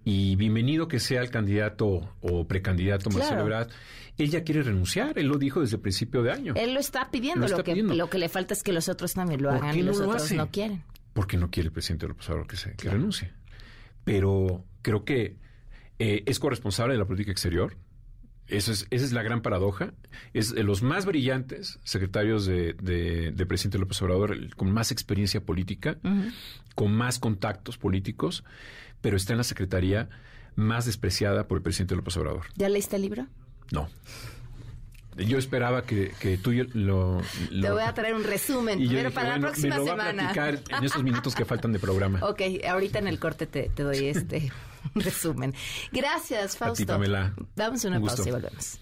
[0.04, 3.70] y bienvenido que sea el candidato o precandidato Marcelo Ebrard.
[4.18, 6.54] Él ya quiere renunciar, él lo dijo desde el principio de año.
[6.56, 9.42] Él lo está pidiendo, lo, que, lo que le falta es que los otros también
[9.42, 10.82] lo hagan y los otros no quieren.
[11.14, 13.32] Porque no quiere el presidente López Obrador que, se, que renuncie.
[14.04, 15.36] Pero creo que
[15.98, 17.76] eh, es corresponsable de la política exterior,
[18.52, 19.92] esa es, la gran paradoja.
[20.34, 22.74] Es de los más brillantes secretarios de,
[23.48, 25.98] presidente López Obrador, con más experiencia política,
[26.74, 28.44] con más contactos políticos,
[29.00, 30.08] pero está en la secretaría
[30.54, 32.46] más despreciada por el presidente López Obrador.
[32.56, 33.26] ¿Ya leíste el libro?
[33.70, 33.88] No.
[35.16, 37.20] Yo esperaba que, que tú lo,
[37.50, 40.22] Te voy a traer un resumen, pero para la próxima me lo semana.
[40.22, 42.20] Va a platicar en estos minutos que faltan de programa.
[42.32, 44.50] Ok, ahorita en el corte te, te doy este
[44.94, 45.54] resumen.
[45.90, 46.84] Gracias, Fausto.
[47.54, 48.78] Damos una pausa y volvemos.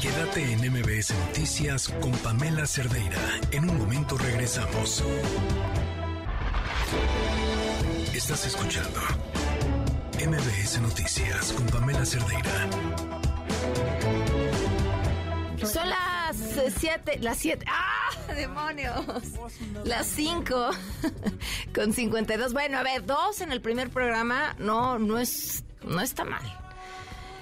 [0.00, 3.20] Quédate en MBS Noticias con Pamela Cerdeira.
[3.50, 5.02] En un momento regresamos.
[8.14, 9.00] Estás escuchando
[10.24, 12.68] MBS Noticias con Pamela Cerdeira.
[15.66, 16.36] Son las
[16.78, 17.64] siete, las siete.
[17.68, 17.87] ¡Ah!
[18.36, 19.04] ¡Demonios!
[19.84, 20.70] Las cinco
[21.74, 22.52] con 52.
[22.52, 26.42] Bueno, a ver, dos en el primer programa no, no es, no está mal.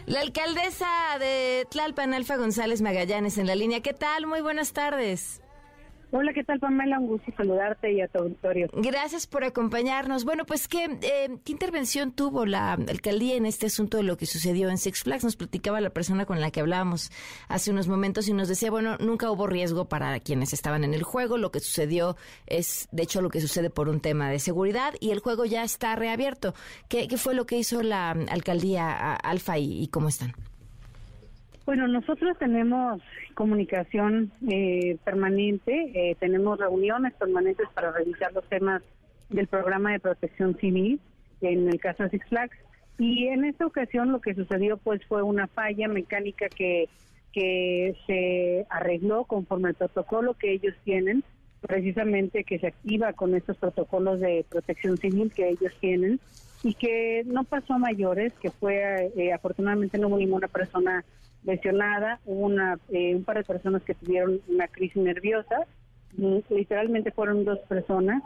[0.06, 3.80] La alcaldesa de Tlalpan, Alfa González Magallanes, en la línea.
[3.80, 4.26] ¿Qué tal?
[4.26, 5.40] Muy buenas tardes.
[6.12, 7.00] Hola, ¿qué tal Pamela?
[7.00, 8.68] Un gusto saludarte y a tu auditorio.
[8.72, 10.24] Gracias por acompañarnos.
[10.24, 14.26] Bueno, pues ¿qué, eh, ¿qué intervención tuvo la alcaldía en este asunto de lo que
[14.26, 15.24] sucedió en Six Flags?
[15.24, 17.10] Nos platicaba la persona con la que hablábamos
[17.48, 21.02] hace unos momentos y nos decía, bueno, nunca hubo riesgo para quienes estaban en el
[21.02, 21.38] juego.
[21.38, 22.16] Lo que sucedió
[22.46, 25.64] es, de hecho, lo que sucede por un tema de seguridad y el juego ya
[25.64, 26.54] está reabierto.
[26.88, 30.34] ¿Qué, qué fue lo que hizo la alcaldía Alfa y cómo están?
[31.66, 33.02] Bueno, nosotros tenemos
[33.34, 38.82] comunicación eh, permanente, eh, tenemos reuniones permanentes para revisar los temas
[39.30, 41.00] del programa de protección civil,
[41.40, 42.56] en el caso de Six Flags,
[42.98, 46.88] Y en esta ocasión lo que sucedió pues fue una falla mecánica que,
[47.32, 51.24] que se arregló conforme al protocolo que ellos tienen,
[51.60, 56.20] precisamente que se activa con estos protocolos de protección civil que ellos tienen
[56.62, 61.04] y que no pasó a mayores, que fue eh, afortunadamente no hubo ninguna persona
[61.46, 65.66] lesionada, hubo una, eh, un par de personas que tuvieron una crisis nerviosa,
[66.50, 68.22] literalmente fueron dos personas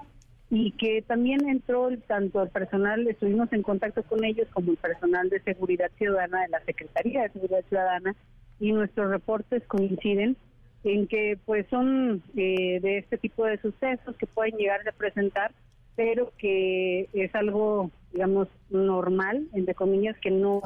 [0.51, 5.29] y que también entró tanto el personal, estuvimos en contacto con ellos como el personal
[5.29, 8.17] de seguridad ciudadana de la Secretaría de Seguridad Ciudadana
[8.59, 10.37] y nuestros reportes coinciden
[10.83, 15.53] en que pues son eh, de este tipo de sucesos que pueden llegar a presentar,
[15.95, 20.63] pero que es algo, digamos, normal, entre comillas, que no,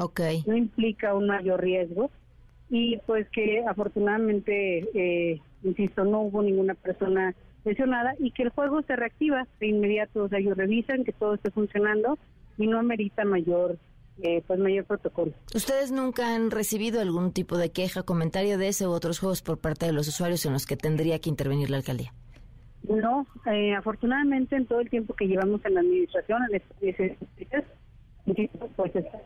[0.47, 2.11] no implica un mayor riesgo
[2.71, 7.35] y pues que afortunadamente, eh, insisto, no hubo ninguna persona
[7.65, 11.35] lesionada y que el juego se reactiva de inmediato, o sea, ellos revisan que todo
[11.35, 12.19] esté funcionando
[12.59, 13.79] y no amerita mayor
[14.23, 15.33] eh, pues mayor protocolo.
[15.55, 19.59] ¿Ustedes nunca han recibido algún tipo de queja, comentario de ese u otros juegos por
[19.59, 22.13] parte de los usuarios en los que tendría que intervenir la alcaldía?
[22.89, 27.19] No, eh, afortunadamente en todo el tiempo que llevamos en la administración, en este,
[28.77, 29.21] pues está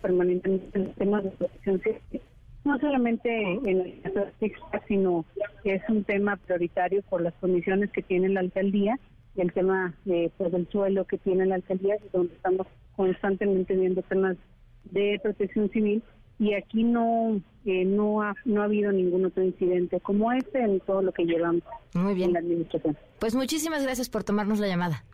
[0.00, 2.22] permanentemente en temas de protección civil
[2.64, 4.52] no solamente en el caso de
[4.86, 5.24] sino
[5.62, 8.98] que es un tema prioritario por las condiciones que tiene la alcaldía,
[9.36, 12.66] el tema eh, pues, del suelo que tiene la alcaldía, donde estamos
[12.96, 14.36] constantemente viendo temas
[14.84, 16.02] de protección civil
[16.38, 20.80] y aquí no eh, no ha no ha habido ningún otro incidente como este en
[20.80, 21.62] todo lo que llevamos
[21.94, 22.28] Muy bien.
[22.28, 22.96] en la administración.
[23.18, 25.04] Pues muchísimas gracias por tomarnos la llamada.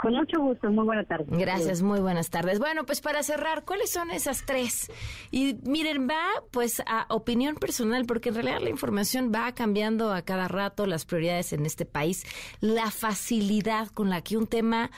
[0.00, 1.24] Con mucho gusto, muy buena tarde.
[1.28, 2.58] Gracias, muy buenas tardes.
[2.58, 4.90] Bueno, pues para cerrar, ¿cuáles son esas tres?
[5.30, 10.22] Y miren, va pues a opinión personal, porque en realidad la información va cambiando a
[10.22, 12.24] cada rato, las prioridades en este país,
[12.60, 14.90] la facilidad con la que un tema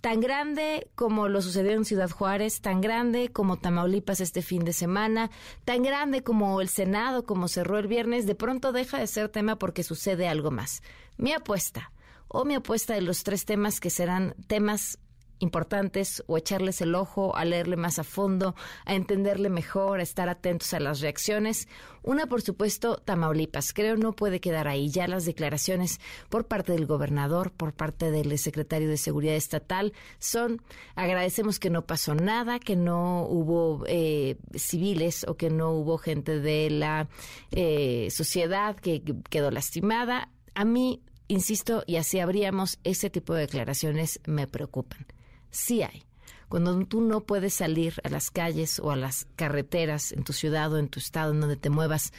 [0.00, 4.72] tan grande como lo sucedió en Ciudad Juárez, tan grande como Tamaulipas este fin de
[4.72, 5.30] semana,
[5.64, 9.56] tan grande como el Senado, como cerró el viernes, de pronto deja de ser tema
[9.56, 10.82] porque sucede algo más.
[11.18, 11.90] Mi apuesta
[12.28, 14.98] o mi apuesta de los tres temas que serán temas
[15.38, 18.54] importantes o echarles el ojo, a leerle más a fondo,
[18.84, 21.68] a entenderle mejor, a estar atentos a las reacciones.
[22.02, 23.72] Una, por supuesto, Tamaulipas.
[23.72, 24.88] Creo no puede quedar ahí.
[24.88, 30.62] Ya las declaraciones por parte del gobernador, por parte del secretario de Seguridad Estatal son,
[30.94, 36.40] agradecemos que no pasó nada, que no hubo eh, civiles o que no hubo gente
[36.40, 37.08] de la
[37.50, 40.30] eh, sociedad que quedó lastimada.
[40.54, 45.06] A mí insisto, y así habríamos, ese tipo de declaraciones me preocupan.
[45.50, 46.04] Sí hay.
[46.48, 50.72] Cuando tú no puedes salir a las calles o a las carreteras en tu ciudad
[50.72, 52.12] o en tu estado en donde te muevas,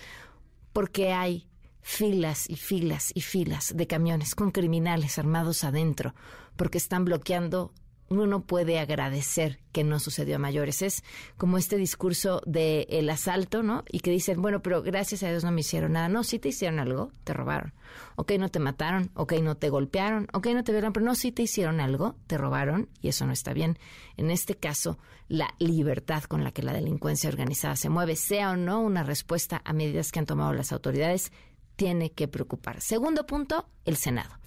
[0.74, 1.48] porque hay
[1.82, 6.14] filas y filas y filas de camiones con criminales armados adentro,
[6.58, 7.72] porque están bloqueando
[8.10, 10.82] uno no puede agradecer que no sucedió a mayores.
[10.82, 11.04] Es
[11.38, 13.84] como este discurso del el asalto, ¿no?
[13.90, 16.10] Y que dicen, bueno, pero gracias a Dios no me hicieron nada.
[16.10, 17.74] No, sí te hicieron algo, te robaron.
[18.16, 21.32] Ok, no te mataron, ok, no te golpearon, ok, no te vieron, pero no, sí
[21.32, 23.78] te hicieron algo, te robaron y eso no está bien.
[24.16, 24.98] En este caso,
[25.28, 29.62] la libertad con la que la delincuencia organizada se mueve, sea o no una respuesta
[29.66, 31.32] a medidas que han tomado las autoridades,
[31.76, 32.82] tiene que preocupar.
[32.82, 34.38] Segundo punto, el Senado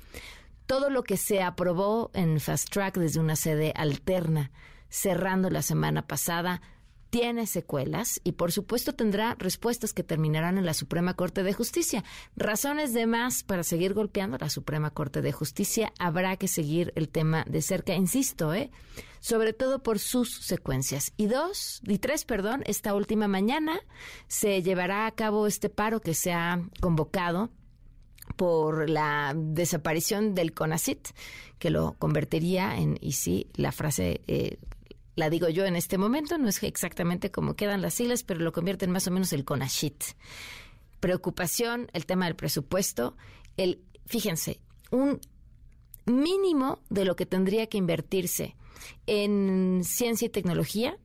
[0.71, 4.53] todo lo que se aprobó en Fast Track desde una sede alterna,
[4.89, 6.63] cerrando la semana pasada,
[7.11, 12.05] tiene secuelas y por supuesto tendrá respuestas que terminarán en la Suprema Corte de Justicia.
[12.37, 15.93] Razones de más para seguir golpeando a la Suprema Corte de Justicia.
[15.99, 18.71] Habrá que seguir el tema de cerca, insisto, ¿eh?
[19.19, 21.13] sobre todo por sus secuencias.
[21.17, 23.81] Y dos, y tres, perdón, esta última mañana
[24.29, 27.51] se llevará a cabo este paro que se ha convocado
[28.36, 31.09] por la desaparición del CONACIT,
[31.59, 34.59] que lo convertiría en, y sí, la frase eh,
[35.16, 38.52] la digo yo en este momento, no es exactamente como quedan las siglas, pero lo
[38.52, 40.02] convierte en más o menos el CONACIT.
[40.98, 43.16] Preocupación, el tema del presupuesto,
[43.57, 45.20] el, fíjense, un
[46.07, 48.57] mínimo de lo que tendría que invertirse
[49.07, 50.97] en ciencia y tecnología,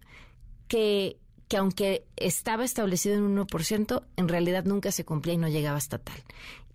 [0.67, 5.49] que, que aunque estaba establecido en un 1%, en realidad nunca se cumplía y no
[5.49, 6.23] llegaba hasta tal.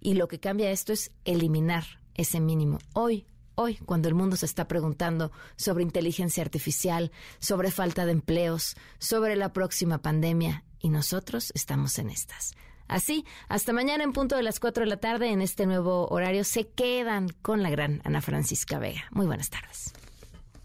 [0.00, 2.78] Y lo que cambia esto es eliminar ese mínimo.
[2.94, 8.76] Hoy, hoy, cuando el mundo se está preguntando sobre inteligencia artificial, sobre falta de empleos,
[8.98, 12.54] sobre la próxima pandemia, y nosotros estamos en estas.
[12.88, 16.42] Así, hasta mañana en punto de las 4 de la tarde en este nuevo horario
[16.42, 19.04] se quedan con la gran Ana Francisca Vega.
[19.12, 19.92] Muy buenas tardes.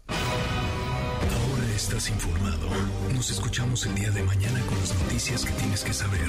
[0.08, 2.68] Ahora estás informado.
[3.14, 6.28] Nos escuchamos el día de mañana con las noticias que tienes que saber.